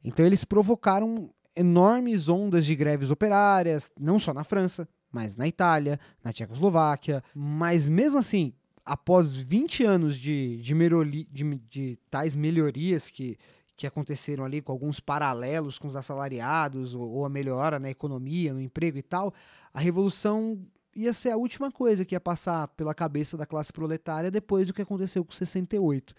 Então 0.03 0.25
eles 0.25 0.43
provocaram 0.43 1.29
enormes 1.55 2.27
ondas 2.27 2.65
de 2.65 2.75
greves 2.75 3.11
operárias, 3.11 3.91
não 3.99 4.17
só 4.17 4.33
na 4.33 4.43
França, 4.43 4.89
mas 5.11 5.37
na 5.37 5.47
Itália, 5.47 5.99
na 6.23 6.33
Tchecoslováquia, 6.33 7.23
mas 7.35 7.87
mesmo 7.87 8.17
assim, 8.17 8.51
após 8.83 9.35
20 9.35 9.83
anos 9.83 10.17
de, 10.17 10.57
de, 10.57 10.73
melhori, 10.73 11.27
de, 11.31 11.55
de 11.69 11.99
tais 12.09 12.35
melhorias 12.35 13.11
que, 13.11 13.37
que 13.77 13.85
aconteceram 13.85 14.43
ali 14.43 14.59
com 14.59 14.71
alguns 14.71 14.99
paralelos 14.99 15.77
com 15.77 15.87
os 15.87 15.95
assalariados 15.95 16.95
ou, 16.95 17.07
ou, 17.07 17.25
a 17.25 17.29
melhora 17.29 17.77
na 17.77 17.91
economia, 17.91 18.53
no 18.53 18.61
emprego 18.61 18.97
e 18.97 19.03
tal, 19.03 19.31
a 19.71 19.79
revolução 19.79 20.59
ia 20.95 21.13
ser 21.13 21.31
a 21.31 21.37
última 21.37 21.71
coisa 21.71 22.03
que 22.03 22.15
ia 22.15 22.19
passar 22.19 22.67
pela 22.69 22.93
cabeça 22.93 23.37
da 23.37 23.45
classe 23.45 23.71
proletária 23.71 24.31
depois 24.31 24.67
do 24.67 24.73
que 24.73 24.81
aconteceu 24.81 25.23
com 25.23 25.31
68. 25.31 26.13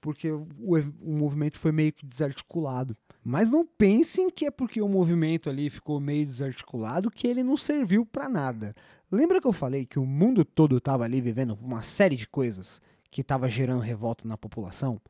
Porque 0.00 0.30
o, 0.30 0.46
o 1.00 1.12
movimento 1.12 1.58
foi 1.58 1.72
meio 1.72 1.92
que 1.92 2.04
desarticulado. 2.04 2.96
Mas 3.24 3.50
não 3.50 3.64
pensem 3.64 4.30
que 4.30 4.46
é 4.46 4.50
porque 4.50 4.82
o 4.82 4.88
movimento 4.88 5.48
ali 5.48 5.70
ficou 5.70 6.00
meio 6.00 6.26
desarticulado 6.26 7.10
que 7.10 7.26
ele 7.28 7.42
não 7.42 7.56
serviu 7.56 8.04
para 8.04 8.28
nada. 8.28 8.74
Lembra 9.10 9.40
que 9.40 9.46
eu 9.46 9.52
falei 9.52 9.86
que 9.86 9.98
o 9.98 10.06
mundo 10.06 10.44
todo 10.44 10.76
estava 10.76 11.04
ali 11.04 11.20
vivendo 11.20 11.56
uma 11.62 11.82
série 11.82 12.16
de 12.16 12.26
coisas 12.26 12.80
que 13.10 13.20
estava 13.20 13.48
gerando 13.48 13.80
revolta 13.80 14.26
na 14.26 14.36
população? 14.36 15.00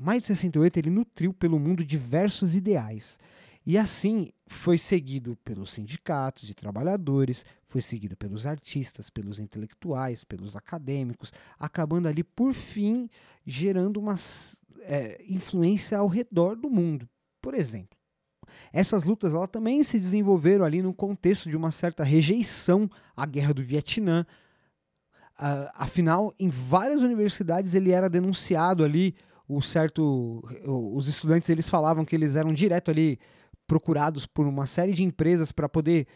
Maio 0.00 0.22
de 0.22 0.28
68 0.28 0.78
ele 0.78 0.88
nutriu 0.88 1.34
pelo 1.34 1.58
mundo 1.58 1.84
diversos 1.84 2.56
ideais. 2.56 3.18
E 3.66 3.76
assim 3.76 4.30
foi 4.46 4.78
seguido 4.78 5.36
pelos 5.44 5.72
sindicatos 5.72 6.46
de 6.46 6.54
trabalhadores, 6.54 7.44
foi 7.68 7.82
seguido 7.82 8.16
pelos 8.16 8.46
artistas, 8.46 9.10
pelos 9.10 9.38
intelectuais, 9.38 10.24
pelos 10.24 10.56
acadêmicos, 10.56 11.32
acabando 11.58 12.08
ali, 12.08 12.24
por 12.24 12.54
fim, 12.54 13.08
gerando 13.46 14.00
uma 14.00 14.16
é, 14.80 15.22
influência 15.28 15.98
ao 15.98 16.08
redor 16.08 16.56
do 16.56 16.70
mundo. 16.70 17.08
Por 17.40 17.54
exemplo, 17.54 17.96
essas 18.72 19.04
lutas 19.04 19.34
ela 19.34 19.46
também 19.46 19.84
se 19.84 19.98
desenvolveram 19.98 20.64
ali 20.64 20.82
no 20.82 20.94
contexto 20.94 21.48
de 21.48 21.56
uma 21.56 21.70
certa 21.70 22.02
rejeição 22.02 22.90
à 23.16 23.26
guerra 23.26 23.54
do 23.54 23.62
Vietnã. 23.62 24.26
Uh, 25.38 25.70
afinal, 25.74 26.34
em 26.38 26.48
várias 26.48 27.02
universidades 27.02 27.74
ele 27.74 27.92
era 27.92 28.10
denunciado 28.10 28.84
ali, 28.84 29.14
o 29.48 29.60
certo, 29.60 30.42
os 30.64 31.08
estudantes 31.08 31.48
eles 31.48 31.68
falavam 31.68 32.04
que 32.04 32.14
eles 32.14 32.36
eram 32.36 32.52
direto 32.52 32.90
ali 32.90 33.18
procurados 33.70 34.26
por 34.26 34.48
uma 34.48 34.66
série 34.66 34.92
de 34.92 35.04
empresas 35.04 35.52
para 35.52 35.68
poder 35.68 36.08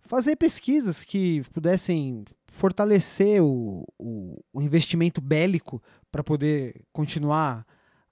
fazer 0.00 0.34
pesquisas 0.34 1.04
que 1.04 1.42
pudessem 1.52 2.24
fortalecer 2.46 3.42
o, 3.42 3.84
o, 3.98 4.42
o 4.50 4.62
investimento 4.62 5.20
bélico 5.20 5.82
para 6.10 6.24
poder 6.24 6.80
continuar 6.90 7.66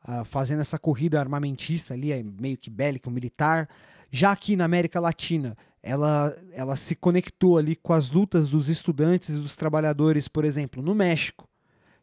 uh, 0.06 0.22
fazendo 0.26 0.60
essa 0.60 0.78
corrida 0.78 1.18
armamentista 1.18 1.94
ali, 1.94 2.22
meio 2.22 2.58
que 2.58 2.68
bélica, 2.68 3.10
militar. 3.10 3.70
Já 4.10 4.32
aqui 4.32 4.54
na 4.54 4.66
América 4.66 5.00
Latina, 5.00 5.56
ela, 5.82 6.36
ela 6.52 6.76
se 6.76 6.94
conectou 6.94 7.56
ali 7.56 7.76
com 7.76 7.94
as 7.94 8.10
lutas 8.10 8.50
dos 8.50 8.68
estudantes 8.68 9.30
e 9.30 9.38
dos 9.38 9.56
trabalhadores, 9.56 10.28
por 10.28 10.44
exemplo, 10.44 10.82
no 10.82 10.94
México 10.94 11.48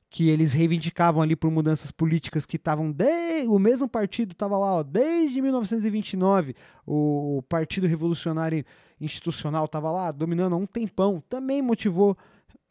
que 0.09 0.29
eles 0.29 0.53
reivindicavam 0.53 1.21
ali 1.21 1.35
por 1.35 1.51
mudanças 1.51 1.91
políticas 1.91 2.45
que 2.45 2.55
estavam 2.55 2.91
de... 2.91 3.45
o 3.47 3.59
mesmo 3.59 3.87
partido 3.87 4.31
estava 4.31 4.57
lá 4.57 4.75
ó, 4.77 4.83
desde 4.83 5.41
1929 5.41 6.55
o 6.85 7.43
Partido 7.49 7.87
Revolucionário 7.87 8.63
Institucional 9.01 9.65
estava 9.65 9.91
lá 9.91 10.11
dominando 10.11 10.53
há 10.53 10.57
um 10.57 10.65
tempão 10.65 11.21
também 11.29 11.61
motivou 11.61 12.17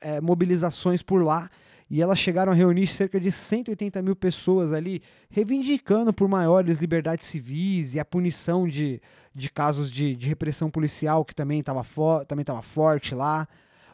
é, 0.00 0.20
mobilizações 0.20 1.02
por 1.02 1.22
lá 1.22 1.50
e 1.88 2.02
elas 2.02 2.18
chegaram 2.18 2.50
a 2.50 2.54
reunir 2.54 2.86
cerca 2.88 3.20
de 3.20 3.30
180 3.30 4.02
mil 4.02 4.16
pessoas 4.16 4.72
ali 4.72 5.02
reivindicando 5.30 6.12
por 6.12 6.28
maiores 6.28 6.78
liberdades 6.78 7.28
civis 7.28 7.94
e 7.94 8.00
a 8.00 8.04
punição 8.04 8.66
de, 8.66 9.00
de 9.34 9.50
casos 9.50 9.90
de, 9.90 10.16
de 10.16 10.26
repressão 10.26 10.68
policial 10.68 11.24
que 11.24 11.34
também 11.34 11.60
estava 11.60 11.84
também 12.26 12.44
forte 12.62 13.14
lá. 13.14 13.46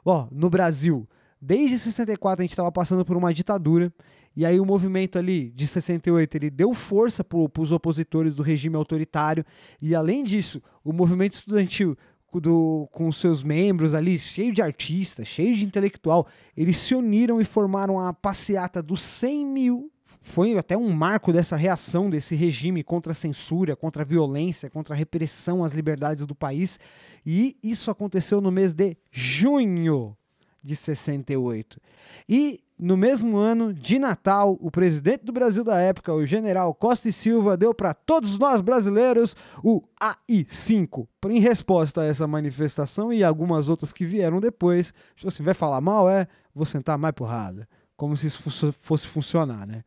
Ó 0.04 0.26
no 0.30 0.48
Brasil 0.48 1.06
Desde 1.44 1.76
64 1.76 2.40
a 2.40 2.44
gente 2.44 2.52
estava 2.52 2.70
passando 2.70 3.04
por 3.04 3.16
uma 3.16 3.34
ditadura 3.34 3.92
e 4.36 4.46
aí 4.46 4.60
o 4.60 4.64
movimento 4.64 5.18
ali 5.18 5.50
de 5.50 5.66
68 5.66 6.36
ele 6.36 6.48
deu 6.48 6.72
força 6.72 7.24
para 7.24 7.36
os 7.58 7.72
opositores 7.72 8.36
do 8.36 8.44
regime 8.44 8.76
autoritário 8.76 9.44
e 9.80 9.92
além 9.92 10.22
disso 10.22 10.62
o 10.84 10.92
movimento 10.92 11.32
estudantil 11.32 11.98
do, 12.32 12.88
com 12.92 13.10
seus 13.10 13.42
membros 13.42 13.92
ali 13.92 14.16
cheio 14.20 14.52
de 14.52 14.62
artistas, 14.62 15.26
cheio 15.26 15.56
de 15.56 15.64
intelectual, 15.64 16.28
eles 16.56 16.76
se 16.76 16.94
uniram 16.94 17.40
e 17.40 17.44
formaram 17.44 17.98
a 17.98 18.12
passeata 18.12 18.80
dos 18.80 19.02
100 19.02 19.44
mil 19.44 19.92
foi 20.20 20.56
até 20.56 20.76
um 20.76 20.90
marco 20.90 21.32
dessa 21.32 21.56
reação 21.56 22.08
desse 22.08 22.36
regime 22.36 22.84
contra 22.84 23.10
a 23.10 23.14
censura, 23.16 23.74
contra 23.74 24.04
a 24.04 24.06
violência, 24.06 24.70
contra 24.70 24.94
a 24.94 24.96
repressão 24.96 25.64
às 25.64 25.72
liberdades 25.72 26.24
do 26.24 26.34
país. 26.36 26.78
E 27.26 27.56
isso 27.60 27.90
aconteceu 27.90 28.40
no 28.40 28.52
mês 28.52 28.72
de 28.72 28.96
junho 29.10 30.16
de 30.62 30.76
68. 30.76 31.80
E 32.28 32.62
no 32.78 32.96
mesmo 32.96 33.36
ano 33.36 33.72
de 33.72 33.98
Natal, 33.98 34.58
o 34.60 34.70
presidente 34.70 35.24
do 35.24 35.32
Brasil 35.32 35.62
da 35.62 35.78
época, 35.78 36.12
o 36.12 36.26
general 36.26 36.74
Costa 36.74 37.08
e 37.08 37.12
Silva, 37.12 37.56
deu 37.56 37.72
para 37.72 37.94
todos 37.94 38.38
nós 38.38 38.60
brasileiros 38.60 39.36
o 39.62 39.82
AI-5. 40.00 41.06
Em 41.26 41.38
resposta 41.38 42.00
a 42.02 42.06
essa 42.06 42.26
manifestação 42.26 43.12
e 43.12 43.22
algumas 43.22 43.68
outras 43.68 43.92
que 43.92 44.04
vieram 44.04 44.40
depois, 44.40 44.92
tipo 45.14 45.28
assim, 45.28 45.44
vai 45.44 45.54
falar 45.54 45.80
mal, 45.80 46.10
é? 46.10 46.26
Vou 46.54 46.66
sentar 46.66 46.98
mais 46.98 47.14
porrada. 47.14 47.68
Como 47.96 48.16
se 48.16 48.26
isso 48.26 48.72
fosse 48.80 49.06
funcionar, 49.06 49.66
né? 49.66 49.84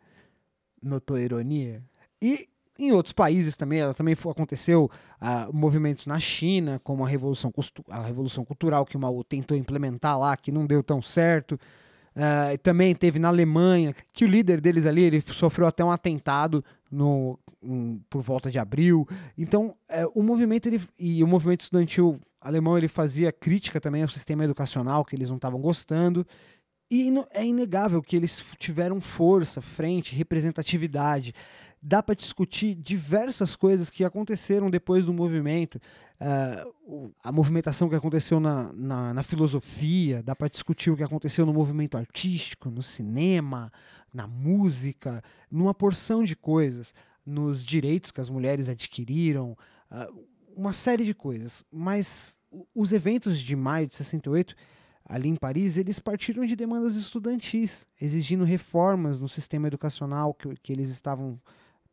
Notou 0.81 1.17
a 1.17 1.21
ironia? 1.21 1.83
E 2.21 2.47
em 2.77 2.91
outros 2.91 3.13
países 3.13 3.55
também, 3.55 3.79
ela 3.79 3.93
também 3.93 4.13
aconteceu 4.13 4.89
uh, 5.21 5.55
movimentos 5.55 6.05
na 6.05 6.19
China, 6.19 6.79
como 6.83 7.05
a 7.05 7.07
Revolução, 7.07 7.51
a 7.89 8.01
Revolução 8.01 8.43
Cultural 8.43 8.85
que 8.85 8.97
o 8.97 8.99
Mao 8.99 9.23
tentou 9.23 9.55
implementar 9.55 10.19
lá, 10.19 10.35
que 10.35 10.51
não 10.51 10.65
deu 10.65 10.83
tão 10.83 11.01
certo. 11.01 11.53
Uh, 12.15 12.57
também 12.63 12.93
teve 12.93 13.19
na 13.19 13.29
Alemanha, 13.29 13.93
que 14.13 14.25
o 14.25 14.27
líder 14.27 14.59
deles 14.59 14.85
ali 14.85 15.03
ele 15.03 15.23
sofreu 15.27 15.67
até 15.67 15.83
um 15.83 15.91
atentado 15.91 16.63
no, 16.91 17.39
um, 17.61 17.99
por 18.09 18.21
volta 18.21 18.51
de 18.51 18.59
abril. 18.59 19.07
Então, 19.37 19.75
uh, 19.89 20.11
o 20.13 20.21
movimento 20.21 20.67
ele, 20.67 20.81
e 20.99 21.23
o 21.23 21.27
movimento 21.27 21.61
estudantil 21.61 22.19
alemão 22.41 22.77
ele 22.77 22.87
fazia 22.87 23.31
crítica 23.31 23.81
também 23.81 24.03
ao 24.03 24.07
sistema 24.07 24.43
educacional 24.43 25.03
que 25.03 25.15
eles 25.15 25.29
não 25.29 25.37
estavam 25.37 25.59
gostando. 25.59 26.25
E 26.89 27.11
é 27.31 27.43
inegável 27.43 28.01
que 28.01 28.15
eles 28.15 28.43
tiveram 28.59 29.01
força, 29.01 29.59
frente, 29.59 30.15
representatividade. 30.15 31.33
Dá 31.87 32.01
para 32.01 32.15
discutir 32.15 32.73
diversas 32.73 33.55
coisas 33.55 33.91
que 33.91 34.03
aconteceram 34.03 34.71
depois 34.71 35.05
do 35.05 35.13
movimento. 35.13 35.79
Uh, 36.19 37.13
a 37.23 37.31
movimentação 37.31 37.87
que 37.87 37.93
aconteceu 37.93 38.39
na, 38.39 38.73
na, 38.73 39.13
na 39.13 39.21
filosofia, 39.21 40.23
dá 40.23 40.35
para 40.35 40.47
discutir 40.47 40.89
o 40.89 40.97
que 40.97 41.03
aconteceu 41.03 41.45
no 41.45 41.53
movimento 41.53 41.95
artístico, 41.95 42.71
no 42.71 42.81
cinema, 42.81 43.71
na 44.11 44.25
música, 44.25 45.23
numa 45.51 45.75
porção 45.75 46.23
de 46.23 46.35
coisas, 46.35 46.91
nos 47.23 47.63
direitos 47.63 48.09
que 48.09 48.19
as 48.19 48.31
mulheres 48.31 48.67
adquiriram, 48.67 49.55
uh, 49.91 50.25
uma 50.57 50.73
série 50.73 51.03
de 51.03 51.13
coisas. 51.13 51.63
Mas 51.71 52.35
os 52.73 52.93
eventos 52.93 53.39
de 53.39 53.55
maio 53.55 53.85
de 53.85 53.93
68 53.93 54.55
ali 55.07 55.29
em 55.29 55.35
Paris, 55.35 55.77
eles 55.77 55.99
partiram 55.99 56.47
de 56.47 56.55
demandas 56.55 56.95
estudantis, 56.95 57.85
exigindo 58.01 58.43
reformas 58.43 59.19
no 59.19 59.29
sistema 59.29 59.67
educacional 59.67 60.33
que, 60.33 60.51
que 60.63 60.73
eles 60.73 60.89
estavam 60.89 61.39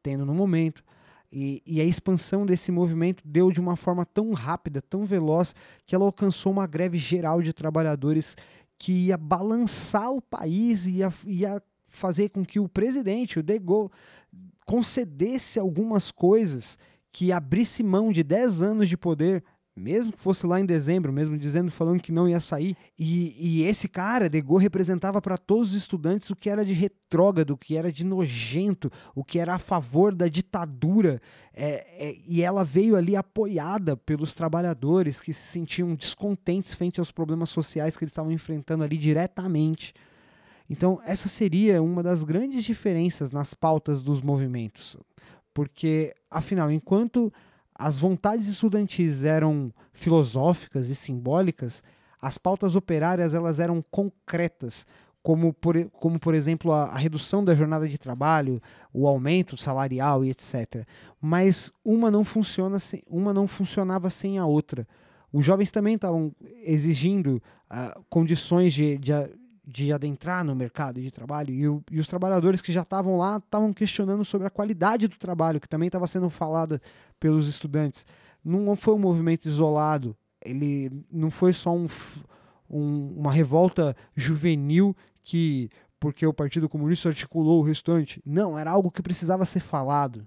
tendo 0.02 0.26
no 0.26 0.34
momento. 0.34 0.82
E, 1.30 1.62
e, 1.66 1.80
a 1.80 1.84
expansão 1.84 2.44
desse 2.44 2.70
movimento 2.70 3.22
deu 3.26 3.50
de 3.50 3.58
uma 3.58 3.74
forma 3.74 4.04
tão 4.04 4.32
rápida, 4.32 4.82
tão 4.82 5.06
veloz, 5.06 5.54
que 5.86 5.94
ela 5.94 6.04
alcançou 6.04 6.52
uma 6.52 6.66
greve 6.66 6.98
geral 6.98 7.40
de 7.40 7.54
trabalhadores 7.54 8.36
que 8.78 9.06
ia 9.06 9.16
balançar 9.16 10.12
o 10.12 10.20
país, 10.20 10.84
ia, 10.84 11.10
ia 11.26 11.62
fazer 11.88 12.28
com 12.28 12.44
que 12.44 12.60
o 12.60 12.68
presidente, 12.68 13.38
o 13.38 13.42
De 13.42 13.58
Gaulle, 13.58 13.90
concedesse 14.66 15.58
algumas 15.58 16.10
coisas, 16.10 16.78
que 17.10 17.30
abrisse 17.30 17.82
mão 17.82 18.10
de 18.10 18.22
10 18.22 18.62
anos 18.62 18.88
de 18.88 18.96
poder 18.96 19.44
mesmo 19.74 20.12
que 20.12 20.18
fosse 20.18 20.46
lá 20.46 20.60
em 20.60 20.66
dezembro, 20.66 21.12
mesmo 21.12 21.36
dizendo, 21.38 21.70
falando 21.70 22.00
que 22.00 22.12
não 22.12 22.28
ia 22.28 22.40
sair. 22.40 22.76
E, 22.98 23.34
e 23.38 23.62
esse 23.64 23.88
cara, 23.88 24.28
De 24.28 24.40
Gaulle, 24.40 24.62
representava 24.62 25.20
para 25.20 25.38
todos 25.38 25.70
os 25.70 25.76
estudantes 25.76 26.28
o 26.28 26.36
que 26.36 26.50
era 26.50 26.64
de 26.64 26.74
retrógrado, 26.74 27.52
o 27.52 27.56
que 27.56 27.76
era 27.76 27.90
de 27.90 28.04
nojento, 28.04 28.92
o 29.14 29.24
que 29.24 29.38
era 29.38 29.54
a 29.54 29.58
favor 29.58 30.14
da 30.14 30.28
ditadura. 30.28 31.22
É, 31.54 32.08
é, 32.08 32.16
e 32.28 32.42
ela 32.42 32.64
veio 32.64 32.96
ali 32.96 33.16
apoiada 33.16 33.96
pelos 33.96 34.34
trabalhadores 34.34 35.22
que 35.22 35.32
se 35.32 35.46
sentiam 35.46 35.94
descontentes 35.94 36.74
frente 36.74 37.00
aos 37.00 37.10
problemas 37.10 37.48
sociais 37.48 37.96
que 37.96 38.04
eles 38.04 38.12
estavam 38.12 38.30
enfrentando 38.30 38.84
ali 38.84 38.98
diretamente. 38.98 39.94
Então, 40.68 41.00
essa 41.04 41.28
seria 41.28 41.82
uma 41.82 42.02
das 42.02 42.24
grandes 42.24 42.62
diferenças 42.62 43.30
nas 43.30 43.54
pautas 43.54 44.02
dos 44.02 44.20
movimentos. 44.20 44.98
Porque, 45.54 46.14
afinal, 46.30 46.70
enquanto 46.70 47.32
as 47.82 47.98
vontades 47.98 48.46
estudantis 48.46 49.24
eram 49.24 49.72
filosóficas 49.92 50.88
e 50.88 50.94
simbólicas, 50.94 51.82
as 52.20 52.38
pautas 52.38 52.76
operárias 52.76 53.34
elas 53.34 53.58
eram 53.58 53.84
concretas, 53.90 54.86
como 55.20 55.52
por, 55.52 55.90
como 55.90 56.18
por 56.18 56.32
exemplo 56.32 56.70
a, 56.70 56.84
a, 56.84 56.96
redução 56.96 57.44
da 57.44 57.56
jornada 57.56 57.88
de 57.88 57.98
trabalho, 57.98 58.62
o 58.92 59.08
aumento 59.08 59.56
salarial 59.56 60.24
e 60.24 60.30
etc. 60.30 60.86
Mas 61.20 61.72
uma 61.84 62.08
não 62.08 62.24
funciona 62.24 62.78
sem, 62.78 63.02
uma 63.08 63.34
não 63.34 63.48
funcionava 63.48 64.10
sem 64.10 64.38
a 64.38 64.46
outra. 64.46 64.86
Os 65.32 65.44
jovens 65.44 65.72
também 65.72 65.96
estavam 65.96 66.32
exigindo 66.64 67.42
uh, 67.68 68.00
condições 68.08 68.72
de, 68.72 68.96
de, 68.98 69.12
de 69.66 69.92
adentrar 69.92 70.44
no 70.44 70.54
mercado 70.54 71.00
de 71.00 71.10
trabalho 71.10 71.52
e, 71.52 71.66
o, 71.66 71.82
e 71.90 71.98
os 71.98 72.06
trabalhadores 72.06 72.60
que 72.60 72.70
já 72.70 72.82
estavam 72.82 73.16
lá 73.16 73.38
estavam 73.38 73.72
questionando 73.72 74.24
sobre 74.24 74.46
a 74.46 74.50
qualidade 74.50 75.08
do 75.08 75.16
trabalho, 75.16 75.60
que 75.60 75.68
também 75.68 75.88
estava 75.88 76.06
sendo 76.06 76.30
falada 76.30 76.80
pelos 77.22 77.46
estudantes. 77.46 78.04
Não 78.44 78.74
foi 78.74 78.94
um 78.94 78.98
movimento 78.98 79.46
isolado, 79.46 80.16
ele 80.44 80.90
não 81.08 81.30
foi 81.30 81.52
só 81.52 81.72
um, 81.72 81.86
um, 82.68 83.14
uma 83.16 83.32
revolta 83.32 83.96
juvenil 84.16 84.96
que 85.22 85.70
porque 86.00 86.26
o 86.26 86.34
Partido 86.34 86.68
Comunista 86.68 87.10
articulou 87.10 87.60
o 87.60 87.62
restante. 87.62 88.20
Não, 88.26 88.58
era 88.58 88.72
algo 88.72 88.90
que 88.90 89.00
precisava 89.00 89.46
ser 89.46 89.60
falado. 89.60 90.26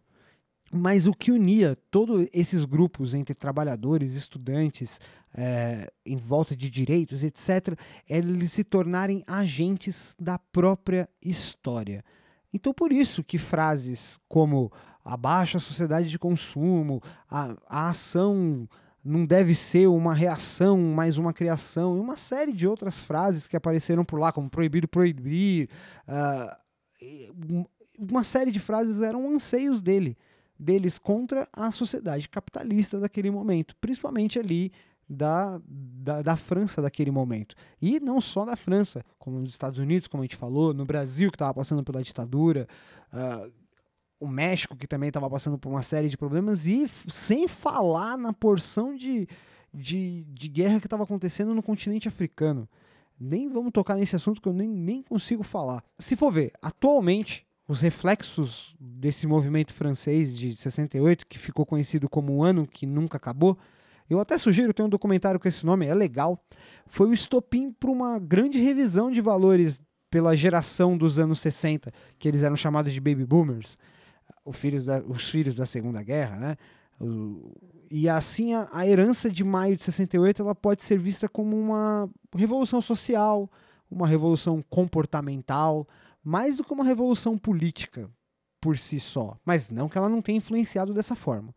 Mas 0.71 1.05
o 1.05 1.11
que 1.11 1.33
unia 1.33 1.77
todos 1.91 2.29
esses 2.31 2.63
grupos 2.63 3.13
entre 3.13 3.35
trabalhadores, 3.35 4.15
estudantes, 4.15 5.01
é, 5.33 5.91
em 6.05 6.15
volta 6.15 6.55
de 6.55 6.69
direitos, 6.69 7.25
etc., 7.25 7.77
é 8.09 8.19
eles 8.19 8.53
se 8.53 8.63
tornarem 8.63 9.21
agentes 9.27 10.15
da 10.17 10.39
própria 10.39 11.09
história. 11.21 12.05
Então, 12.53 12.73
por 12.73 12.93
isso 12.93 13.21
que 13.21 13.37
frases 13.37 14.17
como 14.29 14.71
a 15.06 15.60
sociedade 15.60 16.10
de 16.10 16.18
consumo, 16.18 17.01
a, 17.30 17.56
a 17.68 17.89
ação 17.89 18.68
não 19.03 19.24
deve 19.24 19.53
ser 19.53 19.88
uma 19.88 20.16
reação, 20.16 20.80
mas 20.80 21.20
uma 21.20 21.32
criação, 21.32 21.95
e 21.95 21.99
uma 21.99 22.18
série 22.18 22.51
de 22.51 22.68
outras 22.68 22.99
frases 22.99 23.45
que 23.45 23.56
apareceram 23.56 24.03
por 24.03 24.20
lá, 24.20 24.32
como 24.32 24.49
proibido 24.49 24.88
proibir, 24.88 25.70
uh, 26.08 27.66
uma 27.99 28.24
série 28.24 28.51
de 28.51 28.60
frases 28.60 29.01
eram 29.01 29.30
anseios 29.30 29.80
dele 29.80 30.18
deles 30.58 30.97
contra 30.97 31.47
a 31.51 31.70
sociedade 31.70 32.30
capitalista 32.30 32.99
daquele 32.99 33.30
momento, 33.30 33.76
principalmente 33.76 34.39
ali 34.39 34.72
da, 35.08 35.62
da, 35.68 36.22
da, 36.22 36.36
França 36.36 36.82
daquele 36.82 37.12
momento. 37.12 37.56
E 37.82 37.99
não 37.99 38.20
só 38.20 38.45
da 38.45 38.56
França, 38.56 39.03
como 39.20 39.39
nos 39.39 39.51
Estados 39.51 39.78
Unidos, 39.78 40.08
como 40.08 40.24
a 40.24 40.26
gente 40.26 40.36
falou, 40.36 40.74
no 40.74 40.86
Brasil, 40.86 41.30
que 41.30 41.36
estava 41.36 41.53
passando 41.53 41.84
pela 41.84 42.01
ditadura, 42.01 42.68
uh, 43.14 43.51
o 44.20 44.28
México, 44.28 44.76
que 44.76 44.88
também 44.88 45.07
estava 45.07 45.30
passando 45.30 45.57
por 45.57 45.70
uma 45.70 45.84
série 45.84 46.09
de 46.09 46.18
problemas, 46.18 46.66
e 46.68 46.88
sem 47.07 47.47
falar 47.47 48.18
na 48.18 48.34
porção 48.34 48.95
de, 48.95 49.28
de, 49.74 50.24
de 50.24 50.47
guerra 50.47 50.80
que 50.80 50.88
estava 50.88 51.03
acontecendo 51.03 51.53
no 51.53 51.63
continente 51.63 52.07
africano. 52.07 52.68
Nem 53.20 53.49
vamos 53.49 53.72
tocar 53.72 53.95
nesse 53.95 54.16
assunto 54.16 54.41
que 54.41 54.47
eu 54.47 54.53
nem, 54.53 54.68
nem 54.68 55.01
consigo 55.01 55.43
falar. 55.43 55.84
Se 55.97 56.16
for 56.16 56.32
ver, 56.32 56.51
atualmente, 56.61 57.45
os 57.68 57.82
reflexos 57.82 58.76
desse 58.80 59.26
movimento 59.26 59.74
francês 59.74 60.38
de 60.38 60.55
68, 60.55 61.26
que 61.26 61.39
ficou 61.39 61.66
conhecido 61.66 62.09
como 62.09 62.34
o 62.34 62.43
ano 62.43 62.68
que 62.68 62.86
nunca 62.86 63.18
acabou, 63.18 63.57
eu 64.09 64.20
até 64.20 64.38
sugiro, 64.38 64.74
tem 64.74 64.86
um 64.86 64.89
documentário 64.89 65.39
com 65.39 65.47
esse 65.47 65.66
nome, 65.66 65.88
é 65.88 65.93
legal, 65.93 66.39
foi 66.86 67.07
o 67.07 67.13
estopim 67.13 67.72
para 67.72 67.89
uma 67.89 68.20
grande 68.20 68.59
revisão 68.59 69.09
de 69.09 69.20
valores 69.20 69.82
pela 70.11 70.36
geração 70.36 70.95
dos 70.95 71.18
anos 71.18 71.39
60, 71.39 71.91
que 72.20 72.28
eles 72.28 72.43
eram 72.43 72.55
chamados 72.55 72.93
de 72.93 73.01
baby 73.01 73.26
boomers, 73.26 73.78
os 74.43 74.55
filhos 74.57 74.86
da, 74.86 75.03
os 75.05 75.30
filhos 75.30 75.55
da 75.55 75.65
Segunda 75.65 76.03
Guerra, 76.03 76.38
né? 76.38 76.55
O, 76.99 77.51
e 77.89 78.07
assim 78.07 78.53
a, 78.53 78.69
a 78.71 78.88
herança 78.88 79.30
de 79.30 79.43
maio 79.43 79.76
de 79.76 79.84
68 79.84 80.41
ela 80.41 80.55
pode 80.55 80.84
ser 80.84 80.97
vista 80.97 81.28
como 81.28 81.57
uma 81.57 82.09
revolução 82.34 82.82
social, 82.82 83.49
uma 83.89 84.07
revolução 84.07 84.63
comportamental, 84.69 85.88
mais 86.23 86.57
do 86.57 86.63
que 86.63 86.73
uma 86.73 86.84
revolução 86.84 87.38
política 87.38 88.09
por 88.59 88.78
si 88.78 88.99
só, 88.99 89.38
mas 89.45 89.69
não 89.69 89.88
que 89.88 89.97
ela 89.97 90.09
não 90.09 90.21
tenha 90.21 90.38
influenciado 90.38 90.93
dessa 90.93 91.15
forma. 91.15 91.53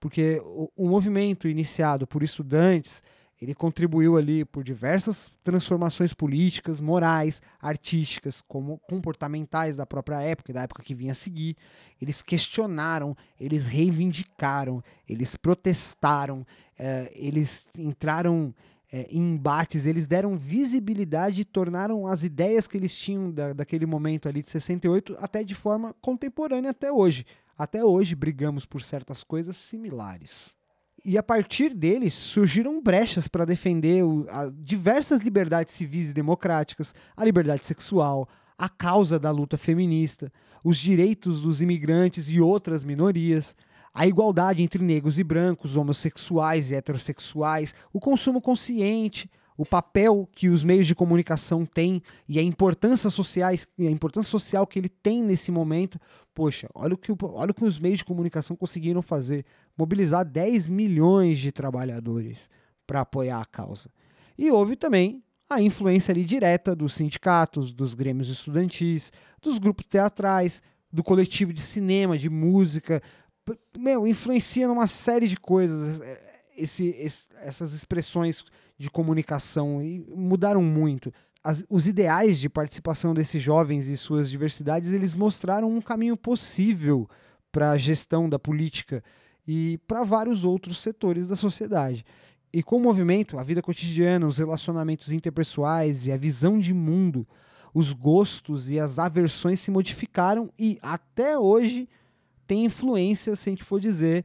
Porque 0.00 0.40
o, 0.44 0.70
o 0.76 0.88
movimento 0.88 1.48
iniciado 1.48 2.06
por 2.06 2.22
estudantes, 2.22 3.02
ele 3.40 3.54
contribuiu 3.54 4.16
ali 4.16 4.44
por 4.44 4.64
diversas 4.64 5.30
transformações 5.42 6.14
políticas, 6.14 6.80
morais, 6.80 7.42
artísticas, 7.60 8.40
como 8.40 8.78
comportamentais 8.88 9.76
da 9.76 9.84
própria 9.84 10.20
época, 10.22 10.52
da 10.52 10.62
época 10.62 10.82
que 10.82 10.94
vinha 10.94 11.12
a 11.12 11.14
seguir. 11.14 11.56
Eles 12.00 12.22
questionaram, 12.22 13.16
eles 13.38 13.66
reivindicaram, 13.66 14.82
eles 15.06 15.36
protestaram, 15.36 16.46
eh, 16.78 17.12
eles 17.14 17.68
entraram 17.76 18.54
é, 18.90 19.06
em 19.10 19.34
embates, 19.34 19.84
eles 19.84 20.06
deram 20.06 20.38
visibilidade 20.38 21.42
e 21.42 21.44
tornaram 21.44 22.06
as 22.06 22.24
ideias 22.24 22.66
que 22.66 22.76
eles 22.76 22.96
tinham 22.96 23.30
da, 23.30 23.52
daquele 23.52 23.84
momento 23.84 24.28
ali 24.28 24.42
de 24.42 24.50
68 24.50 25.16
até 25.18 25.44
de 25.44 25.54
forma 25.54 25.94
contemporânea 26.00 26.70
até 26.70 26.90
hoje. 26.90 27.26
Até 27.58 27.84
hoje 27.84 28.14
brigamos 28.14 28.64
por 28.64 28.82
certas 28.82 29.22
coisas 29.22 29.56
similares. 29.56 30.55
E 31.08 31.16
a 31.16 31.22
partir 31.22 31.72
deles 31.72 32.14
surgiram 32.14 32.82
brechas 32.82 33.28
para 33.28 33.44
defender 33.44 34.02
o, 34.02 34.26
a, 34.28 34.50
diversas 34.52 35.20
liberdades 35.20 35.72
civis 35.72 36.10
e 36.10 36.12
democráticas, 36.12 36.92
a 37.16 37.24
liberdade 37.24 37.64
sexual, 37.64 38.28
a 38.58 38.68
causa 38.68 39.16
da 39.16 39.30
luta 39.30 39.56
feminista, 39.56 40.32
os 40.64 40.78
direitos 40.78 41.42
dos 41.42 41.62
imigrantes 41.62 42.28
e 42.28 42.40
outras 42.40 42.82
minorias, 42.82 43.54
a 43.94 44.04
igualdade 44.04 44.64
entre 44.64 44.82
negros 44.82 45.16
e 45.16 45.22
brancos, 45.22 45.76
homossexuais 45.76 46.72
e 46.72 46.74
heterossexuais, 46.74 47.72
o 47.92 48.00
consumo 48.00 48.40
consciente, 48.40 49.30
o 49.56 49.64
papel 49.64 50.28
que 50.32 50.48
os 50.48 50.62
meios 50.62 50.86
de 50.86 50.94
comunicação 50.94 51.64
têm 51.64 52.02
e 52.28 52.38
a 52.38 52.42
importância, 52.42 53.08
sociais, 53.10 53.66
a 53.78 53.84
importância 53.84 54.30
social 54.30 54.66
que 54.66 54.78
ele 54.78 54.88
tem 54.88 55.22
nesse 55.22 55.50
momento. 55.50 55.98
Poxa, 56.34 56.68
olha 56.74 56.94
o 56.94 56.98
que, 56.98 57.12
olha 57.22 57.50
o 57.50 57.54
que 57.54 57.64
os 57.64 57.78
meios 57.78 57.98
de 57.98 58.04
comunicação 58.04 58.56
conseguiram 58.56 59.02
fazer: 59.02 59.44
mobilizar 59.76 60.24
10 60.24 60.68
milhões 60.70 61.38
de 61.38 61.50
trabalhadores 61.50 62.50
para 62.86 63.00
apoiar 63.00 63.40
a 63.40 63.46
causa. 63.46 63.90
E 64.38 64.50
houve 64.50 64.76
também 64.76 65.22
a 65.48 65.60
influência 65.60 66.12
ali 66.12 66.24
direta 66.24 66.74
dos 66.74 66.94
sindicatos, 66.94 67.72
dos 67.72 67.94
grêmios 67.94 68.28
estudantis, 68.28 69.12
dos 69.40 69.58
grupos 69.58 69.86
teatrais, 69.86 70.62
do 70.92 71.02
coletivo 71.02 71.52
de 71.52 71.60
cinema, 71.60 72.18
de 72.18 72.28
música, 72.28 73.02
meu, 73.78 74.06
influencia 74.06 74.66
numa 74.66 74.86
série 74.86 75.28
de 75.28 75.36
coisas 75.36 76.00
é, 76.00 76.35
esse, 76.56 76.88
esse, 76.98 77.26
essas 77.42 77.72
expressões 77.72 78.44
de 78.78 78.90
comunicação 78.90 79.82
e 79.82 80.04
mudaram 80.14 80.62
muito. 80.62 81.12
As, 81.42 81.64
os 81.68 81.86
ideais 81.86 82.38
de 82.38 82.48
participação 82.48 83.14
desses 83.14 83.40
jovens 83.40 83.86
e 83.86 83.96
suas 83.96 84.30
diversidades 84.30 84.92
eles 84.92 85.14
mostraram 85.14 85.70
um 85.70 85.80
caminho 85.80 86.16
possível 86.16 87.08
para 87.52 87.70
a 87.70 87.78
gestão 87.78 88.28
da 88.28 88.38
política 88.38 89.02
e 89.46 89.78
para 89.86 90.02
vários 90.02 90.44
outros 90.44 90.78
setores 90.78 91.26
da 91.26 91.36
sociedade. 91.36 92.04
E 92.52 92.62
com 92.62 92.76
o 92.76 92.80
movimento, 92.80 93.38
a 93.38 93.42
vida 93.42 93.62
cotidiana, 93.62 94.26
os 94.26 94.38
relacionamentos 94.38 95.12
interpessoais 95.12 96.06
e 96.06 96.12
a 96.12 96.16
visão 96.16 96.58
de 96.58 96.74
mundo, 96.74 97.26
os 97.72 97.92
gostos 97.92 98.70
e 98.70 98.80
as 98.80 98.98
aversões 98.98 99.60
se 99.60 99.70
modificaram 99.70 100.50
e 100.58 100.78
até 100.80 101.38
hoje 101.38 101.88
tem 102.46 102.64
influência, 102.64 103.36
se 103.36 103.48
a 103.48 103.52
gente 103.52 103.64
for 103.64 103.80
dizer, 103.80 104.24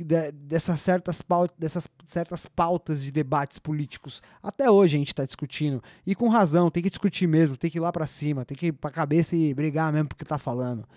dessas 0.00 0.80
certas, 0.80 1.20
pautas, 1.20 1.56
dessas 1.58 1.88
certas 2.06 2.46
pautas 2.46 3.02
de 3.02 3.12
debates 3.12 3.58
políticos. 3.58 4.22
Até 4.42 4.70
hoje 4.70 4.96
a 4.96 4.98
gente 4.98 5.08
está 5.08 5.24
discutindo. 5.24 5.82
E 6.06 6.14
com 6.14 6.28
razão, 6.28 6.70
tem 6.70 6.82
que 6.82 6.88
discutir 6.88 7.26
mesmo, 7.26 7.56
tem 7.56 7.70
que 7.70 7.78
ir 7.78 7.80
lá 7.80 7.92
para 7.92 8.06
cima, 8.06 8.44
tem 8.44 8.56
que 8.56 8.66
ir 8.68 8.72
para 8.72 8.90
a 8.90 8.92
cabeça 8.92 9.36
e 9.36 9.52
brigar 9.52 9.92
mesmo 9.92 10.08
porque 10.08 10.24
está 10.24 10.38
falando. 10.38 10.88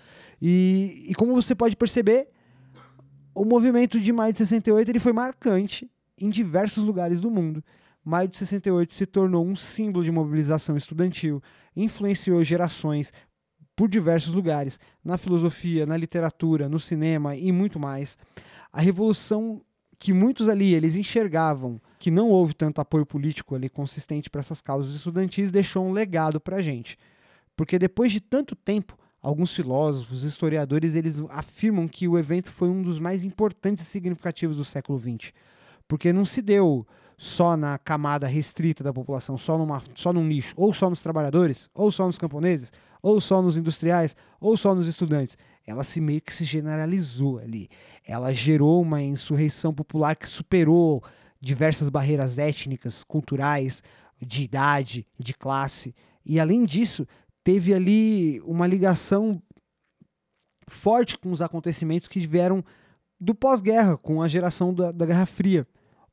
E, 0.41 1.07
e 1.09 1.15
como 1.15 1.33
você 1.33 1.53
pode 1.53 1.75
perceber, 1.75 2.29
o 3.33 3.43
movimento 3.43 3.99
de 3.99 4.13
maio 4.13 4.31
de 4.31 4.39
68 4.39 4.89
ele 4.89 4.99
foi 4.99 5.11
marcante 5.11 5.91
em 6.17 6.29
diversos 6.29 6.85
lugares 6.85 7.19
do 7.19 7.29
mundo. 7.29 7.63
Maio 8.03 8.29
de 8.29 8.37
68 8.37 8.93
se 8.93 9.05
tornou 9.05 9.45
um 9.45 9.55
símbolo 9.55 10.05
de 10.05 10.11
mobilização 10.11 10.77
estudantil, 10.77 11.41
influenciou 11.75 12.43
gerações, 12.43 13.11
por 13.75 13.89
diversos 13.89 14.33
lugares, 14.33 14.79
na 15.03 15.17
filosofia, 15.17 15.85
na 15.85 15.97
literatura, 15.97 16.69
no 16.69 16.79
cinema 16.79 17.35
e 17.35 17.51
muito 17.51 17.79
mais. 17.79 18.17
A 18.75 18.81
revolução 18.81 19.61
que 19.97 20.11
muitos 20.11 20.49
ali 20.49 20.73
eles 20.73 20.97
enxergavam 20.97 21.79
que 21.97 22.11
não 22.11 22.27
houve 22.27 22.53
tanto 22.53 22.81
apoio 22.81 23.05
político 23.05 23.55
ali 23.55 23.69
consistente 23.69 24.29
para 24.29 24.41
essas 24.41 24.59
causas 24.59 24.93
estudantis 24.93 25.49
deixou 25.49 25.87
um 25.87 25.93
legado 25.93 26.41
para 26.41 26.57
a 26.57 26.61
gente. 26.61 26.97
Porque 27.55 27.79
depois 27.79 28.11
de 28.11 28.19
tanto 28.19 28.53
tempo, 28.53 28.97
alguns 29.21 29.55
filósofos, 29.55 30.23
historiadores, 30.23 30.93
eles 30.93 31.23
afirmam 31.29 31.87
que 31.87 32.05
o 32.05 32.17
evento 32.17 32.51
foi 32.51 32.67
um 32.67 32.81
dos 32.81 32.99
mais 32.99 33.23
importantes 33.23 33.81
e 33.81 33.87
significativos 33.87 34.57
do 34.57 34.65
século 34.65 34.99
XX. 34.99 35.31
Porque 35.87 36.11
não 36.11 36.25
se 36.25 36.41
deu 36.41 36.85
só 37.17 37.55
na 37.55 37.77
camada 37.77 38.27
restrita 38.27 38.83
da 38.83 38.91
população, 38.91 39.37
só, 39.37 39.57
numa, 39.57 39.81
só 39.93 40.11
num 40.11 40.25
nicho, 40.25 40.53
ou 40.57 40.73
só 40.73 40.89
nos 40.89 41.01
trabalhadores, 41.01 41.69
ou 41.73 41.93
só 41.93 42.05
nos 42.07 42.17
camponeses, 42.17 42.73
ou 43.01 43.21
só 43.21 43.41
nos 43.41 43.55
industriais, 43.55 44.17
ou 44.37 44.57
só 44.57 44.75
nos 44.75 44.85
estudantes. 44.85 45.37
Ela 45.65 45.83
se 45.83 45.99
meio 45.99 46.21
que 46.21 46.33
se 46.33 46.45
generalizou 46.45 47.39
ali. 47.39 47.69
Ela 48.05 48.33
gerou 48.33 48.81
uma 48.81 49.01
insurreição 49.01 49.73
popular 49.73 50.15
que 50.15 50.29
superou 50.29 51.03
diversas 51.41 51.89
barreiras 51.89 52.37
étnicas, 52.37 53.03
culturais, 53.03 53.83
de 54.21 54.43
idade, 54.43 55.07
de 55.19 55.33
classe. 55.33 55.95
E 56.25 56.39
além 56.39 56.65
disso, 56.65 57.07
teve 57.43 57.73
ali 57.73 58.41
uma 58.41 58.67
ligação 58.67 59.41
forte 60.67 61.17
com 61.17 61.31
os 61.31 61.41
acontecimentos 61.41 62.07
que 62.07 62.25
vieram 62.25 62.63
do 63.19 63.33
pós-guerra, 63.33 63.97
com 63.97 64.21
a 64.21 64.27
geração 64.27 64.73
da, 64.73 64.91
da 64.91 65.05
Guerra 65.05 65.25
Fria. 65.25 65.67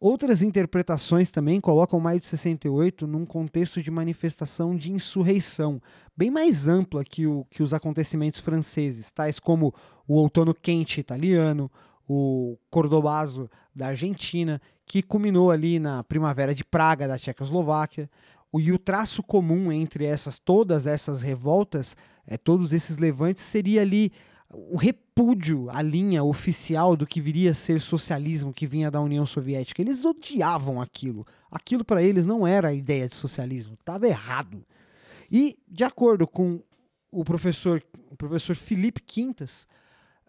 Outras 0.05 0.43
interpretações 0.43 1.31
também 1.31 1.61
colocam 1.61 2.01
maio 2.01 2.19
de 2.19 2.27
68 2.27 3.07
num 3.07 3.25
contexto 3.25 3.81
de 3.81 3.89
manifestação 3.89 4.75
de 4.75 4.91
insurreição, 4.91 5.81
bem 6.17 6.29
mais 6.29 6.67
ampla 6.67 7.05
que, 7.05 7.25
o, 7.25 7.47
que 7.49 7.63
os 7.63 7.73
acontecimentos 7.73 8.41
franceses, 8.41 9.13
tais 9.13 9.39
como 9.39 9.73
o 10.09 10.15
outono 10.15 10.53
quente 10.53 10.99
italiano, 10.99 11.71
o 12.05 12.59
Cordobazo 12.69 13.49
da 13.73 13.87
Argentina, 13.87 14.61
que 14.85 15.05
culminou 15.05 15.53
ali 15.53 15.79
na 15.79 16.03
primavera 16.03 16.53
de 16.53 16.65
Praga 16.65 17.07
da 17.07 17.17
Tchecoslováquia. 17.17 18.11
E 18.59 18.73
o 18.73 18.81
traço 18.81 19.23
comum 19.23 19.71
entre 19.71 20.05
essas 20.05 20.37
todas 20.37 20.85
essas 20.85 21.23
revoltas, 21.23 21.97
é, 22.27 22.37
todos 22.37 22.73
esses 22.73 22.97
levantes, 22.99 23.45
seria 23.45 23.83
ali 23.83 24.11
o 24.53 24.77
repúdio 24.77 25.71
à 25.71 25.81
linha 25.81 26.23
oficial 26.23 26.97
do 26.97 27.07
que 27.07 27.21
viria 27.21 27.53
a 27.53 27.55
ser 27.55 27.81
socialismo 27.81 28.53
que 28.53 28.67
vinha 28.67 28.91
da 28.91 29.01
União 29.01 29.25
Soviética. 29.25 29.81
Eles 29.81 30.05
odiavam 30.05 30.81
aquilo. 30.81 31.27
Aquilo 31.51 31.85
para 31.85 32.03
eles 32.03 32.27
não 32.27 32.47
era 32.47 32.69
a 32.69 32.75
ideia 32.75 33.09
de 33.09 33.15
socialismo, 33.15 33.75
estava 33.75 34.07
errado. 34.07 34.65
E, 35.31 35.59
de 35.67 35.85
acordo 35.85 36.27
com 36.27 36.63
o 37.11 37.25
professor, 37.25 37.83
o 38.11 38.17
professor 38.17 38.55
Felipe 38.55 39.01
Quintas, 39.01 39.67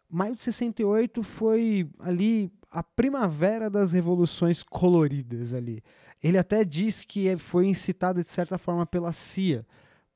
maio 0.10 0.36
de 0.36 0.42
68 0.42 1.24
foi 1.24 1.90
ali 2.00 2.52
a 2.72 2.82
primavera 2.82 3.70
das 3.70 3.92
revoluções 3.92 4.64
coloridas 4.64 5.54
ali. 5.54 5.84
Ele 6.22 6.38
até 6.38 6.64
diz 6.64 7.04
que 7.04 7.36
foi 7.38 7.68
incitada 7.68 8.24
de 8.24 8.30
certa 8.30 8.58
forma 8.58 8.86
pela 8.86 9.12
CIA, 9.12 9.66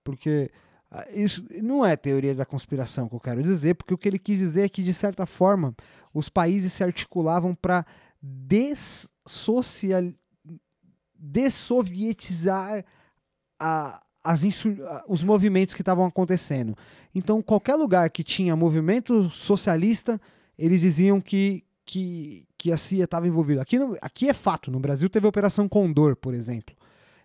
porque 0.03 0.49
isso 1.13 1.45
não 1.61 1.85
é 1.85 1.95
teoria 1.95 2.33
da 2.33 2.45
conspiração 2.45 3.09
que 3.09 3.15
eu 3.15 3.19
quero 3.19 3.43
dizer, 3.43 3.75
porque 3.75 3.93
o 3.93 3.97
que 3.97 4.07
ele 4.07 4.19
quis 4.19 4.39
dizer 4.39 4.63
é 4.63 4.69
que, 4.69 4.81
de 4.81 4.93
certa 4.93 5.25
forma, 5.25 5.75
os 6.13 6.29
países 6.29 6.71
se 6.73 6.83
articulavam 6.83 7.53
para 7.53 7.85
dessocial... 8.21 10.03
dessovietizar 11.13 12.85
a, 13.59 14.01
as 14.23 14.43
os 15.07 15.23
movimentos 15.23 15.73
que 15.73 15.81
estavam 15.81 16.05
acontecendo. 16.05 16.75
Então, 17.13 17.41
qualquer 17.41 17.75
lugar 17.75 18.09
que 18.09 18.23
tinha 18.23 18.55
movimento 18.55 19.29
socialista, 19.29 20.19
eles 20.57 20.81
diziam 20.81 21.19
que, 21.19 21.65
que, 21.85 22.47
que 22.57 22.71
a 22.71 22.77
CIA 22.77 23.03
estava 23.03 23.27
envolvida. 23.27 23.61
Aqui, 23.61 23.77
aqui 24.01 24.29
é 24.29 24.33
fato, 24.33 24.71
no 24.71 24.79
Brasil 24.79 25.09
teve 25.09 25.25
a 25.25 25.29
Operação 25.29 25.67
Condor, 25.67 26.15
por 26.15 26.33
exemplo. 26.33 26.76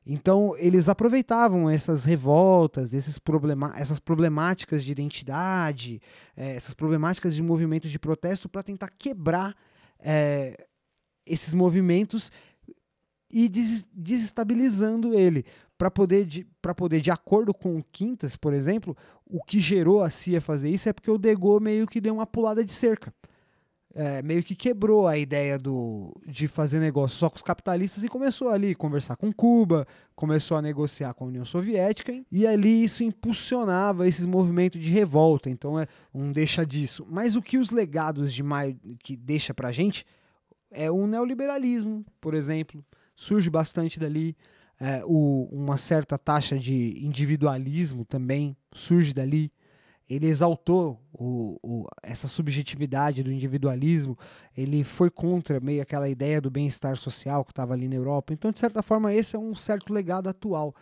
Então, 0.05 0.55
eles 0.59 0.89
aproveitavam 0.89 1.71
essas 1.71 2.05
revoltas, 2.05 2.93
esses 2.93 3.19
problema 3.19 3.73
essas 3.77 4.01
problemáticas 4.01 4.83
de 4.83 4.91
identidade, 4.91 6.01
é, 6.37 6.57
essas 6.57 6.75
problemáticas 6.75 7.35
de 7.35 7.43
movimentos 7.43 7.91
de 7.91 7.99
protesto 7.99 8.49
para 8.49 8.63
tentar 8.63 8.91
quebrar 8.99 9.55
é, 10.01 10.67
esses 11.25 11.55
movimentos 11.55 12.33
e 13.31 13.49
des 13.49 13.87
desestabilizando 13.93 15.15
ele. 15.15 15.45
Para 15.79 15.91
poder, 15.91 16.25
de, 16.27 16.47
poder, 16.77 17.01
de 17.01 17.11
acordo 17.11 17.53
com 17.53 17.77
o 17.77 17.83
Quintas, 17.83 18.37
por 18.37 18.53
exemplo, 18.53 18.97
o 19.27 19.43
que 19.43 19.59
gerou 19.59 20.03
a 20.03 20.11
CIA 20.11 20.41
fazer 20.41 20.71
isso 20.71 20.89
é 20.89 20.93
porque 20.93 21.11
o 21.11 21.19
Degô 21.19 21.59
meio 21.59 21.87
que 21.87 22.01
deu 22.01 22.15
uma 22.15 22.27
pulada 22.27 22.65
de 22.65 22.73
cerca 22.73 23.13
é, 23.95 24.23
meio 24.23 24.43
que 24.43 24.55
quebrou 24.55 25.07
a 25.07 25.19
ideia 25.19 25.59
do, 25.59 26.15
de 26.27 26.49
fazer 26.49 26.79
negócio 26.79 27.19
só 27.19 27.29
com 27.29 27.37
os 27.37 27.43
capitalistas 27.43 28.03
e 28.03 28.09
começou 28.09 28.49
ali 28.49 28.71
a 28.71 28.75
conversar 28.75 29.17
com 29.17 29.33
Cuba, 29.33 29.87
começou 30.15 30.57
a 30.57 30.63
negociar 30.63 31.13
com 31.15 31.25
a 31.25 31.29
União 31.29 31.45
Soviética 31.45 32.19
e 32.31 32.47
ali 32.47 32.85
isso 32.85 33.05
impulsionava 33.05 34.09
esses 34.09 34.25
movimentos 34.25 34.81
de 34.81 34.91
revolta. 34.91 35.51
Então 35.51 35.79
é 35.79 35.87
um 36.15 36.31
deixa 36.31 36.65
disso. 36.65 37.07
Mas 37.11 37.37
o 37.37 37.43
que 37.43 37.59
os 37.59 37.71
legados 37.71 38.33
de 38.33 38.43
Maio 38.43 38.79
que 39.03 39.17
deixa 39.17 39.53
pra 39.53 39.71
gente 39.71 40.07
é 40.71 40.91
o 40.91 41.07
neoliberalismo, 41.07 42.05
por 42.21 42.35
exemplo, 42.35 42.85
surge 43.15 43.51
bastante 43.51 44.01
dali. 44.01 44.37
É, 44.81 45.03
o, 45.05 45.49
uma 45.53 45.77
certa 45.77 46.19
taxa 46.19 46.59
de 46.59 46.99
individualismo 47.05 48.05
também 48.05 48.57
surge 48.73 49.13
dali. 49.13 49.53
Ele 50.09 50.27
exaltou 50.27 51.01
o, 51.13 51.59
o, 51.63 51.87
essa 52.03 52.29
subjetividade 52.29 53.23
do 53.23 53.33
individualismo, 53.33 54.19
ele 54.57 54.85
foi 54.85 55.11
contra 55.11 55.61
meio 55.61 55.83
aquela 55.83 56.09
ideia 56.09 56.41
do 56.41 56.51
bem-estar 56.51 56.97
social 56.97 57.45
que 57.45 57.53
estava 57.53 57.73
ali 57.75 57.89
na 57.89 57.95
Europa. 57.95 58.33
Então, 58.33 58.51
de 58.51 58.61
certa 58.61 58.83
forma, 58.83 59.15
esse 59.15 59.37
é 59.37 59.39
um 59.39 59.55
certo 59.55 59.93
legado 59.93 60.29
atual, 60.29 60.75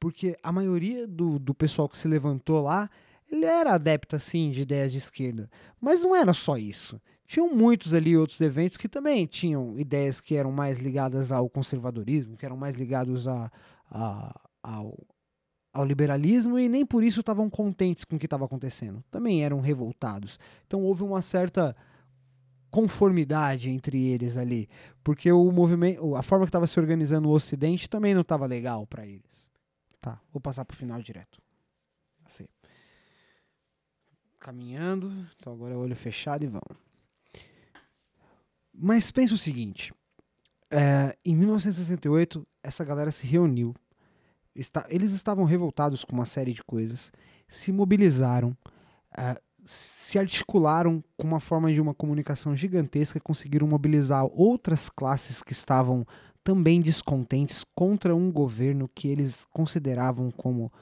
porque 0.00 0.36
a 0.42 0.50
maioria 0.50 1.06
do, 1.06 1.38
do 1.38 1.54
pessoal 1.54 1.88
que 1.88 1.98
se 1.98 2.08
levantou 2.08 2.62
lá, 2.62 2.90
ele 3.30 3.44
era 3.44 3.74
adepto, 3.74 4.16
assim, 4.16 4.50
de 4.50 4.62
ideias 4.62 4.92
de 4.92 4.98
esquerda. 4.98 5.50
Mas 5.80 6.02
não 6.02 6.14
era 6.14 6.34
só 6.34 6.56
isso. 6.56 7.00
Tinham 7.26 7.54
muitos 7.54 7.94
ali 7.94 8.16
outros 8.16 8.40
eventos 8.40 8.76
que 8.76 8.88
também 8.88 9.26
tinham 9.26 9.78
ideias 9.78 10.20
que 10.20 10.36
eram 10.36 10.52
mais 10.52 10.78
ligadas 10.78 11.32
ao 11.32 11.48
conservadorismo, 11.48 12.36
que 12.36 12.44
eram 12.44 12.56
mais 12.56 12.74
ligados 12.74 13.26
a, 13.26 13.50
a 13.90 14.38
ao, 14.62 14.96
ao 15.72 15.84
liberalismo 15.84 16.58
e 16.58 16.68
nem 16.68 16.84
por 16.84 17.02
isso 17.02 17.20
estavam 17.20 17.48
contentes 17.48 18.04
com 18.04 18.16
o 18.16 18.18
que 18.18 18.26
estava 18.26 18.44
acontecendo. 18.44 19.02
Também 19.10 19.44
eram 19.44 19.60
revoltados. 19.60 20.38
Então 20.66 20.82
houve 20.82 21.02
uma 21.02 21.22
certa 21.22 21.74
conformidade 22.70 23.68
entre 23.68 24.02
eles 24.06 24.36
ali, 24.36 24.68
porque 25.04 25.30
o 25.30 25.52
movimento, 25.52 26.16
a 26.16 26.22
forma 26.22 26.46
que 26.46 26.48
estava 26.48 26.66
se 26.66 26.80
organizando 26.80 27.28
o 27.28 27.32
Ocidente 27.32 27.88
também 27.88 28.14
não 28.14 28.22
estava 28.22 28.46
legal 28.46 28.86
para 28.86 29.06
eles. 29.06 29.50
Tá, 30.00 30.20
vou 30.32 30.40
passar 30.40 30.64
para 30.64 30.74
o 30.74 30.78
final 30.78 31.00
direto. 31.00 31.38
Assim. 32.24 32.46
Caminhando, 34.40 35.12
então 35.36 35.52
agora 35.52 35.74
é 35.74 35.76
olho 35.76 35.94
fechado 35.94 36.44
e 36.44 36.48
vamos. 36.48 36.82
Mas 38.72 39.10
pensa 39.10 39.34
o 39.34 39.38
seguinte: 39.38 39.92
é, 40.70 41.16
em 41.24 41.36
1968 41.36 42.46
essa 42.62 42.84
galera 42.84 43.10
se 43.10 43.26
reuniu 43.26 43.74
está, 44.54 44.86
eles 44.88 45.12
estavam 45.12 45.44
revoltados 45.44 46.04
com 46.04 46.14
uma 46.14 46.24
série 46.24 46.52
de 46.52 46.62
coisas, 46.62 47.12
se 47.48 47.72
mobilizaram, 47.72 48.56
uh, 49.18 49.40
se 49.64 50.18
articularam 50.18 51.02
com 51.16 51.26
uma 51.26 51.40
forma 51.40 51.72
de 51.72 51.80
uma 51.80 51.94
comunicação 51.94 52.54
gigantesca 52.56 53.18
e 53.18 53.20
conseguiram 53.20 53.66
mobilizar 53.66 54.26
outras 54.32 54.88
classes 54.88 55.42
que 55.42 55.52
estavam 55.52 56.06
também 56.42 56.80
descontentes 56.80 57.64
contra 57.74 58.14
um 58.14 58.30
governo 58.30 58.90
que 58.92 59.08
eles 59.08 59.46
consideravam 59.52 60.30
como 60.30 60.72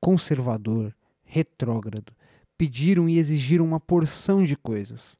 conservador, 0.00 0.94
retrógrado. 1.24 2.12
Pediram 2.56 3.08
e 3.08 3.18
exigiram 3.18 3.64
uma 3.64 3.80
porção 3.80 4.44
de 4.44 4.56
coisas. 4.56 5.16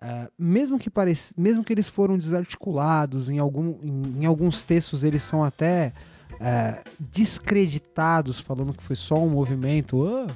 Uh, 0.00 0.30
mesmo, 0.38 0.78
que 0.78 0.88
parec 0.88 1.32
mesmo 1.36 1.64
que 1.64 1.72
eles 1.72 1.88
foram 1.88 2.16
desarticulados, 2.16 3.28
em, 3.28 3.38
algum, 3.38 3.76
em, 3.82 4.22
em 4.22 4.26
alguns 4.26 4.62
textos 4.62 5.02
eles 5.02 5.22
são 5.22 5.42
até 5.42 5.92
é, 6.40 6.82
descreditados, 6.98 8.40
falando 8.40 8.72
que 8.72 8.82
foi 8.82 8.96
só 8.96 9.16
um 9.16 9.28
movimento. 9.28 10.06
Ah, 10.06 10.26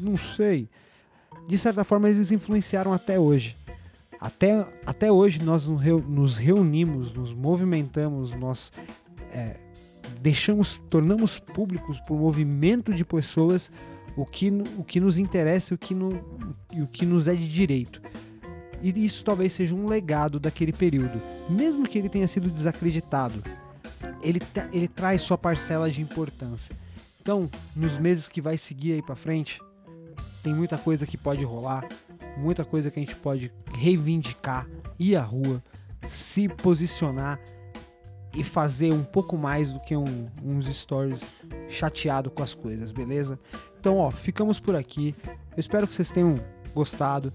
não 0.00 0.16
sei. 0.16 0.68
De 1.46 1.58
certa 1.58 1.84
forma, 1.84 2.08
eles 2.08 2.30
influenciaram 2.30 2.92
até 2.92 3.18
hoje. 3.18 3.56
Até, 4.20 4.66
até 4.86 5.12
hoje 5.12 5.42
nós 5.42 5.66
nos 5.66 6.38
reunimos, 6.38 7.12
nos 7.12 7.34
movimentamos, 7.34 8.32
nós 8.32 8.72
é, 9.32 9.56
deixamos, 10.20 10.80
tornamos 10.88 11.38
públicos 11.38 12.00
por 12.00 12.16
movimento 12.18 12.94
de 12.94 13.04
pessoas 13.04 13.70
o 14.16 14.24
que, 14.24 14.50
o 14.78 14.84
que 14.84 15.00
nos 15.00 15.18
interessa 15.18 15.74
o 15.74 15.78
que 15.78 15.94
no, 15.94 16.08
o 16.72 16.86
que 16.86 17.04
nos 17.04 17.26
é 17.26 17.34
de 17.34 17.46
direito. 17.46 18.00
E 18.80 19.04
isso 19.04 19.24
talvez 19.24 19.52
seja 19.52 19.74
um 19.74 19.86
legado 19.86 20.38
daquele 20.38 20.72
período, 20.72 21.20
mesmo 21.50 21.86
que 21.86 21.98
ele 21.98 22.08
tenha 22.08 22.28
sido 22.28 22.48
desacreditado 22.48 23.42
ele, 24.24 24.40
ele 24.72 24.88
traz 24.88 25.22
sua 25.22 25.38
parcela 25.38 25.90
de 25.90 26.00
importância. 26.02 26.74
Então, 27.20 27.48
nos 27.76 27.96
meses 27.98 28.28
que 28.28 28.40
vai 28.40 28.58
seguir 28.58 28.94
aí 28.94 29.02
para 29.02 29.14
frente, 29.14 29.60
tem 30.42 30.54
muita 30.54 30.76
coisa 30.76 31.06
que 31.06 31.16
pode 31.16 31.44
rolar, 31.44 31.86
muita 32.36 32.64
coisa 32.64 32.90
que 32.90 32.98
a 32.98 33.02
gente 33.02 33.16
pode 33.16 33.52
reivindicar, 33.72 34.66
ir 34.98 35.16
à 35.16 35.22
rua, 35.22 35.62
se 36.06 36.48
posicionar 36.48 37.38
e 38.34 38.42
fazer 38.42 38.92
um 38.92 39.04
pouco 39.04 39.38
mais 39.38 39.72
do 39.72 39.80
que 39.80 39.96
um, 39.96 40.28
uns 40.42 40.66
stories 40.66 41.32
chateado 41.68 42.30
com 42.30 42.42
as 42.42 42.52
coisas, 42.52 42.92
beleza? 42.92 43.38
Então, 43.78 43.98
ó, 43.98 44.10
ficamos 44.10 44.58
por 44.58 44.74
aqui. 44.74 45.14
Eu 45.26 45.60
espero 45.60 45.86
que 45.86 45.94
vocês 45.94 46.10
tenham 46.10 46.34
gostado. 46.74 47.32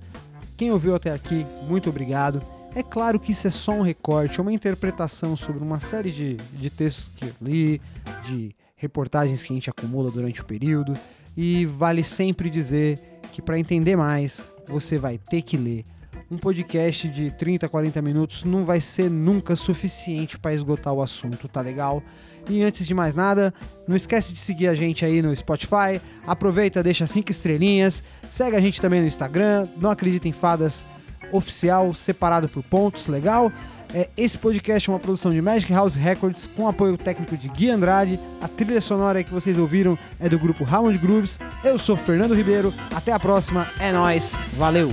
Quem 0.58 0.72
ouviu 0.72 0.94
até 0.94 1.12
aqui, 1.12 1.46
muito 1.68 1.90
obrigado. 1.90 2.44
É 2.76 2.84
claro 2.84 3.20
que 3.20 3.32
isso 3.32 3.48
é 3.48 3.52
só 3.52 3.72
um 3.72 3.82
recorte, 3.82 4.40
é 4.40 4.42
uma 4.42 4.54
interpretação 4.54 5.36
sobre 5.36 5.64
uma 5.64 5.80
série 5.80 6.12
de, 6.12 6.36
de 6.36 6.70
textos 6.70 7.12
que 7.16 7.26
eu 7.26 7.34
li, 7.42 7.82
de 8.26 8.56
reportagens 8.76 9.42
que 9.42 9.52
a 9.52 9.56
gente 9.56 9.70
acumula 9.70 10.12
durante 10.12 10.42
o 10.42 10.46
período, 10.46 10.94
e 11.36 11.66
vale 11.66 12.04
sempre 12.04 12.50
dizer 12.50 13.00
que 13.32 13.42
para 13.42 13.58
entender 13.58 13.96
mais, 13.96 14.44
você 14.68 15.00
vai 15.00 15.18
ter 15.18 15.42
que 15.42 15.58
ler. 15.58 15.84
Um 16.32 16.38
podcast 16.38 17.08
de 17.10 17.32
30, 17.32 17.68
40 17.68 18.02
minutos 18.04 18.44
não 18.44 18.64
vai 18.64 18.80
ser 18.80 19.10
nunca 19.10 19.56
suficiente 19.56 20.38
para 20.38 20.54
esgotar 20.54 20.94
o 20.94 21.02
assunto, 21.02 21.48
tá 21.48 21.60
legal? 21.60 22.04
E 22.48 22.62
antes 22.62 22.86
de 22.86 22.94
mais 22.94 23.16
nada, 23.16 23.52
não 23.88 23.96
esquece 23.96 24.32
de 24.32 24.38
seguir 24.38 24.68
a 24.68 24.76
gente 24.76 25.04
aí 25.04 25.24
no 25.24 25.36
Spotify, 25.36 26.00
aproveita, 26.26 26.84
deixa 26.84 27.08
cinco 27.08 27.32
estrelinhas, 27.32 28.04
segue 28.30 28.56
a 28.56 28.60
gente 28.60 28.80
também 28.80 29.02
no 29.02 29.08
Instagram, 29.08 29.68
não 29.76 29.90
acredita 29.90 30.28
em 30.28 30.32
fadas 30.32 30.86
oficial, 31.32 31.94
separado 31.94 32.48
por 32.50 32.64
pontos, 32.64 33.08
legal? 33.08 33.52
É, 33.94 34.08
esse 34.16 34.38
podcast 34.38 34.88
é 34.88 34.94
uma 34.94 35.00
produção 35.00 35.32
de 35.32 35.42
Magic 35.42 35.72
House 35.74 35.96
Records 35.96 36.48
com 36.48 36.68
apoio 36.68 36.96
técnico 36.96 37.36
de 37.36 37.50
Gui 37.50 37.72
Andrade. 37.72 38.20
A 38.40 38.48
trilha 38.48 38.82
sonora 38.82 39.24
que 39.24 39.32
vocês 39.32 39.58
ouviram 39.58 39.98
é 40.20 40.30
do 40.30 40.38
grupo 40.38 40.64
Hammond 40.64 40.98
Grooves. 41.00 41.40
Eu 41.64 41.78
sou 41.78 41.98
Fernando 41.98 42.36
Ribeiro. 42.36 42.74
Até 42.94 43.12
a 43.12 43.20
próxima. 43.20 43.68
É 43.80 43.92
nós. 43.92 44.46
Valeu. 44.54 44.92